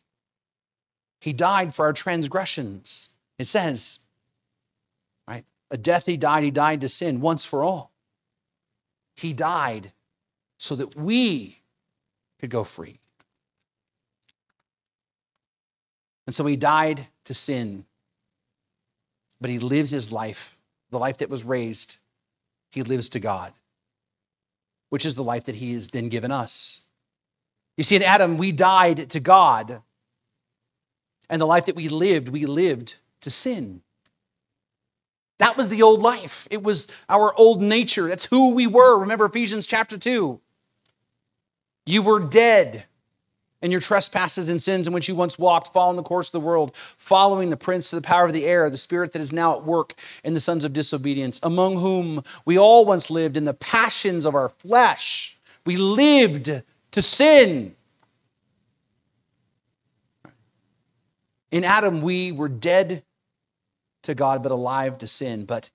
He 1.19 1.33
died 1.33 1.73
for 1.73 1.85
our 1.85 1.93
transgressions. 1.93 3.09
It 3.37 3.45
says? 3.45 4.06
A 5.69 5.77
death 5.77 6.05
he 6.05 6.17
died, 6.17 6.43
he 6.43 6.51
died 6.51 6.81
to 6.81 6.89
sin 6.89 7.19
once 7.21 7.45
for 7.45 7.63
all. 7.63 7.91
He 9.15 9.33
died 9.33 9.91
so 10.57 10.75
that 10.75 10.95
we 10.95 11.59
could 12.39 12.49
go 12.49 12.63
free. 12.63 12.99
And 16.25 16.35
so 16.35 16.45
he 16.45 16.55
died 16.55 17.07
to 17.25 17.33
sin, 17.33 17.85
but 19.39 19.49
he 19.49 19.59
lives 19.59 19.91
his 19.91 20.11
life, 20.11 20.59
the 20.89 20.99
life 20.99 21.17
that 21.17 21.29
was 21.29 21.43
raised, 21.43 21.97
he 22.69 22.83
lives 22.83 23.09
to 23.09 23.19
God, 23.19 23.53
which 24.89 25.05
is 25.05 25.15
the 25.15 25.23
life 25.23 25.45
that 25.45 25.55
he 25.55 25.73
has 25.73 25.89
then 25.89 26.09
given 26.09 26.31
us. 26.31 26.81
You 27.77 27.83
see, 27.83 27.95
in 27.95 28.03
Adam, 28.03 28.37
we 28.37 28.51
died 28.51 29.09
to 29.11 29.19
God, 29.19 29.81
and 31.29 31.41
the 31.41 31.47
life 31.47 31.65
that 31.65 31.75
we 31.75 31.89
lived, 31.89 32.29
we 32.29 32.45
lived 32.45 32.95
to 33.21 33.29
sin. 33.29 33.81
That 35.39 35.55
was 35.55 35.69
the 35.69 35.81
old 35.81 36.01
life. 36.01 36.47
It 36.49 36.63
was 36.63 36.87
our 37.09 37.33
old 37.37 37.61
nature. 37.61 38.07
That's 38.07 38.25
who 38.25 38.49
we 38.49 38.65
were. 38.67 38.99
Remember 38.99 39.25
Ephesians 39.25 39.67
chapter 39.67 39.97
2. 39.97 40.39
You 41.85 42.01
were 42.01 42.19
dead 42.19 42.85
and 43.61 43.71
your 43.71 43.81
trespasses 43.81 44.49
and 44.49 44.61
sins 44.61 44.87
in 44.87 44.93
which 44.93 45.07
you 45.07 45.15
once 45.15 45.39
walked, 45.39 45.73
following 45.73 45.95
the 45.95 46.03
course 46.03 46.27
of 46.27 46.31
the 46.33 46.39
world, 46.39 46.75
following 46.95 47.49
the 47.49 47.57
prince 47.57 47.91
of 47.91 48.01
the 48.01 48.07
power 48.07 48.25
of 48.25 48.33
the 48.33 48.45
air, 48.45 48.69
the 48.69 48.77
spirit 48.77 49.13
that 49.13 49.21
is 49.21 49.33
now 49.33 49.53
at 49.53 49.63
work 49.63 49.93
in 50.23 50.33
the 50.33 50.39
sons 50.39 50.63
of 50.63 50.73
disobedience, 50.73 51.39
among 51.41 51.77
whom 51.77 52.23
we 52.45 52.57
all 52.57 52.85
once 52.85 53.09
lived 53.09 53.35
in 53.35 53.45
the 53.45 53.53
passions 53.53 54.25
of 54.25 54.35
our 54.35 54.49
flesh. 54.49 55.37
We 55.65 55.75
lived 55.77 56.61
to 56.91 57.01
sin. 57.01 57.75
In 61.51 61.63
Adam, 61.63 62.01
we 62.01 62.31
were 62.31 62.49
dead 62.49 63.03
to 64.07 64.15
God, 64.15 64.41
but 64.41 64.51
alive 64.51 64.97
to 64.97 65.07
sin. 65.07 65.45
But 65.45 65.69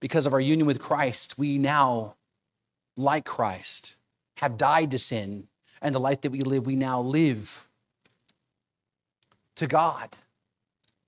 because 0.00 0.26
of 0.26 0.32
our 0.32 0.40
union 0.40 0.66
with 0.66 0.78
Christ, 0.78 1.38
we 1.38 1.58
now, 1.58 2.14
like 2.96 3.24
Christ, 3.24 3.96
have 4.36 4.56
died 4.56 4.92
to 4.92 4.98
sin 4.98 5.48
and 5.82 5.94
the 5.94 6.00
life 6.00 6.20
that 6.20 6.30
we 6.30 6.40
live, 6.42 6.66
we 6.66 6.76
now 6.76 7.00
live 7.00 7.66
to 9.56 9.66
God. 9.66 10.10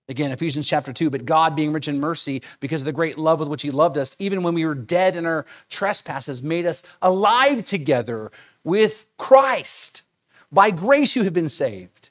Again, 0.08 0.32
Ephesians 0.32 0.68
chapter 0.68 0.92
2, 0.92 1.10
but 1.10 1.24
God, 1.24 1.54
being 1.54 1.72
rich 1.72 1.86
in 1.86 2.00
mercy, 2.00 2.42
because 2.58 2.82
of 2.82 2.86
the 2.86 2.92
great 2.92 3.16
love 3.16 3.38
with 3.38 3.48
which 3.48 3.62
He 3.62 3.70
loved 3.70 3.96
us, 3.96 4.16
even 4.18 4.42
when 4.42 4.54
we 4.54 4.64
were 4.64 4.74
dead 4.74 5.14
in 5.14 5.24
our 5.24 5.46
trespasses, 5.68 6.42
made 6.42 6.66
us 6.66 6.82
alive 7.00 7.64
together 7.64 8.32
with 8.64 9.06
Christ. 9.18 10.02
By 10.50 10.70
grace 10.70 11.14
you 11.14 11.22
have 11.24 11.32
been 11.32 11.48
saved. 11.48 12.08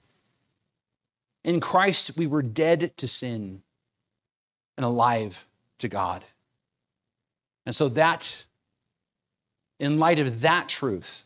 In 1.44 1.60
Christ 1.60 2.18
we 2.18 2.28
were 2.28 2.42
dead 2.42 2.96
to 2.98 3.08
sin 3.08 3.64
and 4.80 4.86
alive 4.86 5.46
to 5.80 5.90
God. 5.90 6.24
And 7.66 7.76
so, 7.76 7.90
that, 7.90 8.46
in 9.78 9.98
light 9.98 10.20
of 10.20 10.40
that 10.40 10.70
truth, 10.70 11.26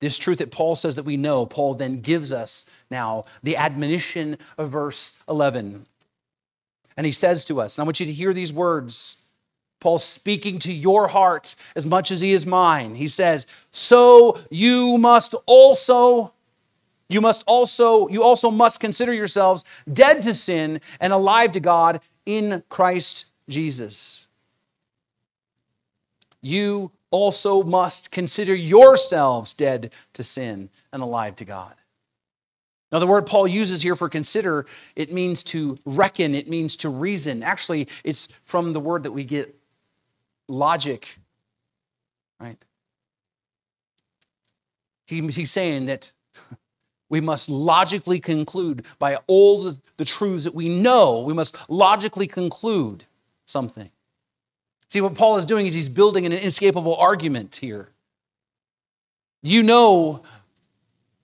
this 0.00 0.18
truth 0.18 0.38
that 0.38 0.50
Paul 0.50 0.76
says 0.76 0.96
that 0.96 1.06
we 1.06 1.16
know, 1.16 1.46
Paul 1.46 1.72
then 1.72 2.02
gives 2.02 2.34
us 2.34 2.70
now 2.90 3.24
the 3.42 3.56
admonition 3.56 4.36
of 4.58 4.68
verse 4.68 5.22
11. 5.26 5.86
And 6.98 7.06
he 7.06 7.12
says 7.12 7.46
to 7.46 7.62
us, 7.62 7.78
and 7.78 7.84
I 7.84 7.86
want 7.86 7.98
you 7.98 8.04
to 8.04 8.12
hear 8.12 8.34
these 8.34 8.52
words. 8.52 9.24
Paul 9.80 9.98
speaking 9.98 10.58
to 10.60 10.72
your 10.72 11.08
heart 11.08 11.54
as 11.76 11.86
much 11.86 12.10
as 12.10 12.20
he 12.20 12.34
is 12.34 12.44
mine. 12.44 12.94
He 12.94 13.08
says, 13.08 13.46
So 13.70 14.38
you 14.50 14.98
must 14.98 15.34
also, 15.46 16.34
you 17.08 17.20
must 17.20 17.44
also, 17.46 18.08
you 18.08 18.22
also 18.22 18.50
must 18.50 18.80
consider 18.80 19.12
yourselves 19.12 19.64
dead 19.92 20.22
to 20.22 20.34
sin 20.34 20.80
and 21.00 21.12
alive 21.12 21.52
to 21.52 21.60
God 21.60 22.00
in 22.24 22.64
Christ 22.68 23.32
Jesus. 23.48 24.26
You 26.42 26.90
also 27.10 27.62
must 27.62 28.10
consider 28.10 28.54
yourselves 28.54 29.54
dead 29.54 29.92
to 30.14 30.22
sin 30.22 30.70
and 30.92 31.02
alive 31.02 31.36
to 31.36 31.44
God. 31.44 31.74
Now, 32.92 32.98
the 33.00 33.06
word 33.06 33.26
Paul 33.26 33.48
uses 33.48 33.82
here 33.82 33.96
for 33.96 34.08
consider, 34.08 34.66
it 34.94 35.12
means 35.12 35.42
to 35.44 35.76
reckon, 35.84 36.34
it 36.34 36.48
means 36.48 36.76
to 36.76 36.88
reason. 36.88 37.42
Actually, 37.42 37.88
it's 38.04 38.26
from 38.44 38.72
the 38.72 38.80
word 38.80 39.02
that 39.02 39.12
we 39.12 39.24
get 39.24 39.56
logic, 40.48 41.18
right? 42.40 42.56
He, 45.06 45.20
he's 45.20 45.50
saying 45.50 45.86
that 45.86 46.12
we 47.08 47.20
must 47.20 47.48
logically 47.48 48.20
conclude 48.20 48.84
by 48.98 49.18
all 49.26 49.62
the, 49.62 49.78
the 49.96 50.04
truths 50.04 50.44
that 50.44 50.54
we 50.54 50.68
know, 50.68 51.22
we 51.22 51.32
must 51.32 51.56
logically 51.70 52.26
conclude 52.26 53.04
something. 53.44 53.90
See, 54.88 55.00
what 55.00 55.14
Paul 55.14 55.36
is 55.36 55.44
doing 55.44 55.66
is 55.66 55.74
he's 55.74 55.88
building 55.88 56.26
an 56.26 56.32
inescapable 56.32 56.96
argument 56.96 57.56
here. 57.56 57.88
You 59.42 59.62
know, 59.62 60.22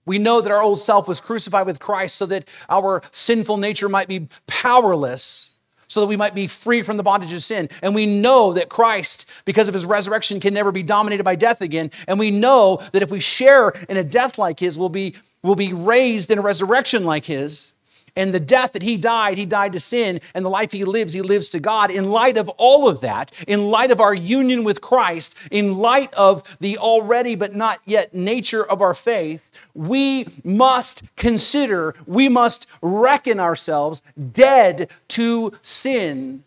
we 0.05 0.19
know 0.19 0.41
that 0.41 0.53
our 0.53 0.63
old 0.63 0.81
self 0.81 1.07
was 1.07 1.21
crucified 1.21 1.67
with 1.67 1.81
Christ 1.81 2.17
so 2.17 2.27
that 2.27 2.49
our 2.69 3.03
sinful 3.13 3.57
nature 3.57 3.89
might 3.89 4.09
be 4.09 4.29
powerless, 4.47 5.59
so 5.87 6.01
that 6.01 6.07
we 6.07 6.17
might 6.17 6.35
be 6.35 6.47
free 6.47 6.83
from 6.83 6.97
the 6.97 7.03
bondage 7.03 7.33
of 7.33 7.43
sin. 7.43 7.69
And 7.83 7.95
we 7.95 8.07
know 8.07 8.53
that 8.55 8.69
Christ, 8.69 9.31
because 9.45 9.69
of 9.69 9.75
his 9.75 9.87
resurrection, 9.87 10.41
can 10.41 10.55
never 10.55 10.73
be 10.73 10.83
dominated 10.83 11.23
by 11.23 11.37
death 11.37 11.61
again. 11.61 11.91
And 12.09 12.19
we 12.19 12.31
know 12.31 12.81
that 12.93 13.03
if 13.03 13.11
we 13.11 13.21
share 13.21 13.71
in 13.89 13.97
a 13.97 14.05
death 14.05 14.39
like 14.39 14.59
his, 14.59 14.79
we'll 14.79 14.89
be, 14.89 15.15
we'll 15.43 15.55
be 15.55 15.73
raised 15.73 16.31
in 16.31 16.39
a 16.39 16.43
resurrection 16.43 17.05
like 17.05 17.25
his. 17.27 17.73
And 18.15 18.35
the 18.35 18.41
death 18.41 18.73
that 18.73 18.83
he 18.83 18.99
died, 18.99 19.39
he 19.39 19.47
died 19.47 19.73
to 19.73 19.81
sin, 19.81 20.21
and 20.35 20.45
the 20.45 20.51
life 20.51 20.71
he 20.73 20.85
lives, 20.85 21.15
he 21.15 21.23
lives 21.23 21.49
to 21.51 21.61
God. 21.61 21.91
In 21.91 22.11
light 22.11 22.37
of 22.37 22.51
all 22.51 22.87
of 22.87 23.01
that, 23.01 23.33
in 23.49 23.71
light 23.71 23.91
of 23.91 24.01
our 24.01 24.13
union 24.13 24.65
with 24.65 24.83
Christ, 24.83 25.35
in 25.51 25.79
light 25.79 26.13
of 26.13 26.43
the 26.61 26.77
already 26.77 27.35
but 27.35 27.55
not 27.55 27.81
yet 27.87 28.13
nature 28.13 28.65
of 28.65 28.83
our 28.83 28.95
faith, 28.95 29.51
we 29.73 30.27
must 30.45 31.05
consider, 31.17 31.95
we 32.07 32.29
must 32.29 32.67
reckon 32.83 33.41
ourselves 33.41 34.03
dead 34.33 34.91
to 35.09 35.53
sin, 35.63 36.45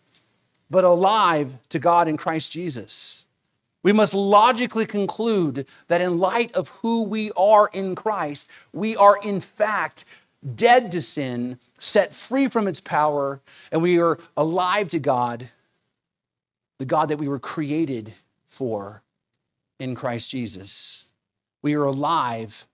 but 0.70 0.84
alive 0.84 1.52
to 1.70 1.80
God 1.80 2.06
in 2.06 2.16
Christ 2.16 2.52
Jesus. 2.52 3.25
We 3.86 3.92
must 3.92 4.14
logically 4.14 4.84
conclude 4.84 5.64
that 5.86 6.00
in 6.00 6.18
light 6.18 6.52
of 6.56 6.66
who 6.66 7.02
we 7.02 7.30
are 7.36 7.70
in 7.72 7.94
Christ, 7.94 8.50
we 8.72 8.96
are 8.96 9.16
in 9.22 9.40
fact 9.40 10.04
dead 10.56 10.90
to 10.90 11.00
sin, 11.00 11.60
set 11.78 12.12
free 12.12 12.48
from 12.48 12.66
its 12.66 12.80
power, 12.80 13.40
and 13.70 13.80
we 13.80 14.00
are 14.00 14.18
alive 14.36 14.88
to 14.88 14.98
God, 14.98 15.50
the 16.78 16.84
God 16.84 17.10
that 17.10 17.18
we 17.18 17.28
were 17.28 17.38
created 17.38 18.12
for 18.48 19.04
in 19.78 19.94
Christ 19.94 20.32
Jesus. 20.32 21.04
We 21.62 21.74
are 21.74 21.84
alive 21.84 22.66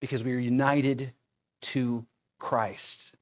because 0.00 0.22
we 0.22 0.34
are 0.34 0.38
united 0.38 1.14
to 1.62 2.04
Christ. 2.38 3.14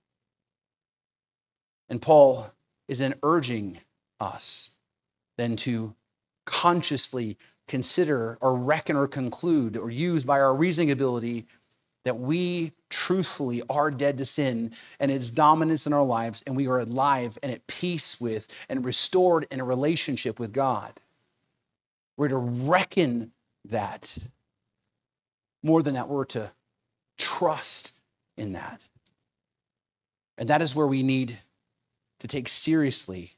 And 1.89 2.03
Paul 2.03 2.51
is 2.89 2.99
then 2.99 3.15
urging 3.23 3.79
us 4.19 4.71
then 5.37 5.55
to 5.55 5.95
consciously 6.53 7.39
consider 7.67 8.37
or 8.43 8.55
reckon 8.55 8.95
or 8.95 9.09
conclude 9.09 9.75
or 9.75 9.91
use 9.91 10.23
by 10.23 10.39
our 10.39 10.55
reasoning 10.55 10.91
ability 10.91 11.47
that 12.05 12.19
we 12.19 12.73
truthfully 12.91 13.63
are 13.71 13.91
dead 13.91 14.19
to 14.19 14.25
sin 14.25 14.71
and 15.01 15.11
its 15.11 15.31
dominance 15.31 15.87
in 15.87 15.95
our 15.95 16.05
lives, 16.05 16.43
and 16.47 16.55
we 16.55 16.67
are 16.67 16.79
alive 16.81 17.39
and 17.43 17.51
at 17.51 17.67
peace 17.67 18.21
with 18.21 18.47
and 18.69 18.85
restored 18.85 19.47
in 19.51 19.61
a 19.61 19.65
relationship 19.65 20.39
with 20.39 20.53
God. 20.53 21.01
We're 22.19 22.29
to 22.29 22.37
reckon 22.37 23.33
that. 23.65 24.19
More 25.63 25.83
than 25.83 25.95
that, 25.95 26.09
we're 26.09 26.27
to 26.27 26.53
trust 27.17 27.93
in 28.37 28.53
that. 28.53 28.83
And 30.37 30.49
that 30.51 30.61
is 30.61 30.75
where 30.75 30.87
we 30.87 31.03
need 31.03 31.39
to 32.21 32.29
take 32.29 32.49
seriously. 32.49 33.37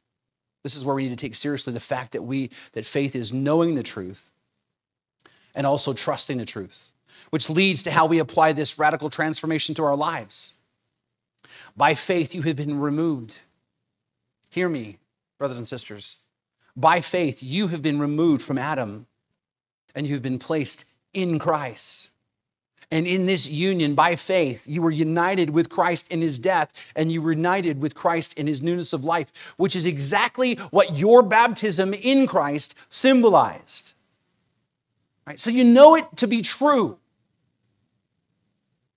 This 0.64 0.76
is 0.76 0.84
where 0.84 0.96
we 0.96 1.04
need 1.04 1.16
to 1.16 1.16
take 1.16 1.36
seriously 1.36 1.72
the 1.72 1.78
fact 1.78 2.12
that 2.12 2.22
we 2.22 2.50
that 2.72 2.84
faith 2.84 3.14
is 3.14 3.32
knowing 3.32 3.76
the 3.76 3.82
truth 3.84 4.32
and 5.54 5.66
also 5.66 5.92
trusting 5.92 6.38
the 6.38 6.44
truth 6.44 6.94
which 7.30 7.50
leads 7.50 7.82
to 7.82 7.90
how 7.90 8.06
we 8.06 8.18
apply 8.18 8.52
this 8.52 8.78
radical 8.78 9.10
transformation 9.10 9.74
to 9.74 9.84
our 9.84 9.96
lives. 9.96 10.58
By 11.76 11.94
faith, 11.94 12.34
you 12.34 12.42
have 12.42 12.56
been 12.56 12.78
removed. 12.78 13.40
Hear 14.50 14.68
me, 14.68 14.98
brothers 15.38 15.58
and 15.58 15.66
sisters. 15.66 16.24
By 16.76 17.00
faith, 17.00 17.42
you 17.42 17.68
have 17.68 17.82
been 17.82 17.98
removed 17.98 18.42
from 18.42 18.58
Adam 18.58 19.06
and 19.94 20.06
you 20.06 20.14
have 20.14 20.22
been 20.22 20.38
placed 20.38 20.86
in 21.12 21.38
Christ. 21.38 22.10
And 22.91 23.07
in 23.07 23.26
this 23.26 23.49
union, 23.49 23.95
by 23.95 24.16
faith, 24.16 24.68
you 24.68 24.82
were 24.82 24.91
united 24.91 25.51
with 25.51 25.68
Christ 25.68 26.11
in 26.11 26.20
his 26.20 26.39
death, 26.39 26.72
and 26.95 27.11
you 27.11 27.22
were 27.22 27.32
united 27.32 27.80
with 27.80 27.95
Christ 27.95 28.39
in 28.39 28.47
his 28.47 28.62
newness 28.62 28.93
of 28.93 29.05
life, 29.05 29.32
which 29.57 29.74
is 29.74 29.87
exactly 29.87 30.57
what 30.70 30.97
your 30.97 31.22
baptism 31.22 31.95
in 31.95 32.26
Christ 32.26 32.76
symbolized. 32.89 33.95
Right? 35.26 35.41
So 35.41 35.51
you 35.51 35.64
know 35.64 35.95
it 35.95 36.16
to 36.16 36.26
be 36.26 36.43
true. 36.43 36.99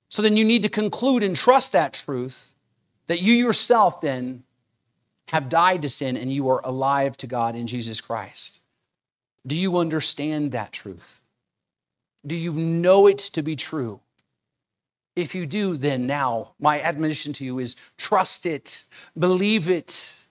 So 0.10 0.22
then 0.22 0.38
you 0.38 0.46
need 0.46 0.64
to 0.64 0.70
conclude 0.70 1.24
and 1.24 1.36
trust 1.36 1.72
that 1.74 1.94
truth 1.94 2.54
that 3.08 3.22
you 3.22 3.34
yourself 3.34 4.02
then 4.02 4.44
have 5.30 5.50
died 5.50 5.82
to 5.82 5.90
sin 5.90 6.16
and 6.16 6.32
you 6.32 6.50
are 6.50 6.62
alive 6.64 7.18
to 7.18 7.28
God 7.28 7.56
in 7.56 7.68
Jesus 7.68 8.00
Christ. 8.00 8.62
Do 9.46 9.56
you 9.56 9.78
understand 9.78 10.52
that 10.52 10.72
truth? 10.72 11.22
Do 12.28 12.36
you 12.36 12.52
know 12.52 13.08
it 13.08 13.20
to 13.20 13.42
be 13.42 13.56
true? 13.56 14.02
If 15.16 15.34
you 15.34 15.46
do, 15.48 15.78
then 15.78 16.06
now 16.06 16.52
my 16.60 16.80
admonition 16.82 17.34
to 17.34 17.46
you 17.46 17.58
is 17.58 17.76
trust 17.98 18.46
it, 18.46 18.84
believe 19.18 19.68
it. 19.70 20.24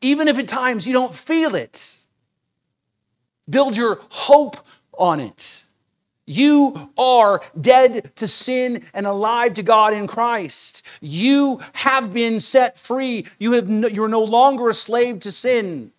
Even 0.00 0.28
if 0.28 0.38
at 0.38 0.48
times 0.48 0.86
you 0.86 0.94
don't 0.94 1.14
feel 1.14 1.54
it, 1.54 1.98
build 3.48 3.76
your 3.76 4.00
hope 4.08 4.56
on 4.96 5.20
it. 5.20 5.64
You 6.24 6.90
are 6.96 7.42
dead 7.60 8.12
to 8.16 8.28
sin 8.28 8.86
and 8.94 9.04
alive 9.04 9.54
to 9.54 9.64
God 9.64 9.92
in 9.92 10.06
Christ. 10.06 10.82
You 11.00 11.60
have 11.72 12.14
been 12.14 12.38
set 12.38 12.78
free. 12.78 13.26
You 13.40 13.52
have 13.54 13.68
no, 13.68 13.88
you're 13.88 14.08
no 14.08 14.22
longer 14.22 14.68
a 14.68 14.74
slave 14.74 15.18
to 15.20 15.32
sin. 15.32 15.90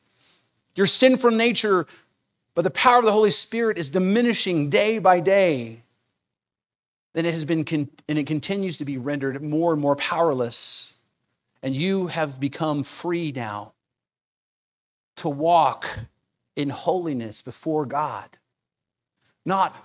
Your 0.74 0.86
sinful 0.86 1.32
nature, 1.32 1.86
but 2.54 2.64
the 2.64 2.72
power 2.72 3.00
of 3.00 3.06
the 3.06 3.12
Holy 3.12 3.30
Spirit 3.30 3.78
is 3.78 3.90
diminishing 3.90 4.70
day 4.70 5.00
by 5.00 5.20
day. 5.20 5.84
Then 7.14 7.26
it 7.26 7.32
has 7.32 7.46
been, 7.46 7.66
and 8.08 8.20
it 8.20 8.28
continues 8.28 8.78
to 8.78 8.86
be 8.86 8.98
rendered 8.98 9.42
more 9.42 9.74
and 9.74 9.82
more 9.82 9.96
powerless. 9.96 10.94
And 11.64 11.76
you 11.76 12.08
have 12.08 12.40
become 12.40 12.84
free 12.84 13.32
now 13.32 13.74
to 15.18 15.30
walk 15.30 15.88
in 16.56 16.70
holiness 16.70 17.42
before 17.42 17.86
God. 17.86 18.30
Not 19.46 19.76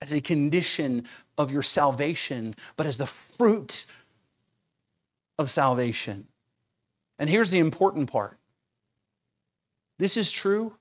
as 0.00 0.12
a 0.12 0.20
condition 0.20 1.06
of 1.38 1.52
your 1.52 1.62
salvation, 1.62 2.54
but 2.76 2.86
as 2.86 2.96
the 2.96 3.06
fruit 3.06 3.86
of 5.38 5.50
salvation. 5.50 6.26
And 7.18 7.30
here's 7.30 7.50
the 7.50 7.58
important 7.58 8.10
part 8.10 8.38
this 9.98 10.16
is 10.16 10.32
true 10.32 10.74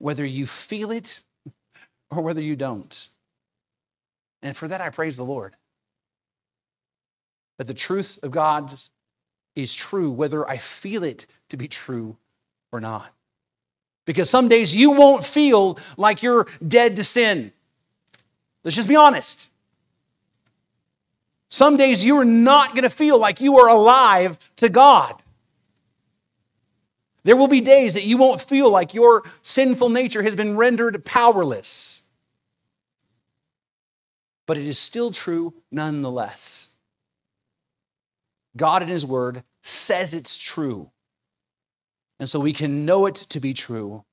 whether 0.00 0.24
you 0.24 0.46
feel 0.46 0.90
it 0.90 1.22
or 2.10 2.22
whether 2.22 2.42
you 2.42 2.56
don't. 2.56 3.08
And 4.42 4.56
for 4.56 4.66
that, 4.66 4.80
I 4.80 4.90
praise 4.90 5.16
the 5.16 5.22
Lord. 5.22 5.54
That 7.58 7.66
the 7.66 7.74
truth 7.74 8.18
of 8.22 8.30
God 8.30 8.74
is 9.54 9.74
true, 9.74 10.10
whether 10.10 10.48
I 10.48 10.56
feel 10.56 11.04
it 11.04 11.26
to 11.50 11.56
be 11.56 11.68
true 11.68 12.16
or 12.72 12.80
not. 12.80 13.06
Because 14.06 14.30
some 14.30 14.48
days 14.48 14.74
you 14.74 14.90
won't 14.90 15.24
feel 15.24 15.78
like 15.96 16.22
you're 16.22 16.46
dead 16.66 16.96
to 16.96 17.04
sin. 17.04 17.52
Let's 18.64 18.76
just 18.76 18.88
be 18.88 18.96
honest. 18.96 19.52
Some 21.50 21.76
days 21.76 22.02
you 22.02 22.16
are 22.16 22.24
not 22.24 22.74
going 22.74 22.84
to 22.84 22.90
feel 22.90 23.18
like 23.18 23.40
you 23.40 23.58
are 23.58 23.68
alive 23.68 24.38
to 24.56 24.70
God. 24.70 25.22
There 27.22 27.36
will 27.36 27.48
be 27.48 27.60
days 27.60 27.94
that 27.94 28.06
you 28.06 28.16
won't 28.16 28.40
feel 28.40 28.70
like 28.70 28.94
your 28.94 29.22
sinful 29.42 29.90
nature 29.90 30.22
has 30.22 30.34
been 30.34 30.56
rendered 30.56 31.04
powerless. 31.04 32.02
But 34.46 34.58
it 34.58 34.66
is 34.66 34.78
still 34.78 35.10
true 35.10 35.54
nonetheless. 35.70 36.72
God 38.56 38.82
in 38.82 38.88
His 38.88 39.06
Word 39.06 39.44
says 39.62 40.14
it's 40.14 40.36
true. 40.36 40.90
And 42.18 42.28
so 42.28 42.40
we 42.40 42.52
can 42.52 42.84
know 42.84 43.06
it 43.06 43.14
to 43.14 43.40
be 43.40 43.54
true. 43.54 44.04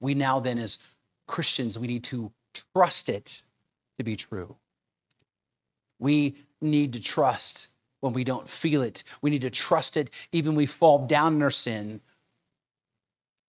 We 0.00 0.14
now, 0.14 0.40
then, 0.40 0.58
as 0.58 0.78
Christians, 1.26 1.78
we 1.78 1.86
need 1.86 2.04
to 2.04 2.32
trust 2.74 3.08
it 3.08 3.42
to 3.98 4.04
be 4.04 4.16
true. 4.16 4.56
We 5.98 6.36
need 6.60 6.92
to 6.94 7.00
trust 7.00 7.68
when 8.04 8.12
we 8.12 8.22
don't 8.22 8.50
feel 8.50 8.82
it. 8.82 9.02
We 9.22 9.30
need 9.30 9.40
to 9.40 9.50
trust 9.50 9.96
it 9.96 10.10
even 10.30 10.54
we 10.54 10.66
fall 10.66 11.06
down 11.06 11.36
in 11.36 11.42
our 11.42 11.50
sin. 11.50 12.02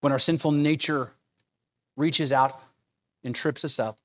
When 0.00 0.14
our 0.14 0.18
sinful 0.18 0.52
nature 0.52 1.12
reaches 1.94 2.32
out 2.32 2.62
and 3.22 3.34
trips 3.34 3.66
us 3.66 3.78
up, 3.78 3.98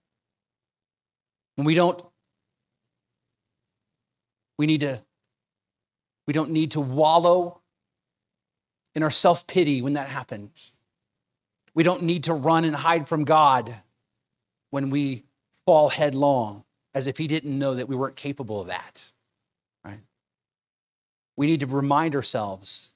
when 1.55 1.65
we 1.65 1.73
don't 1.73 2.03
we 4.57 4.65
need 4.65 4.81
to 4.81 5.01
we 6.27 6.33
don't 6.33 6.51
need 6.51 6.71
to 6.71 6.81
wallow 6.81 7.61
in 8.93 9.03
our 9.03 9.11
self-pity 9.11 9.81
when 9.81 9.93
that 9.93 10.09
happens. 10.09 10.73
We 11.73 11.83
don't 11.83 12.03
need 12.03 12.25
to 12.25 12.33
run 12.33 12.65
and 12.65 12.75
hide 12.75 13.07
from 13.07 13.23
God 13.23 13.73
when 14.69 14.89
we 14.89 15.23
fall 15.65 15.87
headlong 15.87 16.65
as 16.93 17.07
if 17.07 17.17
he 17.17 17.27
didn't 17.27 17.57
know 17.57 17.75
that 17.75 17.87
we 17.87 17.95
weren't 17.95 18.17
capable 18.17 18.59
of 18.59 18.67
that. 18.67 19.13
We 21.35 21.47
need 21.47 21.61
to 21.61 21.67
remind 21.67 22.15
ourselves 22.15 22.91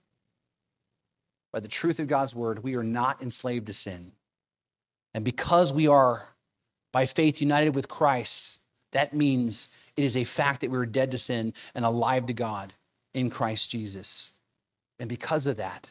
by 1.56 1.62
the 1.62 1.68
truth 1.70 2.00
of 2.00 2.08
God's 2.08 2.36
word, 2.36 2.64
we 2.64 2.76
are 2.76 2.84
not 2.84 3.22
enslaved 3.22 3.68
to 3.68 3.74
sin. 3.74 4.12
And 5.14 5.24
because 5.24 5.72
we 5.72 5.88
are 5.88 6.28
by 6.92 7.06
faith 7.06 7.40
united 7.40 7.74
with 7.74 7.88
Christ, 7.88 8.60
that 8.92 9.14
means 9.14 9.74
it 9.96 10.04
is 10.04 10.18
a 10.18 10.26
fact 10.26 10.60
that 10.60 10.70
we 10.70 10.78
are 10.78 10.86
dead 10.86 11.12
to 11.12 11.18
sin 11.18 11.54
and 11.74 11.86
alive 11.86 12.26
to 12.26 12.34
God 12.34 12.74
in 13.14 13.30
Christ 13.30 13.70
Jesus. 13.70 14.34
And 15.00 15.08
because 15.08 15.48
of 15.48 15.56
that, 15.56 15.90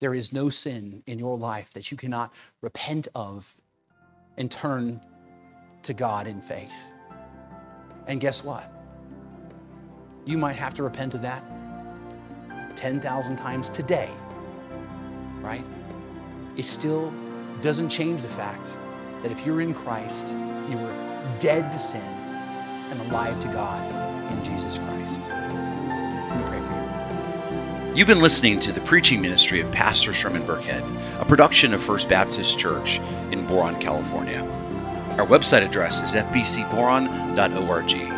there 0.00 0.12
is 0.12 0.32
no 0.32 0.48
sin 0.48 1.04
in 1.06 1.20
your 1.20 1.38
life 1.38 1.70
that 1.70 1.92
you 1.92 1.96
cannot 1.96 2.32
repent 2.60 3.06
of 3.14 3.54
and 4.36 4.50
turn 4.50 5.00
to 5.84 5.94
God 5.94 6.26
in 6.26 6.40
faith. 6.40 6.90
And 8.08 8.20
guess 8.20 8.42
what? 8.42 8.73
You 10.26 10.38
might 10.38 10.56
have 10.56 10.72
to 10.74 10.82
repent 10.82 11.14
of 11.14 11.22
that 11.22 11.44
10,000 12.76 13.36
times 13.36 13.68
today, 13.68 14.10
right? 15.40 15.64
It 16.56 16.64
still 16.64 17.12
doesn't 17.60 17.90
change 17.90 18.22
the 18.22 18.28
fact 18.28 18.70
that 19.22 19.30
if 19.30 19.46
you're 19.46 19.60
in 19.60 19.74
Christ, 19.74 20.34
you 20.70 20.78
were 20.78 21.36
dead 21.38 21.70
to 21.72 21.78
sin 21.78 22.00
and 22.00 22.98
alive 23.02 23.38
to 23.42 23.48
God 23.48 24.32
in 24.32 24.42
Jesus 24.42 24.78
Christ. 24.78 25.28
Me 25.30 26.42
pray 26.48 26.60
for 26.60 26.72
you. 26.72 27.94
You've 27.94 28.08
been 28.08 28.20
listening 28.20 28.58
to 28.60 28.72
the 28.72 28.80
preaching 28.80 29.20
ministry 29.20 29.60
of 29.60 29.70
Pastor 29.72 30.14
Sherman 30.14 30.42
Burkhead, 30.42 30.82
a 31.20 31.24
production 31.24 31.74
of 31.74 31.82
First 31.82 32.08
Baptist 32.08 32.58
Church 32.58 32.98
in 33.30 33.46
Boron, 33.46 33.78
California. 33.80 34.42
Our 35.18 35.26
website 35.26 35.64
address 35.64 36.02
is 36.02 36.14
fbcboron.org. 36.14 38.13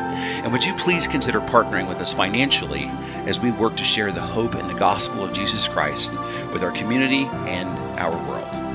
And 0.47 0.53
would 0.53 0.65
you 0.65 0.75
please 0.75 1.09
consider 1.09 1.41
partnering 1.41 1.89
with 1.89 1.99
us 1.99 2.13
financially 2.13 2.85
as 3.27 3.41
we 3.41 3.51
work 3.51 3.77
to 3.79 3.83
share 3.83 4.13
the 4.13 4.21
hope 4.21 4.55
and 4.55 4.71
the 4.71 4.79
gospel 4.79 5.25
of 5.25 5.33
Jesus 5.33 5.67
Christ 5.67 6.13
with 6.53 6.63
our 6.63 6.71
community 6.71 7.25
and 7.49 7.69
our 7.99 8.17
world? 8.29 8.66